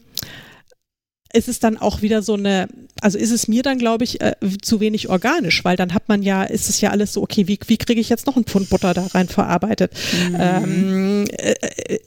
ist 1.32 1.48
es 1.48 1.60
dann 1.60 1.76
auch 1.76 2.02
wieder 2.02 2.22
so 2.22 2.34
eine, 2.34 2.68
also 3.00 3.18
ist 3.18 3.30
es 3.30 3.46
mir 3.46 3.62
dann, 3.62 3.78
glaube 3.78 4.04
ich, 4.04 4.20
äh, 4.20 4.34
zu 4.62 4.80
wenig 4.80 5.08
organisch, 5.08 5.64
weil 5.64 5.76
dann 5.76 5.92
hat 5.94 6.08
man 6.08 6.22
ja, 6.22 6.44
ist 6.44 6.68
es 6.68 6.80
ja 6.80 6.90
alles 6.90 7.12
so, 7.12 7.22
okay, 7.22 7.46
wie, 7.46 7.58
wie 7.66 7.76
kriege 7.76 8.00
ich 8.00 8.08
jetzt 8.08 8.26
noch 8.26 8.36
einen 8.36 8.46
Pfund 8.46 8.70
Butter 8.70 8.94
da 8.94 9.06
rein 9.06 9.28
verarbeitet? 9.28 9.92
Mhm. 10.28 10.36
Ähm, 10.38 11.24
äh, 11.30 11.54
äh 11.94 11.98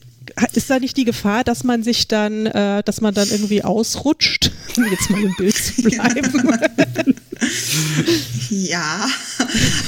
ist 0.52 0.70
da 0.70 0.78
nicht 0.78 0.96
die 0.96 1.04
Gefahr, 1.04 1.44
dass 1.44 1.64
man 1.64 1.82
sich 1.82 2.06
dann, 2.06 2.46
äh, 2.46 2.82
dass 2.84 3.00
man 3.00 3.12
dann 3.14 3.28
irgendwie 3.30 3.64
ausrutscht, 3.64 4.52
um 4.76 4.84
jetzt 4.90 5.10
mal 5.10 5.22
im 5.22 5.34
Bild 5.36 5.56
zu 5.56 5.82
bleiben? 5.82 7.16
ja, 8.50 9.08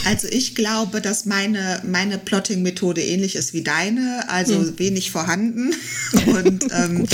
also 0.04 0.28
ich 0.28 0.54
glaube, 0.54 1.00
dass 1.00 1.24
meine, 1.24 1.80
meine 1.86 2.18
Plotting-Methode 2.18 3.02
ähnlich 3.02 3.36
ist 3.36 3.52
wie 3.52 3.62
deine, 3.62 4.24
also 4.28 4.54
hm. 4.54 4.78
wenig 4.78 5.10
vorhanden. 5.10 5.74
Und 6.26 6.64
ähm, 6.72 7.06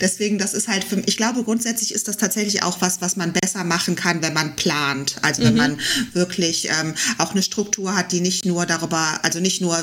deswegen, 0.00 0.38
das 0.38 0.54
ist 0.54 0.68
halt 0.68 0.84
für 0.84 0.96
mich, 0.96 1.08
ich 1.08 1.16
glaube, 1.16 1.44
grundsätzlich 1.44 1.92
ist 1.92 2.08
das 2.08 2.16
tatsächlich 2.16 2.62
auch 2.62 2.80
was, 2.80 3.00
was 3.00 3.16
man 3.16 3.32
besser 3.32 3.64
machen 3.64 3.96
kann, 3.96 4.22
wenn 4.22 4.32
man 4.32 4.56
plant. 4.56 5.16
Also 5.22 5.42
wenn 5.42 5.52
mhm. 5.52 5.58
man 5.58 5.80
wirklich 6.12 6.68
ähm, 6.68 6.94
auch 7.18 7.32
eine 7.32 7.42
Struktur 7.42 7.94
hat, 7.94 8.12
die 8.12 8.20
nicht 8.20 8.44
nur 8.44 8.66
darüber, 8.66 9.20
also 9.22 9.40
nicht 9.40 9.60
nur, 9.60 9.78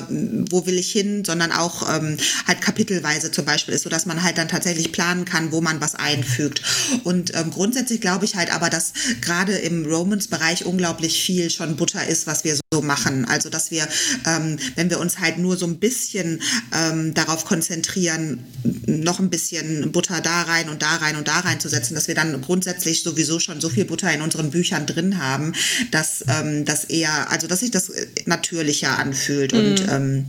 wo 0.50 0.66
will 0.66 0.78
ich 0.78 0.92
hin, 0.92 1.24
sondern 1.26 1.52
auch 1.52 1.88
ähm, 1.96 2.18
halt 2.48 2.62
kapitelweise 2.62 3.32
zum 3.32 3.46
Beispiel 3.46 3.74
ist, 3.74 3.84
sodass 3.84 4.06
man 4.06 4.24
halt 4.24 4.38
dann 4.38 4.48
tatsächlich 4.48 4.92
planen 4.92 5.26
kann, 5.26 5.52
wo 5.52 5.62
man 5.62 5.82
was 5.82 5.96
einfügt. 5.96 6.62
Und 7.04 7.36
ähm, 7.36 7.52
grundsätzlich 7.52 8.02
glaube 8.02 8.26
ich 8.26 8.36
halt 8.36 8.54
aber, 8.54 8.70
dass 8.70 8.94
gerade 9.22 9.54
im 9.54 9.86
Romans-Bereich 9.86 10.66
unglaublich 11.04 11.24
viel 11.24 11.50
schon 11.50 11.76
Butter 11.76 12.06
ist, 12.08 12.28
was 12.28 12.44
wir 12.44 12.58
so 12.72 12.82
machen. 12.82 13.26
Also 13.26 13.50
dass 13.50 13.72
wir, 13.72 13.88
ähm, 14.26 14.58
wenn 14.76 14.90
wir 14.90 15.00
uns 15.00 15.20
halt 15.20 15.38
nur 15.38 15.58
so 15.58 15.66
ein 15.66 15.80
bisschen 15.80 16.42
ähm, 16.74 17.14
darauf 17.14 17.46
konzentrieren, 17.46 18.44
noch 18.86 19.20
ein 19.20 19.30
bisschen 19.30 19.92
Butter 19.92 20.22
da 20.22 20.44
rein 20.44 20.70
und 20.70 20.82
da 20.82 20.96
rein 20.96 21.16
und 21.16 21.28
da 21.28 21.40
rein 21.40 21.60
zu 21.60 21.70
setzen, 21.70 21.96
dass 21.96 22.08
wir 22.08 22.16
dann 22.16 22.42
grundsätzlich 22.42 23.04
sowieso 23.04 23.40
schon 23.40 23.60
so 23.60 23.70
viel 23.70 23.86
Butter 23.86 24.12
in 24.14 24.22
unseren 24.22 24.52
Büchern 24.52 24.86
drin 24.86 25.20
haben, 25.20 25.54
dass 25.92 26.24
ähm, 26.28 26.66
das 26.66 26.86
eher, 26.86 27.30
also 27.32 27.48
dass 27.48 27.60
sich 27.60 27.72
das 27.72 27.92
natürlicher 28.26 28.98
anfühlt 28.98 29.54
mm. 29.54 29.56
und 29.56 29.88
ähm, 29.90 30.26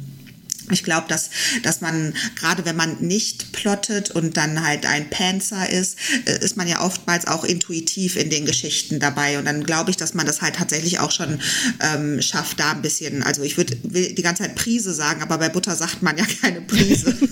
ich 0.71 0.83
glaube, 0.83 1.07
dass, 1.09 1.31
dass 1.63 1.81
man, 1.81 2.15
gerade 2.37 2.65
wenn 2.65 2.77
man 2.77 2.97
nicht 3.01 3.53
plottet 3.53 4.11
und 4.11 4.37
dann 4.37 4.67
halt 4.67 4.87
ein 4.87 5.11
Panzer 5.11 5.69
ist, 5.69 5.99
äh, 6.25 6.45
ist 6.45 6.57
man 6.57 6.69
ja 6.69 6.83
oftmals 6.83 7.27
auch 7.27 7.45
intuitiv 7.45 8.17
in 8.17 8.31
den 8.31 8.47
Geschichten 8.47 8.99
dabei. 8.99 9.39
Und 9.39 9.45
dann 9.45 9.65
glaube 9.65 9.91
ich, 9.91 9.97
dass 9.97 10.15
man 10.15 10.27
das 10.27 10.43
halt 10.43 10.57
tatsächlich 10.57 11.01
auch 11.01 11.11
schon 11.11 11.41
ähm, 11.81 12.23
schafft, 12.23 12.61
da 12.61 12.73
ein 12.73 12.83
bisschen, 12.83 13.23
also 13.23 13.43
ich 13.43 13.57
würde 13.57 13.77
die 13.77 14.23
ganze 14.23 14.43
Zeit 14.43 14.55
Prise 14.55 14.95
sagen, 14.95 15.23
aber 15.23 15.39
bei 15.39 15.49
Butter 15.49 15.77
sagt 15.77 16.03
man 16.03 16.17
ja 16.17 16.25
keine 16.41 16.61
Prise. 16.63 17.17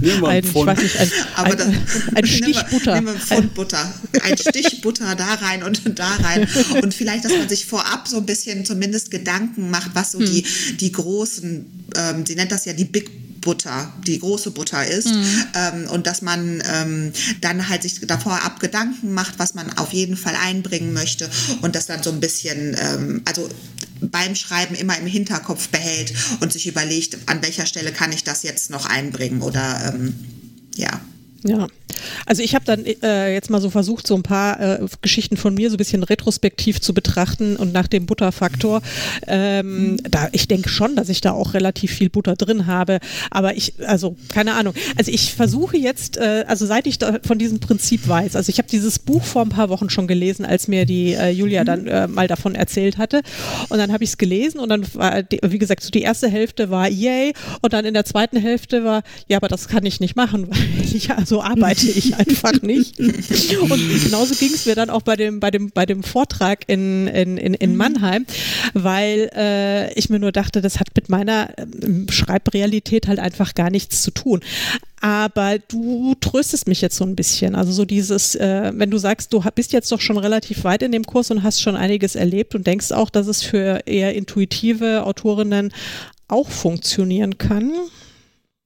Nehmen 0.00 0.20
wir 0.22 0.28
ein, 0.28 0.44
Pfund. 0.44 0.82
Nicht, 0.82 0.98
ein, 0.98 1.10
aber 1.34 1.52
ein, 1.52 1.56
das, 1.58 1.68
ein 2.14 2.26
Stich 2.26 2.62
Butter. 2.70 2.94
Nehmen 2.94 3.06
wir 3.06 3.14
Pfund 3.14 3.54
Butter. 3.54 3.94
Ein 4.22 4.36
Stich 4.36 4.80
Butter 4.80 5.14
da 5.14 5.34
rein 5.34 5.62
und 5.62 5.98
da 5.98 6.08
rein. 6.16 6.46
Und 6.82 6.94
vielleicht, 6.94 7.24
dass 7.24 7.32
man 7.32 7.48
sich 7.48 7.66
vorab 7.66 8.06
so 8.08 8.18
ein 8.18 8.26
bisschen 8.26 8.64
zumindest 8.64 9.10
Gedanken 9.10 9.70
macht, 9.70 9.94
was 9.94 10.12
so 10.12 10.18
hm. 10.18 10.26
die, 10.26 10.44
die 10.76 10.92
großen, 10.92 11.83
ähm, 11.96 12.26
sie 12.26 12.34
nennt 12.34 12.52
das 12.52 12.64
ja 12.64 12.72
die 12.72 12.84
Big 12.84 13.10
Butter, 13.44 13.92
die 14.06 14.18
große 14.18 14.50
Butter 14.50 14.84
ist. 14.84 15.08
Mhm. 15.08 15.44
Ähm, 15.54 15.90
und 15.90 16.06
dass 16.06 16.22
man 16.22 16.62
ähm, 16.66 17.12
dann 17.40 17.68
halt 17.68 17.82
sich 17.82 18.00
davor 18.00 18.42
ab 18.42 18.58
Gedanken 18.58 19.12
macht, 19.12 19.38
was 19.38 19.54
man 19.54 19.70
auf 19.78 19.92
jeden 19.92 20.16
Fall 20.16 20.34
einbringen 20.42 20.92
möchte 20.92 21.28
und 21.62 21.76
das 21.76 21.86
dann 21.86 22.02
so 22.02 22.10
ein 22.10 22.20
bisschen, 22.20 22.76
ähm, 22.80 23.22
also 23.24 23.48
beim 24.00 24.34
Schreiben 24.34 24.74
immer 24.74 24.98
im 24.98 25.06
Hinterkopf 25.06 25.68
behält 25.68 26.12
und 26.40 26.52
sich 26.52 26.66
überlegt, 26.66 27.18
an 27.26 27.42
welcher 27.42 27.66
Stelle 27.66 27.92
kann 27.92 28.12
ich 28.12 28.24
das 28.24 28.42
jetzt 28.42 28.70
noch 28.70 28.86
einbringen 28.86 29.42
oder 29.42 29.92
ähm, 29.94 30.14
ja. 30.74 31.00
Ja, 31.44 31.66
also 32.26 32.42
ich 32.42 32.54
habe 32.54 32.64
dann 32.64 32.84
äh, 32.84 33.32
jetzt 33.32 33.50
mal 33.50 33.60
so 33.60 33.70
versucht, 33.70 34.06
so 34.06 34.14
ein 34.14 34.22
paar 34.22 34.60
äh, 34.60 34.86
Geschichten 35.02 35.36
von 35.36 35.54
mir 35.54 35.70
so 35.70 35.74
ein 35.74 35.78
bisschen 35.78 36.02
retrospektiv 36.02 36.80
zu 36.80 36.94
betrachten 36.94 37.56
und 37.56 37.72
nach 37.72 37.86
dem 37.86 38.06
Butterfaktor. 38.06 38.82
Ähm, 39.26 39.98
da 40.08 40.28
ich 40.32 40.48
denke 40.48 40.68
schon, 40.68 40.96
dass 40.96 41.08
ich 41.08 41.20
da 41.20 41.32
auch 41.32 41.54
relativ 41.54 41.92
viel 41.92 42.10
Butter 42.10 42.34
drin 42.36 42.66
habe, 42.66 42.98
aber 43.30 43.56
ich, 43.56 43.74
also 43.86 44.16
keine 44.28 44.54
Ahnung. 44.54 44.74
Also 44.96 45.10
ich 45.10 45.34
versuche 45.34 45.76
jetzt, 45.76 46.16
äh, 46.16 46.44
also 46.48 46.66
seit 46.66 46.86
ich 46.86 46.98
von 47.22 47.38
diesem 47.38 47.60
Prinzip 47.60 48.08
weiß, 48.08 48.36
also 48.36 48.50
ich 48.50 48.58
habe 48.58 48.68
dieses 48.68 48.98
Buch 48.98 49.22
vor 49.22 49.42
ein 49.42 49.50
paar 49.50 49.68
Wochen 49.68 49.90
schon 49.90 50.06
gelesen, 50.06 50.44
als 50.44 50.68
mir 50.68 50.86
die 50.86 51.12
äh, 51.12 51.30
Julia 51.30 51.64
dann 51.64 51.86
äh, 51.86 52.08
mal 52.08 52.28
davon 52.28 52.54
erzählt 52.54 52.98
hatte, 52.98 53.22
und 53.68 53.78
dann 53.78 53.92
habe 53.92 54.04
ich 54.04 54.10
es 54.10 54.18
gelesen 54.18 54.60
und 54.60 54.68
dann 54.68 54.86
war, 54.94 55.22
wie 55.42 55.58
gesagt, 55.58 55.82
so 55.82 55.90
die 55.90 56.02
erste 56.02 56.28
Hälfte 56.28 56.70
war 56.70 56.88
yay 56.88 57.32
und 57.62 57.72
dann 57.72 57.84
in 57.84 57.94
der 57.94 58.04
zweiten 58.04 58.36
Hälfte 58.36 58.84
war, 58.84 59.02
ja, 59.28 59.36
aber 59.38 59.48
das 59.48 59.68
kann 59.68 59.84
ich 59.84 60.00
nicht 60.00 60.16
machen, 60.16 60.48
weil 60.50 60.94
ich 60.94 61.10
also 61.10 61.33
so 61.34 61.42
arbeite 61.42 61.88
ich 61.88 62.14
einfach 62.16 62.62
nicht. 62.62 63.00
Und 63.00 64.04
genauso 64.04 64.36
ging 64.36 64.54
es 64.54 64.66
mir 64.66 64.76
dann 64.76 64.88
auch 64.88 65.02
bei 65.02 65.16
dem, 65.16 65.40
bei 65.40 65.50
dem, 65.50 65.70
bei 65.70 65.84
dem 65.84 66.04
Vortrag 66.04 66.60
in, 66.68 67.08
in, 67.08 67.38
in, 67.38 67.54
in 67.54 67.74
Mannheim, 67.74 68.24
weil 68.72 69.30
äh, 69.34 69.92
ich 69.94 70.10
mir 70.10 70.20
nur 70.20 70.30
dachte, 70.30 70.60
das 70.60 70.78
hat 70.78 70.90
mit 70.94 71.08
meiner 71.08 71.50
äh, 71.58 71.64
Schreibrealität 72.08 73.08
halt 73.08 73.18
einfach 73.18 73.54
gar 73.54 73.68
nichts 73.68 74.02
zu 74.02 74.12
tun. 74.12 74.42
Aber 75.00 75.58
du 75.58 76.14
tröstest 76.20 76.68
mich 76.68 76.80
jetzt 76.80 76.96
so 76.96 77.04
ein 77.04 77.16
bisschen. 77.16 77.56
Also 77.56 77.72
so 77.72 77.84
dieses, 77.84 78.36
äh, 78.36 78.70
wenn 78.72 78.92
du 78.92 78.98
sagst, 78.98 79.32
du 79.32 79.42
bist 79.56 79.72
jetzt 79.72 79.90
doch 79.90 80.00
schon 80.00 80.18
relativ 80.18 80.62
weit 80.62 80.84
in 80.84 80.92
dem 80.92 81.04
Kurs 81.04 81.32
und 81.32 81.42
hast 81.42 81.60
schon 81.60 81.74
einiges 81.74 82.14
erlebt 82.14 82.54
und 82.54 82.64
denkst 82.64 82.92
auch, 82.92 83.10
dass 83.10 83.26
es 83.26 83.42
für 83.42 83.82
eher 83.86 84.14
intuitive 84.14 85.04
Autorinnen 85.04 85.72
auch 86.28 86.48
funktionieren 86.48 87.38
kann, 87.38 87.72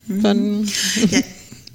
dann. 0.06 0.68
Ja. 1.10 1.20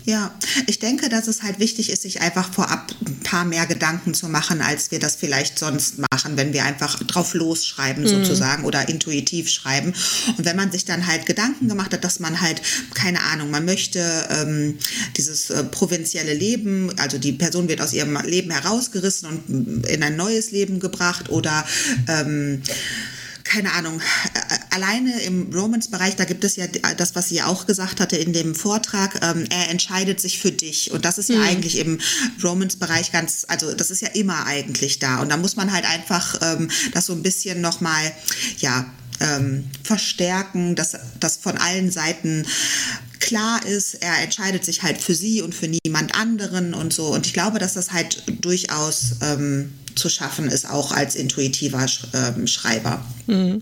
Ja, 0.05 0.33
ich 0.67 0.79
denke, 0.79 1.07
dass 1.07 1.27
es 1.27 1.43
halt 1.43 1.59
wichtig 1.59 1.89
ist, 1.89 2.01
sich 2.01 2.19
einfach 2.19 2.53
vorab 2.53 2.93
ein 3.05 3.19
paar 3.19 3.45
mehr 3.45 3.65
Gedanken 3.65 4.13
zu 4.13 4.27
machen, 4.27 4.61
als 4.61 4.91
wir 4.91 4.99
das 4.99 5.15
vielleicht 5.15 5.57
sonst 5.57 5.95
machen, 5.97 6.35
wenn 6.35 6.51
wir 6.51 6.65
einfach 6.65 7.01
drauf 7.03 7.33
losschreiben 7.33 8.03
mhm. 8.03 8.09
sozusagen 8.09 8.65
oder 8.65 8.89
intuitiv 8.89 9.49
schreiben. 9.49 9.93
Und 10.37 10.43
wenn 10.43 10.57
man 10.57 10.71
sich 10.71 10.83
dann 10.83 11.07
halt 11.07 11.25
Gedanken 11.25 11.69
gemacht 11.69 11.93
hat, 11.93 12.03
dass 12.03 12.19
man 12.19 12.41
halt, 12.41 12.61
keine 12.93 13.21
Ahnung, 13.23 13.49
man 13.49 13.63
möchte 13.63 14.27
ähm, 14.29 14.77
dieses 15.15 15.49
äh, 15.49 15.63
provinzielle 15.63 16.33
Leben, 16.33 16.91
also 16.99 17.17
die 17.17 17.31
Person 17.31 17.69
wird 17.69 17.79
aus 17.79 17.93
ihrem 17.93 18.17
Leben 18.25 18.51
herausgerissen 18.51 19.29
und 19.29 19.87
in 19.87 20.03
ein 20.03 20.17
neues 20.17 20.51
Leben 20.51 20.81
gebracht 20.81 21.29
oder 21.29 21.65
ähm, 22.09 22.61
keine 23.43 23.73
Ahnung, 23.73 23.99
äh, 24.33 24.75
alleine 24.75 25.21
im 25.21 25.51
Romance-Bereich, 25.53 26.15
da 26.15 26.25
gibt 26.25 26.43
es 26.43 26.55
ja 26.55 26.65
das, 26.67 27.15
was 27.15 27.29
sie 27.29 27.41
auch 27.41 27.65
gesagt 27.65 27.99
hatte 27.99 28.15
in 28.15 28.33
dem 28.33 28.55
Vortrag, 28.55 29.19
ähm, 29.21 29.45
er 29.49 29.69
entscheidet 29.69 30.19
sich 30.19 30.39
für 30.39 30.51
dich. 30.51 30.91
Und 30.91 31.05
das 31.05 31.17
ist 31.17 31.29
ja 31.29 31.37
mhm. 31.37 31.43
eigentlich 31.43 31.77
im 31.79 31.99
Romance-Bereich 32.43 33.11
ganz, 33.11 33.45
also 33.47 33.73
das 33.73 33.91
ist 33.91 34.01
ja 34.01 34.09
immer 34.09 34.45
eigentlich 34.45 34.99
da. 34.99 35.19
Und 35.19 35.29
da 35.29 35.37
muss 35.37 35.55
man 35.55 35.71
halt 35.71 35.85
einfach 35.85 36.39
ähm, 36.41 36.69
das 36.93 37.07
so 37.07 37.13
ein 37.13 37.23
bisschen 37.23 37.61
nochmal, 37.61 38.11
ja, 38.59 38.85
ähm, 39.19 39.69
verstärken, 39.83 40.75
dass 40.75 40.97
das 41.19 41.37
von 41.37 41.57
allen 41.57 41.91
Seiten 41.91 42.45
klar 43.19 43.65
ist, 43.65 43.95
er 44.01 44.21
entscheidet 44.21 44.65
sich 44.65 44.83
halt 44.83 45.01
für 45.01 45.15
sie 45.15 45.41
und 45.41 45.55
für 45.55 45.67
niemand 45.67 46.13
anderen 46.15 46.73
und 46.73 46.91
so. 46.93 47.07
Und 47.07 47.25
ich 47.25 47.33
glaube, 47.33 47.59
dass 47.59 47.73
das 47.73 47.91
halt 47.91 48.23
durchaus 48.41 49.15
ähm, 49.21 49.73
zu 49.95 50.09
schaffen 50.09 50.47
ist, 50.47 50.69
auch 50.69 50.91
als 50.91 51.15
intuitiver 51.15 51.85
ähm, 52.13 52.47
Schreiber. 52.47 53.05
Mhm. 53.27 53.61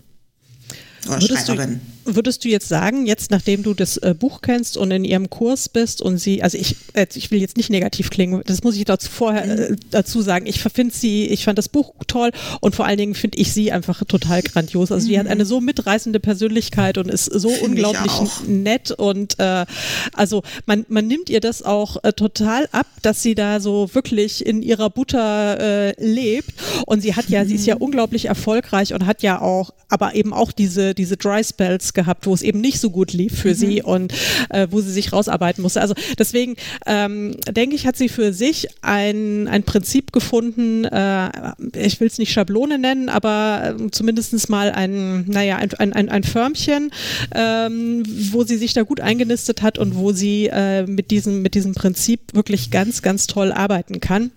Oder 1.08 1.22
Würdest 1.22 1.48
Schreiberin. 1.48 1.82
Du, 2.01 2.01
würdest 2.06 2.44
du 2.44 2.50
jetzt 2.50 2.68
sagen, 2.68 3.06
jetzt 3.06 3.32
nachdem 3.32 3.64
du 3.64 3.74
das 3.74 3.98
äh, 3.98 4.16
Buch 4.18 4.42
kennst 4.42 4.78
und 4.78 4.92
in 4.92 5.04
ihrem 5.04 5.30
Kurs 5.30 5.70
bist 5.70 6.02
und 6.02 6.18
sie, 6.18 6.44
also 6.44 6.58
ich, 6.58 6.76
äh, 6.94 7.06
ich 7.14 7.32
will 7.32 7.40
jetzt 7.40 7.58
nicht 7.58 7.70
negativ 7.70 8.10
klingen, 8.10 8.42
das 8.46 8.64
muss 8.64 8.76
ich 8.76 8.86
dazu 8.86 9.10
vorher 9.10 9.72
äh, 9.72 9.76
dazu 9.92 10.22
sagen. 10.22 10.46
Ich 10.46 10.62
finde 10.62 10.94
sie, 10.94 11.28
ich 11.28 11.44
fand 11.44 11.58
das 11.58 11.70
Buch 11.70 11.94
toll 12.08 12.32
und 12.60 12.76
vor 12.76 12.86
allen 12.86 12.98
Dingen 12.98 13.16
finde 13.16 13.38
ich 13.38 13.54
sie 13.54 13.72
einfach 13.72 14.04
total 14.06 14.42
grandios. 14.42 14.92
Also 14.92 15.06
mhm. 15.06 15.10
die 15.10 15.20
hat 15.20 15.28
eine 15.28 15.46
so 15.46 15.62
mitreißende 15.62 16.20
Persönlichkeit 16.20 16.98
und 16.98 17.10
ist 17.10 17.26
so 17.26 17.50
find 17.50 17.70
unglaublich 17.70 18.12
nett 18.48 18.92
und 18.92 19.40
äh, 19.40 19.66
also 20.14 20.44
man, 20.66 20.86
man 20.90 21.08
nimmt 21.08 21.30
ihr 21.30 21.40
das 21.40 21.64
auch 21.64 22.04
äh, 22.04 22.14
total 22.14 22.68
ab, 22.72 22.88
dass 23.02 23.22
sie 23.22 23.36
da 23.36 23.60
so 23.60 23.94
wirklich 23.94 24.46
in 24.46 24.62
ihrer 24.62 24.90
Butter 24.90 25.60
äh, 25.60 25.94
lebt 26.04 26.54
und 26.86 27.02
sie 27.02 27.16
hat 27.16 27.30
ja, 27.30 27.44
mhm. 27.44 27.48
sie 27.48 27.56
ist 27.56 27.66
ja 27.66 27.76
mhm. 27.76 27.82
unglaublich 27.82 28.26
erfolgreich 28.26 28.94
und 28.94 29.06
hat 29.06 29.22
ja 29.22 29.42
auch, 29.42 29.72
aber 29.90 30.16
eben 30.16 30.34
auch 30.34 30.52
diese, 30.52 30.94
diese 30.96 31.18
Dry 31.18 31.44
Spells 31.44 31.91
gehabt, 31.94 32.26
wo 32.26 32.34
es 32.34 32.42
eben 32.42 32.62
nicht 32.62 32.80
so 32.80 32.90
gut 32.90 33.14
lief 33.14 33.40
für 33.40 33.50
mhm. 33.50 33.56
sie 33.56 33.82
und 33.82 34.14
äh, 34.50 34.68
wo 34.70 34.82
sie 34.82 34.92
sich 34.92 35.12
rausarbeiten 35.12 35.62
musste. 35.62 35.82
Also 35.82 35.94
deswegen 36.18 36.56
ähm, 36.86 37.36
denke 37.50 37.76
ich, 37.76 37.88
hat 37.88 37.98
sie 37.98 38.10
für 38.10 38.34
sich 38.34 38.68
ein, 38.82 39.48
ein 39.48 39.64
Prinzip 39.64 40.12
gefunden, 40.12 40.86
äh, 40.86 41.54
ich 41.76 42.00
will 42.00 42.08
es 42.08 42.18
nicht 42.18 42.32
Schablone 42.32 42.78
nennen, 42.78 43.10
aber 43.10 43.76
äh, 43.80 43.92
zumindest 43.92 44.50
mal 44.50 44.72
ein, 44.72 45.26
naja, 45.28 45.58
ein, 45.58 45.74
ein, 45.74 45.94
ein, 45.94 46.10
ein 46.10 46.24
Förmchen, 46.24 46.92
ähm, 47.34 48.04
wo 48.32 48.44
sie 48.44 48.58
sich 48.58 48.74
da 48.74 48.84
gut 48.84 49.00
eingenistet 49.00 49.62
hat 49.62 49.78
und 49.78 49.96
wo 49.96 50.12
sie 50.12 50.48
äh, 50.48 50.86
mit, 50.86 51.12
diesem, 51.12 51.42
mit 51.42 51.56
diesem 51.56 51.74
Prinzip 51.74 52.34
wirklich 52.34 52.72
ganz, 52.72 53.02
ganz 53.02 53.28
toll 53.28 53.52
arbeiten 53.52 54.00
kann. 54.00 54.32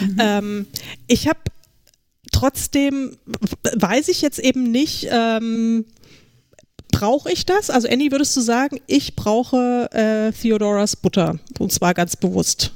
Mhm. 0.00 0.16
Ähm, 0.18 0.66
ich 1.06 1.28
habe 1.28 1.40
trotzdem 2.32 3.16
weiß 3.74 4.08
ich 4.08 4.20
jetzt 4.22 4.38
eben 4.38 4.70
nicht, 4.70 5.08
ähm, 5.10 5.84
brauche 6.98 7.30
ich 7.30 7.44
das? 7.44 7.68
Also 7.68 7.88
Annie, 7.88 8.10
würdest 8.10 8.34
du 8.36 8.40
sagen, 8.40 8.80
ich 8.86 9.16
brauche 9.16 9.88
äh, 9.92 10.32
Theodoras 10.32 10.96
Butter 10.96 11.38
und 11.58 11.70
zwar 11.70 11.92
ganz 11.92 12.16
bewusst? 12.16 12.72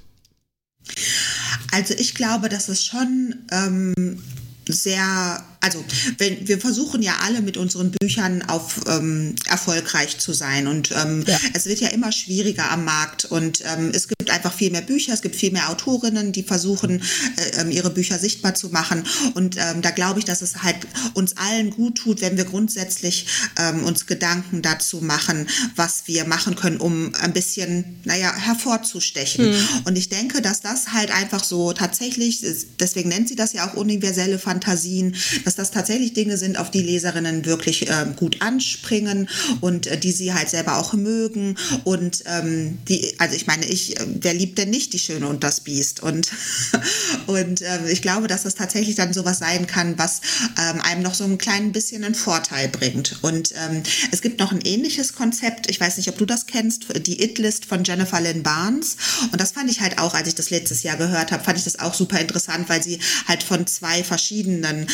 Also 1.73 1.95
ich 1.95 2.15
glaube, 2.15 2.49
dass 2.49 2.69
es 2.69 2.85
schon 2.85 3.35
ähm, 3.51 4.23
sehr 4.69 5.43
also 5.61 5.85
wenn, 6.19 6.47
wir 6.49 6.59
versuchen 6.59 7.03
ja 7.03 7.15
alle 7.23 7.43
mit 7.43 7.57
unseren 7.57 7.91
Büchern 7.91 8.43
auf 8.43 8.81
ähm, 8.89 9.35
erfolgreich 9.47 10.19
zu 10.19 10.33
sein 10.33 10.67
und 10.67 10.93
ähm, 10.93 11.25
ja. 11.27 11.39
es 11.55 11.67
wird 11.67 11.81
ja 11.81 11.89
immer 11.89 12.13
schwieriger 12.13 12.71
am 12.71 12.85
Markt 12.85 13.27
und 13.27 13.63
ähm, 13.65 13.91
es 13.95 14.09
gibt 14.09 14.31
einfach 14.31 14.53
viel 14.53 14.71
mehr 14.71 14.83
Bücher, 14.83 15.13
es 15.13 15.23
gibt 15.23 15.37
viel 15.37 15.53
mehr 15.53 15.71
Autorinnen, 15.71 16.33
die 16.33 16.43
versuchen 16.43 17.03
äh, 17.37 17.61
ähm, 17.61 17.71
ihre 17.71 17.91
Bücher 17.91 18.19
sichtbar 18.19 18.55
zu 18.55 18.71
machen 18.71 19.05
und 19.35 19.57
ähm, 19.57 19.83
da 19.83 19.91
glaube 19.91 20.19
ich, 20.19 20.25
dass 20.25 20.43
es 20.43 20.63
halt 20.63 20.77
uns 21.15 21.37
allen 21.37 21.71
gut 21.71 21.97
tut, 21.99 22.21
wenn 22.21 22.37
wir 22.37 22.45
grundsätzlich 22.45 23.27
ähm, 23.59 23.85
uns 23.85 24.07
Gedanken 24.07 24.63
dazu 24.63 25.01
machen, 25.01 25.47
was 25.77 26.03
wir 26.07 26.25
machen 26.25 26.57
können, 26.57 26.79
um 26.79 27.15
ein 27.21 27.33
bisschen, 27.33 28.01
naja, 28.05 28.35
hervorzustechen. 28.35 29.51
Mhm. 29.51 29.67
Und 29.85 29.97
ich 29.97 30.09
denke, 30.09 30.43
dass 30.43 30.61
das 30.61 30.93
halt 30.93 31.11
einfach 31.11 31.45
so 31.45 31.73
tatsächlich, 31.73 32.45
deswegen 32.79 33.09
nennt 33.09 33.29
sie 33.29 33.37
das 33.37 33.53
ja 33.53 33.69
auch 33.69 33.75
universelle 33.75 34.39
Fantasien, 34.39 35.15
dass 35.51 35.57
das 35.57 35.71
tatsächlich 35.73 36.13
Dinge 36.13 36.37
sind, 36.37 36.59
auf 36.59 36.71
die 36.71 36.83
Leserinnen 36.83 37.45
wirklich 37.45 37.89
äh, 37.89 38.07
gut 38.15 38.41
anspringen 38.41 39.29
und 39.61 39.89
äh, 39.89 39.99
die 39.99 40.13
sie 40.13 40.33
halt 40.33 40.49
selber 40.49 40.79
auch 40.79 40.93
mögen. 40.93 41.57
Und 41.83 42.23
ähm, 42.27 42.79
die, 42.89 43.15
also 43.19 43.35
ich 43.35 43.49
meine, 43.49 43.67
ich, 43.67 43.99
äh, 43.99 44.07
wer 44.21 44.33
liebt 44.33 44.59
denn 44.59 44.71
nicht 44.71 44.93
die 44.93 45.01
Schöne 45.01 45.27
und 45.27 45.43
das 45.43 45.61
Biest? 45.61 46.03
Und, 46.03 46.31
und 47.27 47.63
äh, 47.63 47.91
ich 47.91 48.01
glaube, 48.01 48.29
dass 48.29 48.45
das 48.45 48.55
tatsächlich 48.55 48.95
dann 48.95 49.13
sowas 49.13 49.41
sein 49.41 49.67
kann, 49.67 49.99
was 49.99 50.21
ähm, 50.57 50.81
einem 50.83 51.03
noch 51.03 51.15
so 51.15 51.25
ein 51.25 51.39
klein 51.39 51.73
bisschen 51.73 52.05
einen 52.05 52.15
Vorteil 52.15 52.69
bringt. 52.69 53.19
Und 53.23 53.53
ähm, 53.57 53.83
es 54.13 54.23
gibt 54.23 54.39
noch 54.39 54.53
ein 54.53 54.61
ähnliches 54.61 55.15
Konzept, 55.15 55.69
ich 55.69 55.81
weiß 55.81 55.97
nicht, 55.97 56.09
ob 56.09 56.19
du 56.19 56.27
das 56.27 56.47
kennst, 56.47 56.85
die 57.07 57.23
It-List 57.23 57.65
von 57.65 57.83
Jennifer 57.83 58.21
Lynn 58.21 58.45
Barnes. 58.45 58.97
Und 59.33 59.41
das 59.41 59.51
fand 59.51 59.69
ich 59.69 59.81
halt 59.81 59.99
auch, 59.99 60.15
als 60.15 60.29
ich 60.29 60.37
das 60.37 60.51
letztes 60.51 60.85
Jahr 60.85 60.97
gehört 60.97 61.33
habe, 61.33 61.43
fand 61.43 61.59
ich 61.59 61.65
das 61.65 61.81
auch 61.81 61.95
super 61.95 62.21
interessant, 62.21 62.69
weil 62.69 62.83
sie 62.83 63.01
halt 63.27 63.43
von 63.43 63.67
zwei 63.67 64.05
verschiedenen 64.05 64.87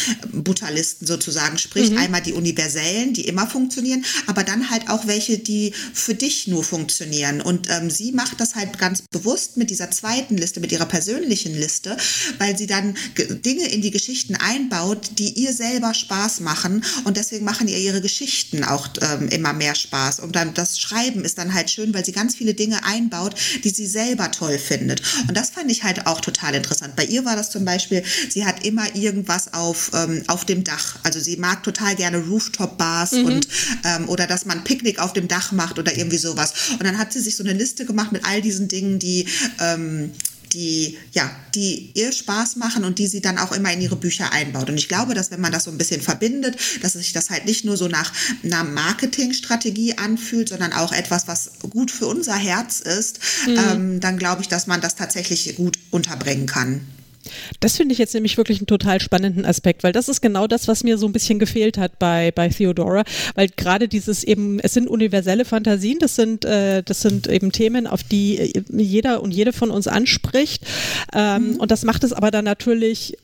Butterlisten 0.47 1.07
sozusagen 1.07 1.59
spricht. 1.59 1.93
Mhm. 1.93 1.99
Einmal 1.99 2.23
die 2.23 2.33
universellen, 2.33 3.13
die 3.13 3.27
immer 3.27 3.47
funktionieren, 3.47 4.05
aber 4.27 4.45
dann 4.45 4.71
halt 4.71 4.89
auch 4.89 5.07
welche, 5.07 5.39
die 5.39 5.73
für 5.93 6.15
dich 6.15 6.47
nur 6.47 6.65
funktionieren. 6.65 7.41
Und 7.41 7.69
ähm, 7.69 7.91
sie 7.91 8.13
macht 8.13 8.41
das 8.41 8.55
halt 8.55 8.79
ganz 8.79 9.03
bewusst 9.11 9.57
mit 9.57 9.71
dieser 9.71 9.91
zweiten 9.91 10.37
Liste, 10.37 10.61
mit 10.61 10.73
ihrer 10.73 10.87
persönlichen 10.87 11.53
Liste, 11.55 11.97
weil 12.39 12.57
sie 12.57 12.67
dann 12.67 12.97
Dinge 13.17 13.69
in 13.69 13.83
die 13.83 13.91
Geschichten 13.91 14.37
einbaut, 14.37 15.11
die 15.19 15.31
ihr 15.31 15.53
selber 15.53 15.93
Spaß 15.93 16.41
machen. 16.41 16.85
Und 17.05 17.17
deswegen 17.17 17.45
machen 17.45 17.67
ihr 17.67 17.79
ihre 17.79 18.01
Geschichten 18.01 18.63
auch 18.63 18.89
ähm, 19.01 19.29
immer 19.29 19.53
mehr 19.53 19.75
Spaß. 19.75 20.21
Und 20.21 20.37
dann 20.37 20.55
das 20.55 20.79
Schreiben 20.79 21.25
ist 21.25 21.39
dann 21.39 21.55
halt 21.55 21.71
schön, 21.71 21.93
weil 21.93 22.05
sie 22.05 22.13
ganz 22.13 22.37
viele 22.37 22.55
Dinge 22.55 22.85
einbaut, 22.85 23.35
die 23.65 23.71
sie 23.71 23.87
selber 23.87 24.31
toll 24.31 24.59
findet. 24.59 25.03
Und 25.29 25.37
das 25.37 25.51
fand 25.51 25.73
ich 25.73 25.83
halt 25.83 26.07
auch 26.07 26.21
total 26.21 26.55
interessant. 26.55 26.95
Bei 26.95 27.05
ihr 27.05 27.25
war 27.25 27.35
das 27.35 27.51
zum 27.51 27.65
Beispiel, 27.65 28.05
sie 28.29 28.45
hat 28.45 28.65
immer 28.65 28.95
irgendwas 28.95 29.53
auf, 29.53 29.91
ähm, 29.95 30.23
auf 30.29 30.36
dem 30.45 30.65
Dach. 30.65 30.99
Also 31.03 31.21
sie 31.21 31.37
mag 31.37 31.63
total 31.63 31.97
gerne 31.97 32.19
Rooftop-Bars 32.19 33.13
mhm. 33.13 33.25
und 33.25 33.49
ähm, 33.85 34.09
oder 34.09 34.27
dass 34.27 34.45
man 34.45 34.65
Picknick 34.65 34.99
auf 34.99 35.13
dem 35.13 35.29
Dach 35.29 35.53
macht 35.53 35.79
oder 35.79 35.97
irgendwie 35.97 36.19
sowas. 36.19 36.53
Und 36.73 36.85
dann 36.85 36.99
hat 36.99 37.13
sie 37.13 37.21
sich 37.21 37.37
so 37.37 37.45
eine 37.45 37.53
Liste 37.53 37.85
gemacht 37.87 38.13
mit 38.13 38.25
all 38.25 38.43
diesen 38.43 38.69
Dingen, 38.69 38.99
die 38.99 39.27
ähm, 39.61 40.13
die, 40.53 40.97
ja, 41.13 41.31
die 41.55 41.91
ihr 41.95 42.13
Spaß 42.13 42.57
machen 42.57 42.85
und 42.85 42.99
die 42.99 43.07
sie 43.07 43.21
dann 43.21 43.39
auch 43.39 43.53
immer 43.53 43.73
in 43.73 43.81
ihre 43.81 43.97
Bücher 43.97 44.33
einbaut. 44.33 44.71
Und 44.71 44.79
ich 44.79 44.89
glaube, 44.89 45.15
dass 45.15 45.31
wenn 45.31 45.41
man 45.41 45.53
das 45.53 45.65
so 45.65 45.71
ein 45.71 45.79
bisschen 45.79 46.01
verbindet, 46.01 46.57
dass 46.83 46.95
sich 46.95 47.13
das 47.13 47.31
halt 47.31 47.45
nicht 47.45 47.65
nur 47.65 47.77
so 47.77 47.89
nach 47.89 48.13
einer 48.43 48.65
Marketingstrategie 48.65 49.99
anfühlt, 49.99 50.49
sondern 50.49 50.73
auch 50.73 50.93
etwas, 50.93 51.29
was 51.29 51.53
gut 51.71 51.91
für 51.91 52.07
unser 52.07 52.37
Herz 52.37 52.81
ist, 52.81 53.21
mhm. 53.47 53.59
ähm, 53.59 54.01
dann 54.01 54.19
glaube 54.19 54.43
ich, 54.43 54.49
dass 54.49 54.67
man 54.67 54.81
das 54.81 54.97
tatsächlich 54.97 55.55
gut 55.57 55.79
unterbringen 55.91 56.47
kann. 56.47 56.87
Das 57.61 57.77
finde 57.77 57.93
ich 57.93 57.99
jetzt 57.99 58.15
nämlich 58.15 58.37
wirklich 58.37 58.59
einen 58.59 58.67
total 58.67 59.01
spannenden 59.01 59.45
Aspekt, 59.45 59.83
weil 59.83 59.93
das 59.93 60.09
ist 60.09 60.21
genau 60.21 60.47
das, 60.47 60.69
was 60.69 60.85
mir 60.85 60.99
so 60.99 61.07
ein 61.07 61.13
bisschen 61.13 61.39
gefehlt 61.39 61.79
hat 61.79 61.99
bei, 61.99 62.31
bei 62.33 62.49
Theodora, 62.49 63.05
weil 63.35 63.49
gerade 63.49 63.89
dieses 63.89 64.25
eben, 64.25 64.61
es 64.61 64.75
sind 64.75 64.89
universelle 64.89 65.45
Fantasien, 65.45 65.99
das 65.99 66.17
sind, 66.17 66.45
äh, 66.45 66.83
das 66.83 67.03
sind 67.03 67.27
eben 67.29 67.53
Themen, 67.53 67.87
auf 67.87 68.03
die 68.03 68.39
äh, 68.39 68.63
jeder 68.73 69.23
und 69.23 69.33
jede 69.33 69.53
von 69.53 69.71
uns 69.71 69.87
anspricht 69.87 70.65
ähm, 71.15 71.53
mhm. 71.53 71.57
und 71.57 71.71
das 71.71 71.85
macht 71.85 72.05
es 72.05 72.13
aber 72.13 72.31
dann 72.31 72.45
natürlich 72.45 73.17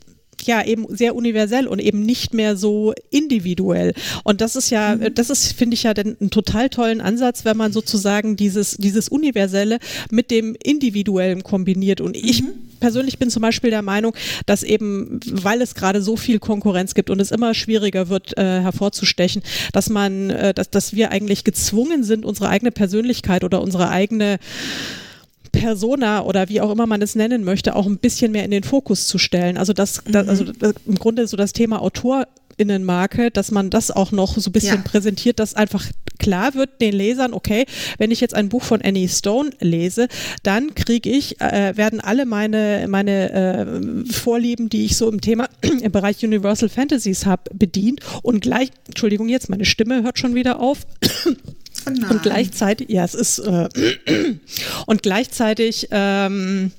ja 0.47 0.65
eben 0.65 0.87
sehr 0.89 1.15
universell 1.15 1.67
und 1.67 1.79
eben 1.79 2.03
nicht 2.03 2.35
mehr 2.35 2.57
so 2.57 2.93
individuell. 3.11 3.95
Und 4.25 4.41
das 4.41 4.57
ist 4.57 4.71
ja, 4.71 4.97
mhm. 4.97 5.15
das 5.15 5.31
ist, 5.31 5.53
finde 5.53 5.75
ich 5.75 5.85
ja 5.85 5.95
den, 5.95 6.17
einen 6.21 6.31
total 6.31 6.69
tollen 6.69 7.01
Ansatz, 7.01 7.45
wenn 7.45 7.57
man 7.57 7.73
sozusagen 7.73 8.37
dieses, 8.37 8.77
dieses 8.77 9.09
Universelle 9.09 9.79
mit 10.11 10.31
dem 10.31 10.57
Individuellen 10.63 11.43
kombiniert. 11.43 12.01
Und 12.01 12.17
ich 12.17 12.43
mhm. 12.43 12.53
Persönlich 12.83 13.21
bin 13.21 13.31
zum 13.31 13.43
Beispiel 13.43 13.71
der 13.71 13.81
Meinung, 13.81 14.15
dass 14.45 14.65
eben, 14.65 15.21
weil 15.31 15.63
es 15.63 15.77
gerade 15.77 16.03
so 16.03 16.17
viel 16.17 16.41
Konkurrenz 16.41 16.95
gibt 16.95 17.11
und 17.11 17.21
es 17.21 17.31
immer 17.31 17.55
schwieriger 17.55 18.09
wird, 18.09 18.37
äh, 18.37 18.61
hervorzustechen, 18.61 19.41
dass 19.73 19.89
man, 19.89 20.31
äh, 20.31 20.53
dass, 20.53 20.69
dass 20.69 20.93
wir 20.93 21.13
eigentlich 21.13 21.45
gezwungen 21.45 22.03
sind, 22.03 22.25
unsere 22.25 22.49
eigene 22.49 22.73
Persönlichkeit 22.73 23.45
oder 23.45 23.63
unsere 23.63 23.89
eigene 23.89 24.41
Persona 25.53 26.25
oder 26.25 26.49
wie 26.49 26.61
auch 26.61 26.73
immer 26.73 26.87
man 26.87 27.03
es 27.03 27.15
nennen 27.15 27.45
möchte, 27.45 27.77
auch 27.77 27.87
ein 27.87 27.99
bisschen 27.99 28.33
mehr 28.33 28.45
in 28.45 28.51
den 28.51 28.65
Fokus 28.65 29.07
zu 29.07 29.19
stellen. 29.19 29.57
Also 29.59 29.73
das, 29.73 30.05
mhm. 30.05 30.13
das 30.13 30.29
also 30.29 30.45
das, 30.45 30.75
im 30.85 30.97
Grunde 30.97 31.29
so 31.29 31.37
das 31.37 31.53
Thema 31.53 31.81
Autor 31.81 32.27
Innenmarke, 32.57 33.31
dass 33.31 33.51
man 33.51 33.71
das 33.71 33.91
auch 33.91 34.13
noch 34.13 34.37
so 34.37 34.51
ein 34.51 34.53
bisschen 34.53 34.77
ja. 34.77 34.83
präsentiert, 34.83 35.39
dass 35.39 35.55
einfach 35.55 35.85
klar 36.19 36.55
wird 36.55 36.81
den 36.81 36.95
Lesern, 36.95 37.35
okay, 37.35 37.67
wenn 37.99 38.11
ich 38.11 38.21
jetzt 38.21 38.35
ein 38.35 38.49
Buch 38.49 38.63
von 38.63 38.81
Annie 38.81 39.09
Stone 39.09 39.51
lese, 39.61 40.09
dann 40.43 40.75
kriege 40.75 41.11
ich, 41.11 41.41
äh, 41.41 41.77
werden 41.77 42.01
alle 42.01 42.27
meine, 42.27 42.87
meine 42.89 43.33
äh, 43.33 44.13
Vorlieben, 44.13 44.69
die 44.69 44.85
ich 44.85 44.97
so 44.97 45.11
im 45.11 45.21
Thema, 45.21 45.49
im 45.83 45.93
Bereich 45.93 46.25
Universal 46.25 46.69
Fantasies 46.69 47.27
habe, 47.27 47.51
bedient 47.55 48.01
und 48.23 48.41
gleich, 48.41 48.71
Entschuldigung, 48.87 49.29
jetzt 49.29 49.51
meine 49.51 49.65
Stimme 49.65 50.03
hört 50.03 50.19
schon 50.19 50.35
wieder 50.35 50.61
auf. 50.61 50.87
Oh 51.87 52.11
und 52.11 52.23
gleichzeitig, 52.23 52.89
ja, 52.91 53.05
es 53.05 53.15
ist, 53.15 53.39
äh, 53.39 53.69
und 54.87 55.03
gleichzeitig 55.03 55.89
ähm, 55.91 56.73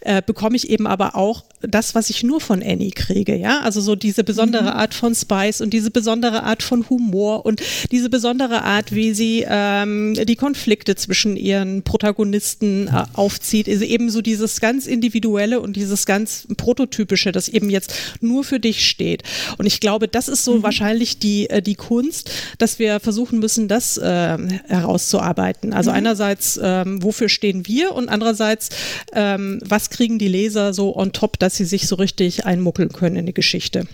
äh, 0.00 0.22
bekomme 0.24 0.56
ich 0.56 0.70
eben 0.70 0.86
aber 0.86 1.16
auch 1.16 1.44
das, 1.68 1.94
was 1.94 2.10
ich 2.10 2.22
nur 2.22 2.40
von 2.40 2.62
Annie 2.62 2.90
kriege, 2.90 3.34
ja, 3.36 3.60
also 3.60 3.80
so 3.80 3.96
diese 3.96 4.24
besondere 4.24 4.64
mhm. 4.64 4.76
Art 4.76 4.94
von 4.94 5.14
Spice 5.14 5.60
und 5.60 5.70
diese 5.70 5.90
besondere 5.90 6.42
Art 6.42 6.62
von 6.62 6.88
Humor 6.90 7.46
und 7.46 7.62
diese 7.90 8.10
besondere 8.10 8.62
Art, 8.62 8.92
wie 8.92 9.14
sie 9.14 9.44
ähm, 9.48 10.14
die 10.14 10.36
Konflikte 10.36 10.94
zwischen 10.96 11.36
ihren 11.36 11.82
Protagonisten 11.82 12.88
äh, 12.88 13.04
aufzieht, 13.14 13.68
ist 13.68 13.82
eben 13.82 14.10
so 14.10 14.20
dieses 14.20 14.60
ganz 14.60 14.86
individuelle 14.86 15.60
und 15.60 15.76
dieses 15.76 16.06
ganz 16.06 16.46
prototypische, 16.56 17.32
das 17.32 17.48
eben 17.48 17.70
jetzt 17.70 17.94
nur 18.20 18.44
für 18.44 18.60
dich 18.60 18.86
steht. 18.86 19.22
Und 19.58 19.66
ich 19.66 19.80
glaube, 19.80 20.08
das 20.08 20.28
ist 20.28 20.44
so 20.44 20.56
mhm. 20.56 20.62
wahrscheinlich 20.62 21.18
die 21.18 21.48
äh, 21.50 21.62
die 21.62 21.74
Kunst, 21.74 22.30
dass 22.58 22.78
wir 22.78 23.00
versuchen 23.00 23.38
müssen, 23.38 23.68
das 23.68 23.96
äh, 23.96 24.38
herauszuarbeiten. 24.50 25.72
Also 25.72 25.90
mhm. 25.90 25.96
einerseits, 25.96 26.58
ähm, 26.62 27.02
wofür 27.02 27.28
stehen 27.28 27.66
wir 27.66 27.92
und 27.92 28.08
andererseits, 28.08 28.70
ähm, 29.12 29.60
was 29.64 29.90
kriegen 29.90 30.18
die 30.18 30.28
Leser 30.28 30.74
so 30.74 30.96
on 30.96 31.12
top, 31.12 31.38
dass 31.38 31.56
sie 31.56 31.64
sich 31.64 31.86
so 31.86 31.96
richtig 31.96 32.46
einmuckeln 32.46 32.90
können 32.90 33.16
in 33.16 33.26
die 33.26 33.34
Geschichte. 33.34 33.86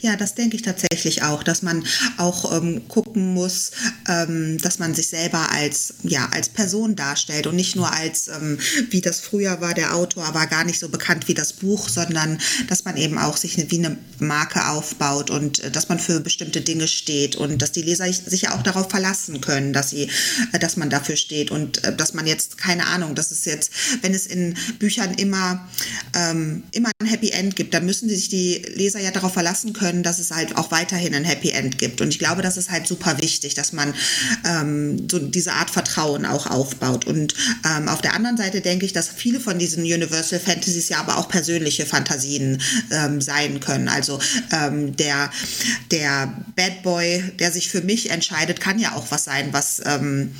Ja, 0.00 0.16
das 0.16 0.34
denke 0.34 0.56
ich 0.56 0.62
tatsächlich 0.62 1.22
auch, 1.22 1.42
dass 1.42 1.62
man 1.62 1.84
auch 2.16 2.56
ähm, 2.56 2.86
gucken 2.88 3.34
muss, 3.34 3.72
ähm, 4.08 4.58
dass 4.58 4.78
man 4.78 4.94
sich 4.94 5.08
selber 5.08 5.50
als, 5.50 5.94
ja, 6.02 6.28
als 6.32 6.48
Person 6.48 6.94
darstellt 6.96 7.46
und 7.46 7.56
nicht 7.56 7.76
nur 7.76 7.92
als, 7.92 8.28
ähm, 8.28 8.58
wie 8.90 9.00
das 9.00 9.20
früher 9.20 9.60
war, 9.60 9.74
der 9.74 9.94
Autor 9.94 10.34
war 10.34 10.46
gar 10.46 10.64
nicht 10.64 10.78
so 10.78 10.88
bekannt 10.88 11.28
wie 11.28 11.34
das 11.34 11.52
Buch, 11.52 11.88
sondern 11.88 12.38
dass 12.68 12.84
man 12.84 12.96
eben 12.96 13.18
auch 13.18 13.36
sich 13.36 13.56
wie 13.70 13.78
eine 13.78 13.98
Marke 14.18 14.68
aufbaut 14.68 15.30
und 15.30 15.58
äh, 15.60 15.70
dass 15.70 15.88
man 15.88 15.98
für 15.98 16.20
bestimmte 16.20 16.60
Dinge 16.60 16.86
steht 16.86 17.36
und 17.36 17.60
dass 17.60 17.72
die 17.72 17.82
Leser 17.82 18.12
sich 18.12 18.42
ja 18.42 18.54
auch 18.56 18.62
darauf 18.62 18.90
verlassen 18.90 19.40
können, 19.40 19.72
dass 19.72 19.90
sie, 19.90 20.08
äh, 20.52 20.58
dass 20.58 20.76
man 20.76 20.90
dafür 20.90 21.16
steht 21.16 21.50
und 21.50 21.82
äh, 21.84 21.94
dass 21.94 22.14
man 22.14 22.26
jetzt, 22.26 22.58
keine 22.58 22.86
Ahnung, 22.86 23.14
dass 23.14 23.32
es 23.32 23.44
jetzt, 23.44 23.72
wenn 24.02 24.14
es 24.14 24.26
in 24.26 24.54
Büchern 24.78 25.14
immer, 25.14 25.68
ähm, 26.14 26.62
immer 26.72 26.90
ein 27.00 27.08
Happy 27.08 27.30
End 27.30 27.56
gibt, 27.56 27.74
dann 27.74 27.84
müssen 27.84 28.08
sich 28.08 28.28
die 28.28 28.62
Leser 28.74 29.00
ja 29.00 29.10
darauf 29.10 29.32
verlassen, 29.32 29.47
verlassen 29.48 29.72
können, 29.72 30.02
dass 30.02 30.18
es 30.18 30.30
halt 30.30 30.58
auch 30.58 30.70
weiterhin 30.70 31.14
ein 31.14 31.24
Happy 31.24 31.50
End 31.50 31.78
gibt. 31.78 32.02
Und 32.02 32.08
ich 32.08 32.18
glaube, 32.18 32.42
das 32.42 32.58
ist 32.58 32.70
halt 32.70 32.86
super 32.86 33.16
wichtig, 33.22 33.54
dass 33.54 33.72
man 33.72 33.94
ähm, 34.44 35.08
so 35.10 35.18
diese 35.18 35.52
Art 35.52 35.70
Vertrauen 35.70 36.26
auch 36.26 36.46
aufbaut. 36.46 37.06
Und 37.06 37.34
ähm, 37.64 37.88
auf 37.88 38.02
der 38.02 38.14
anderen 38.14 38.36
Seite 38.36 38.60
denke 38.60 38.84
ich, 38.84 38.92
dass 38.92 39.08
viele 39.08 39.40
von 39.40 39.58
diesen 39.58 39.84
Universal 39.84 40.38
Fantasies 40.38 40.90
ja 40.90 40.98
aber 40.98 41.16
auch 41.16 41.28
persönliche 41.28 41.86
Fantasien 41.86 42.60
ähm, 42.90 43.22
sein 43.22 43.60
können. 43.60 43.88
Also 43.88 44.18
ähm, 44.52 44.94
der, 44.96 45.30
der 45.90 46.34
Bad 46.54 46.82
Boy, 46.82 47.24
der 47.38 47.50
sich 47.50 47.70
für 47.70 47.80
mich 47.80 48.10
entscheidet, 48.10 48.60
kann 48.60 48.78
ja 48.78 48.96
auch 48.96 49.06
was 49.10 49.24
sein, 49.24 49.48
was, 49.52 49.80
ähm, 49.86 50.34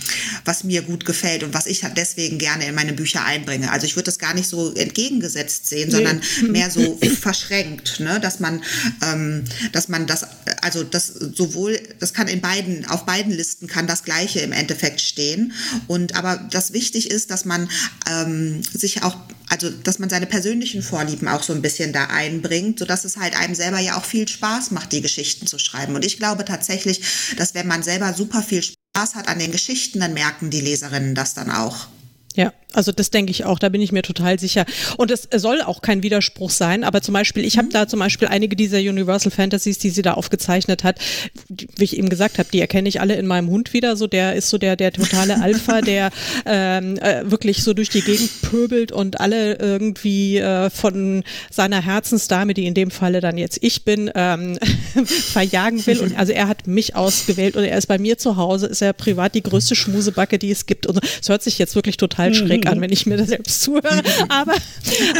was 0.44 0.64
mir 0.64 0.82
gut 0.82 1.06
gefällt 1.06 1.44
und 1.44 1.54
was 1.54 1.66
ich 1.66 1.82
deswegen 1.96 2.36
gerne 2.36 2.66
in 2.66 2.74
meine 2.74 2.92
Bücher 2.92 3.24
einbringe. 3.24 3.70
Also 3.70 3.86
ich 3.86 3.96
würde 3.96 4.06
das 4.06 4.18
gar 4.18 4.34
nicht 4.34 4.48
so 4.48 4.74
entgegengesetzt 4.74 5.66
sehen, 5.66 5.90
sondern 5.90 6.20
nee. 6.42 6.48
mehr 6.50 6.70
so 6.70 6.98
verschränkt, 7.20 8.00
ne? 8.00 8.20
dass 8.20 8.38
man 8.38 8.62
ähm, 9.03 9.44
dass 9.72 9.88
man 9.88 10.07
das, 10.07 10.26
also 10.62 10.84
das 10.84 11.07
sowohl, 11.07 11.78
das 12.01 12.14
kann 12.14 12.28
in 12.28 12.40
beiden, 12.40 12.84
auf 12.86 13.07
beiden 13.07 13.32
Listen 13.32 13.66
kann 13.66 13.86
das 13.86 14.05
Gleiche 14.05 14.40
im 14.40 14.53
Endeffekt 14.53 15.01
stehen. 15.01 15.53
Und 15.86 16.16
aber 16.16 16.36
das 16.51 16.72
wichtig 16.72 17.11
ist, 17.11 17.30
dass 17.30 17.44
man 17.44 17.68
ähm, 18.11 18.62
sich 18.62 19.03
auch, 19.03 19.16
also 19.49 19.70
dass 19.70 19.99
man 19.99 20.11
seine 20.11 20.26
persönlichen 20.26 20.82
Vorlieben 20.82 21.28
auch 21.28 21.42
so 21.42 21.53
ein 21.53 21.62
bisschen 21.62 21.92
da 21.92 22.07
einbringt, 22.07 22.78
sodass 22.78 23.05
es 23.05 23.16
halt 23.16 23.38
einem 23.38 23.55
selber 23.55 23.78
ja 23.78 23.96
auch 23.96 24.05
viel 24.05 24.28
Spaß 24.28 24.70
macht, 24.70 24.92
die 24.92 25.03
Geschichten 25.03 25.46
zu 25.46 25.59
schreiben. 25.59 25.94
Und 25.94 26.05
ich 26.05 26.18
glaube 26.18 26.44
tatsächlich, 26.44 27.03
dass 27.36 27.55
wenn 27.55 27.66
man 27.66 27.82
selber 27.82 28.14
super 28.14 28.42
viel 28.42 28.62
Spaß 28.62 29.14
hat 29.14 29.28
an 29.28 29.38
den 29.38 29.53
Geschichten, 29.53 30.01
dann 30.01 30.14
merken 30.14 30.51
die 30.51 30.61
Leserinnen 30.61 31.14
das 31.14 31.34
dann 31.34 31.51
auch. 31.51 31.88
Ja, 32.34 32.53
also 32.79 32.93
das 32.93 33.11
denke 33.11 33.33
ich 33.33 33.45
auch, 33.45 33.59
da 33.59 33.70
bin 33.70 33.83
ich 33.83 33.91
mir 33.91 34.03
total 34.03 34.39
sicher. 34.39 34.64
Und 34.97 35.11
es 35.11 35.29
soll 35.35 35.62
auch 35.62 35.83
kein 35.83 36.05
Widerspruch 36.05 36.51
sein, 36.51 36.85
aber 36.85 37.03
zum 37.03 37.12
Beispiel, 37.12 37.45
ich 37.45 37.59
habe 37.59 37.66
mhm. 37.66 37.72
da 37.72 37.89
zum 37.89 37.99
Beispiel 37.99 38.29
einige 38.29 38.55
dieser 38.55 38.79
Universal 38.79 39.33
Fantasies, 39.33 39.79
die 39.79 39.91
sie 39.91 40.03
da 40.03 40.14
aufgezeichnet 40.14 40.85
hat, 40.85 41.01
wie 41.49 41.85
ich 41.85 41.97
eben 41.97 42.09
gesagt 42.09 42.39
habe, 42.39 42.49
die 42.53 42.61
erkenne 42.61 42.89
ich 42.89 43.01
alle 43.01 43.16
in 43.16 43.26
meinem 43.26 43.51
Hund 43.51 43.72
wieder. 43.72 43.97
So, 43.97 44.07
der 44.07 44.37
ist 44.37 44.49
so 44.49 44.59
der, 44.59 44.76
der 44.76 44.93
totale 44.93 45.41
Alpha, 45.43 45.81
der 45.81 46.11
ähm, 46.47 46.99
äh, 46.99 47.29
wirklich 47.29 47.64
so 47.64 47.74
durch 47.74 47.89
die 47.89 48.01
Gegend 48.01 48.31
pöbelt 48.43 48.93
und 48.93 49.18
alle 49.18 49.57
irgendwie 49.57 50.39
äh, 50.39 50.70
von 50.70 51.24
seiner 51.51 51.83
Herzensdame, 51.83 52.55
die 52.55 52.66
in 52.66 52.74
dem 52.74 52.93
Falle 52.93 53.20
dann 53.20 53.39
jetzt 53.39 53.59
ich 53.61 53.85
bin, 53.85 54.09
ähm, 54.14 54.57
verjagen 55.05 55.85
will. 55.85 55.99
Und 55.99 56.16
also 56.16 56.33
er 56.33 56.47
hat 56.47 56.68
mich 56.68 56.95
ausgewählt 56.95 57.57
und 57.57 57.64
er 57.64 57.76
ist 57.76 57.87
bei 57.87 57.99
mir 57.99 58.18
zu 58.18 58.37
Hause, 58.37 58.68
ist 58.68 58.83
er 58.83 58.93
privat 58.93 59.35
die 59.35 59.43
größte 59.43 59.74
Schmusebacke, 59.74 60.39
die 60.39 60.53
es 60.53 60.66
gibt. 60.66 60.87
Und 60.87 61.01
es 61.20 61.29
hört 61.29 61.43
sich 61.43 61.59
jetzt 61.59 61.74
wirklich 61.74 61.97
total 61.97 62.35
schräg 62.35 62.59
schräg 62.62 62.68
an, 62.69 62.81
wenn 62.81 62.93
ich 62.93 63.07
mir 63.07 63.16
das 63.16 63.29
selbst 63.29 63.61
zuhöre. 63.62 63.89
Aber, 64.29 64.55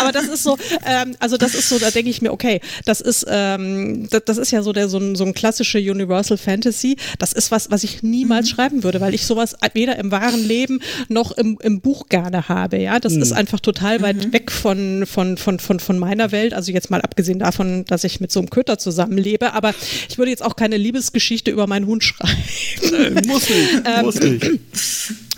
aber 0.01 0.13
das 0.13 0.27
ist 0.27 0.43
so, 0.43 0.57
ähm, 0.87 1.17
also 1.19 1.37
das 1.37 1.55
ist 1.55 1.69
so, 1.69 1.79
da 1.79 1.91
denke 1.91 2.11
ich 2.11 2.21
mir, 2.23 2.33
okay, 2.33 2.61
das 2.85 3.01
ist, 3.01 3.27
ähm, 3.29 4.09
das, 4.11 4.23
das, 4.25 4.39
ist 4.39 4.51
ja 4.51 4.63
so 4.63 4.73
der 4.73 4.89
so 4.89 4.99
ein, 4.99 5.15
so 5.15 5.25
ein 5.25 5.35
klassische 5.35 5.79
Universal 5.79 6.37
Fantasy. 6.37 6.97
Das 7.19 7.33
ist 7.33 7.51
was, 7.51 7.71
was 7.71 7.85
ich 7.85 8.03
niemals 8.03 8.47
mhm. 8.47 8.55
schreiben 8.55 8.85
würde, 8.85 9.01
weil 9.01 9.15
ich 9.15 9.27
sowas 9.27 9.57
weder 9.75 9.99
im 9.99 10.11
wahren 10.11 10.47
Leben 10.47 10.81
noch 11.09 11.33
im, 11.33 11.59
im 11.63 11.81
Buch 11.81 12.09
gerne 12.09 12.49
habe. 12.49 12.79
Ja, 12.79 13.01
das 13.01 13.15
mhm. 13.15 13.23
ist 13.23 13.33
einfach 13.33 13.61
total 13.61 14.03
weit 14.03 14.27
mhm. 14.27 14.33
weg 14.33 14.51
von, 14.51 15.05
von, 15.07 15.37
von, 15.37 15.59
von, 15.59 15.81
von 15.81 15.99
meiner 15.99 16.33
Welt. 16.33 16.55
Also 16.55 16.73
jetzt 16.73 16.91
mal 16.91 17.01
abgesehen 17.03 17.39
davon, 17.39 17.85
dass 17.87 18.05
ich 18.05 18.21
mit 18.21 18.33
so 18.33 18.41
einem 18.41 18.51
Köter 18.51 18.79
zusammenlebe. 18.79 19.53
Aber 19.53 19.75
ich 20.09 20.19
würde 20.19 20.31
jetzt 20.31 20.43
auch 20.43 20.57
keine 20.57 20.77
Liebesgeschichte 20.77 21.51
über 21.51 21.67
meinen 21.67 21.87
Hund 21.87 22.05
schreiben. 22.05 22.39
Äh, 22.83 23.27
muss 23.27 23.49
nicht, 23.49 23.83
ähm, 23.85 24.05
muss 24.05 24.21
nicht. 24.21 24.51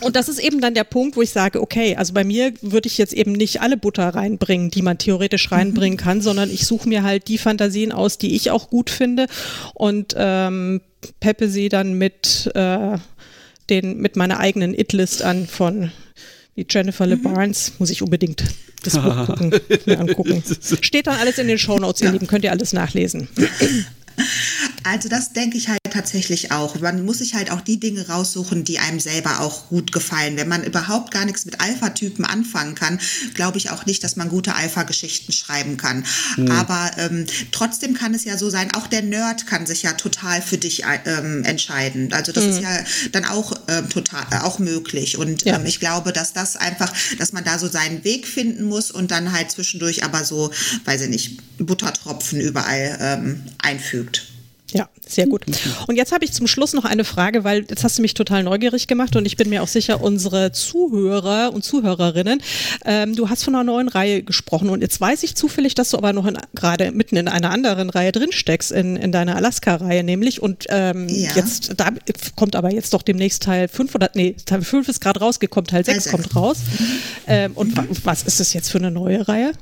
Und 0.00 0.16
das 0.16 0.28
ist 0.28 0.38
eben 0.38 0.60
dann 0.60 0.74
der 0.74 0.84
Punkt, 0.84 1.16
wo 1.16 1.22
ich 1.22 1.30
sage, 1.30 1.60
okay, 1.60 1.96
also 1.96 2.12
bei 2.12 2.24
mir 2.24 2.52
würde 2.62 2.86
ich 2.86 2.98
jetzt 2.98 3.12
eben 3.12 3.32
nicht 3.32 3.60
alle 3.60 3.76
Butter 3.76 4.08
reinbringen, 4.08 4.70
die 4.70 4.82
man 4.82 4.98
theoretisch 4.98 5.50
reinbringen 5.52 5.96
mhm. 5.98 6.02
kann, 6.02 6.22
sondern 6.22 6.50
ich 6.50 6.66
suche 6.66 6.88
mir 6.88 7.02
halt 7.02 7.28
die 7.28 7.38
Fantasien 7.38 7.92
aus, 7.92 8.18
die 8.18 8.34
ich 8.34 8.50
auch 8.50 8.70
gut 8.70 8.90
finde 8.90 9.26
und 9.74 10.14
ähm, 10.16 10.80
peppe 11.20 11.48
sie 11.48 11.68
dann 11.68 11.94
mit, 11.94 12.50
äh, 12.54 12.98
den, 13.68 13.98
mit 13.98 14.16
meiner 14.16 14.38
eigenen 14.38 14.78
It-List 14.78 15.22
an 15.22 15.46
von 15.46 15.92
wie 16.54 16.66
Jennifer 16.68 17.06
mhm. 17.06 17.12
LeBarnes, 17.12 17.72
muss 17.78 17.90
ich 17.90 18.02
unbedingt 18.02 18.44
das 18.82 18.94
Buch 18.94 19.26
gucken, 19.26 19.54
mir 19.86 20.00
angucken. 20.00 20.42
Steht 20.80 21.06
dann 21.06 21.18
alles 21.18 21.38
in 21.38 21.48
den 21.48 21.58
Shownotes, 21.58 22.00
ihr 22.00 22.06
ja. 22.06 22.12
Lieben, 22.12 22.26
könnt 22.26 22.44
ihr 22.44 22.50
alles 22.50 22.72
nachlesen. 22.72 23.28
Also 24.84 25.08
das 25.08 25.32
denke 25.32 25.56
ich 25.56 25.68
halt 25.68 25.79
tatsächlich 25.90 26.52
auch. 26.52 26.78
Man 26.80 27.04
muss 27.04 27.18
sich 27.18 27.34
halt 27.34 27.50
auch 27.50 27.60
die 27.60 27.78
Dinge 27.78 28.08
raussuchen, 28.08 28.64
die 28.64 28.78
einem 28.78 29.00
selber 29.00 29.40
auch 29.40 29.68
gut 29.68 29.92
gefallen. 29.92 30.36
Wenn 30.36 30.48
man 30.48 30.64
überhaupt 30.64 31.10
gar 31.10 31.24
nichts 31.24 31.44
mit 31.44 31.60
Alpha-Typen 31.60 32.24
anfangen 32.24 32.74
kann, 32.74 33.00
glaube 33.34 33.58
ich 33.58 33.70
auch 33.70 33.86
nicht, 33.86 34.02
dass 34.04 34.16
man 34.16 34.28
gute 34.28 34.54
Alpha-Geschichten 34.54 35.32
schreiben 35.32 35.76
kann. 35.76 36.04
Mhm. 36.36 36.50
Aber 36.50 36.90
ähm, 36.98 37.26
trotzdem 37.52 37.94
kann 37.94 38.14
es 38.14 38.24
ja 38.24 38.38
so 38.38 38.50
sein, 38.50 38.72
auch 38.74 38.86
der 38.86 39.02
Nerd 39.02 39.46
kann 39.46 39.66
sich 39.66 39.82
ja 39.82 39.92
total 39.92 40.42
für 40.42 40.58
dich 40.58 40.84
ähm, 41.04 41.44
entscheiden. 41.44 42.12
Also 42.12 42.32
das 42.32 42.44
mhm. 42.44 42.50
ist 42.50 42.60
ja 42.62 42.84
dann 43.12 43.24
auch 43.24 43.52
ähm, 43.68 43.88
total 43.88 44.26
äh, 44.30 44.38
auch 44.38 44.58
möglich. 44.58 45.18
Und 45.18 45.44
ja. 45.44 45.56
ähm, 45.56 45.66
ich 45.66 45.80
glaube, 45.80 46.12
dass 46.12 46.32
das 46.32 46.56
einfach, 46.56 46.92
dass 47.18 47.32
man 47.32 47.44
da 47.44 47.58
so 47.58 47.68
seinen 47.68 48.04
Weg 48.04 48.26
finden 48.26 48.64
muss 48.64 48.90
und 48.90 49.10
dann 49.10 49.32
halt 49.32 49.50
zwischendurch 49.50 50.04
aber 50.04 50.24
so, 50.24 50.50
weiß 50.84 51.02
ich 51.02 51.08
nicht, 51.08 51.40
Buttertropfen 51.58 52.40
überall 52.40 52.98
ähm, 53.00 53.42
einfügt. 53.58 54.29
Ja, 54.72 54.88
sehr 55.06 55.26
gut. 55.26 55.44
Und 55.86 55.96
jetzt 55.96 56.12
habe 56.12 56.24
ich 56.24 56.32
zum 56.32 56.46
Schluss 56.46 56.72
noch 56.72 56.84
eine 56.84 57.04
Frage, 57.04 57.44
weil 57.44 57.64
jetzt 57.68 57.84
hast 57.84 57.98
du 57.98 58.02
mich 58.02 58.14
total 58.14 58.42
neugierig 58.42 58.86
gemacht 58.86 59.16
und 59.16 59.26
ich 59.26 59.36
bin 59.36 59.48
mir 59.48 59.62
auch 59.62 59.68
sicher, 59.68 60.00
unsere 60.02 60.52
Zuhörer 60.52 61.52
und 61.52 61.64
Zuhörerinnen, 61.64 62.42
ähm, 62.84 63.16
du 63.16 63.28
hast 63.28 63.44
von 63.44 63.54
einer 63.54 63.64
neuen 63.64 63.88
Reihe 63.88 64.22
gesprochen 64.22 64.68
und 64.68 64.82
jetzt 64.82 65.00
weiß 65.00 65.22
ich 65.22 65.34
zufällig, 65.34 65.74
dass 65.74 65.90
du 65.90 65.96
aber 65.96 66.12
noch 66.12 66.30
gerade 66.54 66.92
mitten 66.92 67.16
in 67.16 67.28
einer 67.28 67.50
anderen 67.50 67.90
Reihe 67.90 68.12
drinsteckst, 68.12 68.72
in, 68.72 68.96
in 68.96 69.12
deiner 69.12 69.36
Alaska-Reihe 69.36 70.04
nämlich 70.04 70.42
und 70.42 70.66
ähm, 70.68 71.08
ja. 71.08 71.30
jetzt, 71.34 71.72
da 71.76 71.90
kommt 72.36 72.56
aber 72.56 72.72
jetzt 72.72 72.94
doch 72.94 73.02
demnächst 73.02 73.42
Teil 73.42 73.68
5 73.68 73.94
oder, 73.94 74.10
nee, 74.14 74.36
Teil 74.44 74.62
5 74.62 74.88
ist 74.88 75.00
gerade 75.00 75.20
rausgekommen, 75.20 75.66
Teil 75.66 75.84
6 75.84 75.96
also. 76.06 76.10
kommt 76.10 76.36
raus. 76.36 76.58
Ähm, 77.26 77.52
und 77.54 77.76
mhm. 77.76 77.96
was 78.04 78.22
ist 78.22 78.40
das 78.40 78.52
jetzt 78.52 78.70
für 78.70 78.78
eine 78.78 78.90
neue 78.90 79.26
Reihe? 79.26 79.52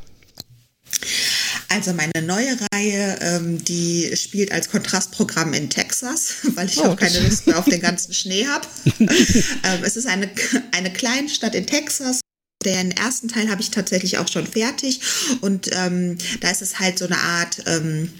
Also 1.68 1.92
meine 1.92 2.22
neue 2.22 2.56
Reihe, 2.72 3.18
ähm, 3.20 3.62
die 3.62 4.10
spielt 4.16 4.52
als 4.52 4.70
Kontrastprogramm 4.70 5.52
in 5.52 5.68
Texas, 5.68 6.36
weil 6.54 6.66
ich 6.66 6.78
oh, 6.78 6.84
auch 6.84 6.96
keine 6.96 7.20
Lust 7.28 7.46
mehr 7.46 7.58
auf 7.58 7.66
den 7.66 7.80
ganzen 7.80 8.14
Schnee 8.14 8.46
habe. 8.46 8.66
ähm, 8.98 9.84
es 9.84 9.96
ist 9.96 10.06
eine, 10.06 10.30
eine 10.72 10.92
Kleinstadt 10.92 11.54
in 11.54 11.66
Texas. 11.66 12.20
Den 12.64 12.90
ersten 12.90 13.28
Teil 13.28 13.50
habe 13.50 13.60
ich 13.60 13.70
tatsächlich 13.70 14.18
auch 14.18 14.26
schon 14.26 14.46
fertig 14.46 15.00
und 15.42 15.70
ähm, 15.72 16.18
da 16.40 16.50
ist 16.50 16.60
es 16.60 16.80
halt 16.80 16.98
so 16.98 17.04
eine 17.04 17.18
Art 17.18 17.62
ähm, 17.66 18.12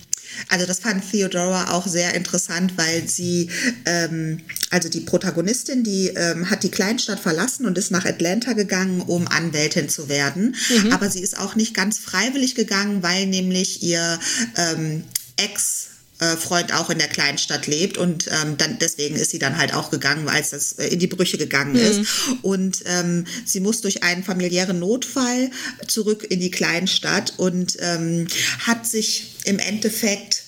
also 0.49 0.67
das 0.67 0.81
fand 0.81 1.09
Theodora 1.11 1.73
auch 1.73 1.87
sehr 1.87 2.15
interessant, 2.15 2.73
weil 2.77 3.09
sie, 3.09 3.51
ähm, 3.85 4.41
also 4.71 4.89
die 4.89 5.01
Protagonistin, 5.01 5.85
die 5.85 6.09
ähm, 6.09 6.51
hat 6.51 6.63
die 6.63 6.71
Kleinstadt 6.71 7.21
verlassen 7.21 7.67
und 7.67 7.79
ist 7.79 7.91
nach 7.91 8.05
Atlanta 8.05 8.53
gegangen, 8.53 9.01
um 9.01 9.29
Anwältin 9.29 9.89
zu 9.89 10.09
werden. 10.09 10.57
Mhm. 10.83 10.93
Aber 10.93 11.11
sie 11.11 11.21
ist 11.21 11.39
auch 11.39 11.55
nicht 11.55 11.75
ganz 11.75 11.99
freiwillig 11.99 12.55
gegangen, 12.55 13.03
weil 13.03 13.27
nämlich 13.27 13.83
ihr 13.83 14.19
ähm, 14.57 15.05
Ex 15.37 15.88
Freund 16.37 16.75
auch 16.75 16.91
in 16.91 16.99
der 16.99 17.09
Kleinstadt 17.09 17.67
lebt 17.67 17.97
und 17.97 18.27
ähm, 18.29 18.57
dann 18.57 18.79
deswegen 18.79 19.15
ist 19.17 19.31
sie 19.31 19.39
dann 19.39 19.57
halt 19.57 19.73
auch 19.73 19.91
gegangen, 19.91 20.29
als 20.29 20.51
das 20.51 20.73
äh, 20.73 20.89
in 20.89 20.99
die 20.99 21.07
Brüche 21.07 21.39
gegangen 21.39 21.73
mhm. 21.73 21.79
ist. 21.79 22.01
Und 22.43 22.83
ähm, 22.87 23.25
sie 23.45 23.61
muss 23.61 23.81
durch 23.81 24.03
einen 24.03 24.25
familiären 24.25 24.79
Notfall 24.79 25.51
zurück 25.87 26.27
in 26.29 26.41
die 26.41 26.51
Kleinstadt 26.51 27.35
und 27.37 27.77
ähm, 27.81 28.27
hat 28.67 28.87
sich 28.87 29.35
im 29.45 29.59
Endeffekt 29.59 30.43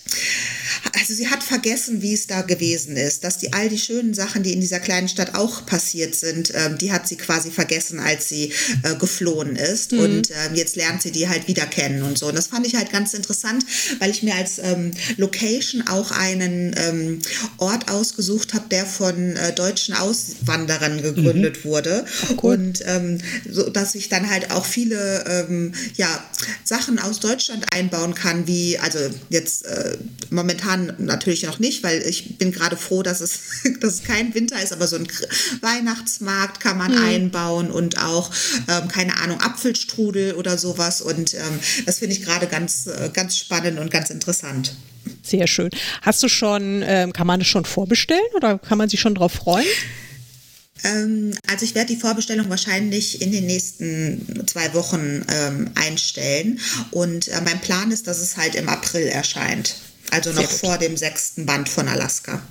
also 1.11 1.25
sie 1.25 1.29
hat 1.29 1.43
vergessen, 1.43 2.03
wie 2.03 2.15
es 2.15 2.29
da 2.29 2.43
gewesen 2.43 2.97
ist, 2.97 3.25
dass 3.25 3.37
die 3.37 3.53
all 3.53 3.69
die 3.69 3.79
schönen 3.79 4.15
Sachen, 4.15 4.45
die 4.45 4.53
in 4.53 4.61
dieser 4.61 4.79
kleinen 4.79 5.09
Stadt 5.09 5.35
auch 5.35 5.67
passiert 5.67 6.15
sind, 6.15 6.53
ähm, 6.55 6.79
die 6.79 6.93
hat 6.93 7.09
sie 7.09 7.17
quasi 7.17 7.51
vergessen, 7.51 7.99
als 7.99 8.29
sie 8.29 8.53
äh, 8.85 8.95
geflohen 8.95 9.57
ist. 9.57 9.91
Mhm. 9.91 9.99
Und 9.99 10.31
ähm, 10.31 10.55
jetzt 10.55 10.77
lernt 10.77 11.03
sie 11.03 11.11
die 11.11 11.29
halt 11.29 11.49
wieder 11.49 11.67
kennen 11.67 12.05
und 12.05 12.17
so. 12.17 12.29
Und 12.29 12.39
das 12.39 12.47
fand 12.47 12.65
ich 12.65 12.77
halt 12.77 12.93
ganz 12.93 13.13
interessant, 13.13 13.65
weil 13.99 14.13
ich 14.13 14.23
mir 14.23 14.37
als 14.37 14.61
ähm, 14.61 14.93
Location 15.17 15.83
auch 15.89 16.13
einen 16.13 16.77
ähm, 16.77 17.19
Ort 17.57 17.91
ausgesucht 17.91 18.55
habe, 18.55 18.69
der 18.71 18.87
von 18.87 19.35
äh, 19.35 19.53
deutschen 19.53 19.95
Auswanderern 19.95 21.03
gegründet 21.03 21.65
mhm. 21.65 21.69
wurde. 21.69 22.05
cool. 22.41 22.55
Und 22.55 22.85
ähm, 22.87 23.19
so, 23.51 23.69
dass 23.69 23.97
ich 23.97 24.09
dann 24.09 24.31
halt 24.31 24.53
auch 24.53 24.65
viele 24.65 25.25
ähm, 25.27 25.73
ja, 25.97 26.25
Sachen 26.63 27.01
aus 27.01 27.19
Deutschland 27.19 27.73
einbauen 27.73 28.15
kann, 28.15 28.47
wie, 28.47 28.79
also 28.79 29.01
jetzt 29.29 29.67
äh, 29.67 29.97
momentan 30.31 31.00
natürlich 31.05 31.45
noch 31.45 31.59
nicht, 31.59 31.83
weil 31.83 32.03
ich 32.03 32.39
bin 32.39 32.53
gerade 32.53 32.77
froh, 32.77 33.03
dass 33.03 33.21
es, 33.21 33.41
dass 33.81 33.95
es 33.95 34.05
kein 34.05 34.35
Winter 34.35 34.63
ist, 34.63 34.73
aber 34.73 34.87
so 34.87 34.97
ein 34.97 35.09
Weihnachtsmarkt 35.61 36.61
kann 36.61 36.79
man 36.79 36.93
mhm. 36.93 37.05
einbauen 37.05 37.71
und 37.71 37.99
auch, 37.99 38.31
ähm, 38.69 38.89
keine 38.89 39.17
Ahnung, 39.19 39.41
Apfelstrudel 39.41 40.35
oder 40.35 40.59
sowas. 40.59 41.01
Und 41.01 41.35
ähm, 41.35 41.61
das 41.87 41.99
finde 41.99 42.17
ich 42.17 42.23
gerade 42.23 42.47
ganz, 42.47 42.87
äh, 42.87 43.11
ganz 43.13 43.37
spannend 43.37 43.79
und 43.79 43.91
ganz 43.91 44.11
interessant. 44.11 44.75
Sehr 45.23 45.47
schön. 45.47 45.71
Hast 46.03 46.23
du 46.23 46.29
schon, 46.29 46.83
ähm, 46.85 47.13
kann 47.13 47.27
man 47.27 47.41
es 47.41 47.47
schon 47.47 47.65
vorbestellen 47.65 48.21
oder 48.35 48.59
kann 48.59 48.79
man 48.79 48.89
sich 48.89 49.01
schon 49.01 49.15
darauf 49.15 49.33
freuen? 49.33 49.67
Ähm, 50.85 51.33
also 51.47 51.65
ich 51.65 51.75
werde 51.75 51.95
die 51.95 52.01
Vorbestellung 52.01 52.49
wahrscheinlich 52.49 53.21
in 53.23 53.33
den 53.33 53.47
nächsten 53.47 54.47
zwei 54.47 54.73
Wochen 54.75 55.25
ähm, 55.29 55.71
einstellen. 55.75 56.61
Und 56.91 57.29
äh, 57.29 57.41
mein 57.45 57.61
Plan 57.61 57.91
ist, 57.91 58.07
dass 58.07 58.19
es 58.19 58.37
halt 58.37 58.55
im 58.55 58.69
April 58.69 59.07
erscheint. 59.07 59.77
Also 60.11 60.33
noch 60.33 60.51
vor 60.51 60.79
dem 60.79 60.97
sechsten 60.97 61.47
Band 61.47 61.69
von 61.69 61.89
Alaska. 61.89 62.43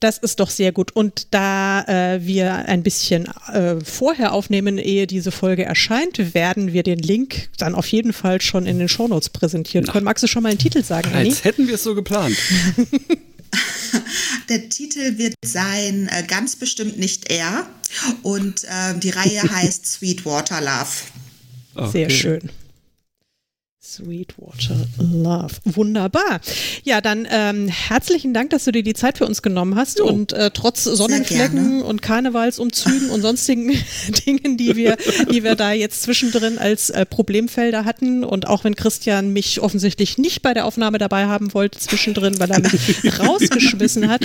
Das 0.00 0.18
ist 0.18 0.38
doch 0.38 0.50
sehr 0.50 0.70
gut. 0.72 0.92
Und 0.92 1.28
da 1.32 1.82
äh, 1.88 2.24
wir 2.24 2.54
ein 2.66 2.82
bisschen 2.82 3.26
äh, 3.52 3.76
vorher 3.84 4.32
aufnehmen, 4.32 4.78
ehe 4.78 5.06
diese 5.06 5.32
Folge 5.32 5.64
erscheint, 5.64 6.34
werden 6.34 6.72
wir 6.72 6.82
den 6.82 6.98
Link 6.98 7.48
dann 7.58 7.74
auf 7.74 7.86
jeden 7.88 8.12
Fall 8.12 8.40
schon 8.40 8.66
in 8.66 8.78
den 8.78 8.88
Shownotes 8.88 9.30
präsentieren 9.30 9.86
können. 9.86 10.04
Magst 10.04 10.22
du 10.22 10.28
schon 10.28 10.42
mal 10.42 10.50
einen 10.50 10.58
Titel 10.58 10.84
sagen, 10.84 11.12
Annie? 11.12 11.30
Als 11.30 11.44
hätten 11.44 11.66
wir 11.66 11.74
es 11.74 11.82
so 11.82 11.94
geplant. 11.94 12.36
Der 14.48 14.68
Titel 14.68 15.18
wird 15.18 15.34
sein 15.44 16.08
äh, 16.08 16.22
ganz 16.26 16.56
bestimmt 16.56 16.98
nicht 16.98 17.30
er 17.30 17.66
und 18.22 18.64
äh, 18.64 18.98
die 18.98 19.10
Reihe 19.10 19.42
heißt 19.50 19.86
Sweetwater 19.86 20.60
Love. 20.60 20.86
Okay. 21.74 21.90
Sehr 21.90 22.10
schön. 22.10 22.50
Sweetwater 23.88 24.86
Love. 24.98 25.54
Wunderbar. 25.64 26.40
Ja, 26.84 27.00
dann 27.00 27.26
ähm, 27.30 27.68
herzlichen 27.68 28.34
Dank, 28.34 28.50
dass 28.50 28.64
du 28.64 28.72
dir 28.72 28.82
die 28.82 28.92
Zeit 28.92 29.16
für 29.16 29.24
uns 29.24 29.40
genommen 29.40 29.76
hast 29.76 30.02
oh, 30.02 30.08
und 30.08 30.34
äh, 30.34 30.50
trotz 30.52 30.84
Sonnenflecken 30.84 31.80
und 31.80 32.02
Karnevalsumzügen 32.02 33.08
und 33.08 33.22
sonstigen 33.22 33.72
Dingen, 34.26 34.58
die 34.58 34.76
wir, 34.76 34.98
die 35.32 35.42
wir 35.42 35.54
da 35.54 35.72
jetzt 35.72 36.02
zwischendrin 36.02 36.58
als 36.58 36.90
äh, 36.90 37.06
Problemfelder 37.06 37.86
hatten 37.86 38.24
und 38.24 38.46
auch 38.46 38.64
wenn 38.64 38.76
Christian 38.76 39.32
mich 39.32 39.60
offensichtlich 39.60 40.18
nicht 40.18 40.42
bei 40.42 40.52
der 40.52 40.66
Aufnahme 40.66 40.98
dabei 40.98 41.24
haben 41.24 41.54
wollte 41.54 41.78
zwischendrin, 41.78 42.38
weil 42.38 42.50
er 42.50 42.60
mich 42.60 43.18
rausgeschmissen 43.18 44.08
hat. 44.08 44.22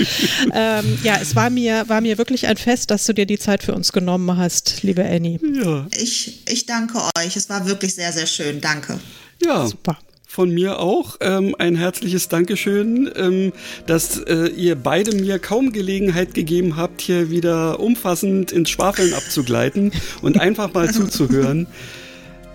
Ähm, 0.52 0.98
ja, 1.02 1.16
es 1.22 1.36
war 1.36 1.48
mir, 1.48 1.88
war 1.88 2.02
mir 2.02 2.18
wirklich 2.18 2.46
ein 2.48 2.58
Fest, 2.58 2.90
dass 2.90 3.06
du 3.06 3.14
dir 3.14 3.24
die 3.24 3.38
Zeit 3.38 3.62
für 3.62 3.74
uns 3.74 3.92
genommen 3.92 4.36
hast, 4.36 4.82
liebe 4.82 5.04
Annie. 5.04 5.40
Ja. 5.54 5.86
Ich, 5.96 6.42
ich 6.50 6.66
danke 6.66 6.98
euch. 7.16 7.34
Es 7.34 7.48
war 7.48 7.66
wirklich 7.66 7.94
sehr, 7.94 8.12
sehr 8.12 8.26
schön. 8.26 8.60
Danke. 8.60 9.00
Ja. 9.42 9.66
Super. 9.66 9.98
Von 10.26 10.50
mir 10.50 10.80
auch 10.80 11.18
ähm, 11.20 11.54
ein 11.60 11.76
herzliches 11.76 12.28
Dankeschön, 12.28 13.08
ähm, 13.14 13.52
dass 13.86 14.18
äh, 14.18 14.48
ihr 14.48 14.74
beide 14.74 15.14
mir 15.14 15.38
kaum 15.38 15.70
Gelegenheit 15.70 16.34
gegeben 16.34 16.74
habt, 16.74 17.00
hier 17.00 17.30
wieder 17.30 17.78
umfassend 17.78 18.50
ins 18.50 18.68
Schwafeln 18.68 19.14
abzugleiten 19.14 19.92
und 20.22 20.40
einfach 20.40 20.72
mal 20.74 20.90
zuzuhören. 20.90 21.68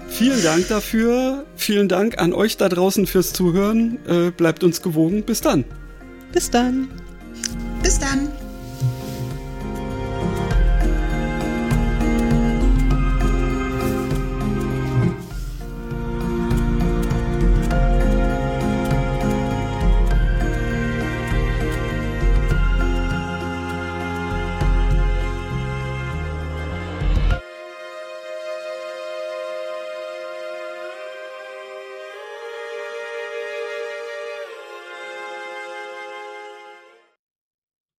Vielen 0.09 0.43
Dank 0.43 0.67
dafür. 0.67 1.45
Vielen 1.55 1.87
Dank 1.87 2.17
an 2.19 2.33
euch 2.33 2.57
da 2.57 2.67
draußen 2.67 3.07
fürs 3.07 3.31
Zuhören. 3.31 3.99
Äh, 4.07 4.31
bleibt 4.31 4.63
uns 4.63 4.81
gewogen. 4.81 5.23
Bis 5.23 5.39
dann. 5.39 5.63
Bis 6.33 6.49
dann. 6.49 6.89
Bis 7.81 7.97
dann. 7.99 8.27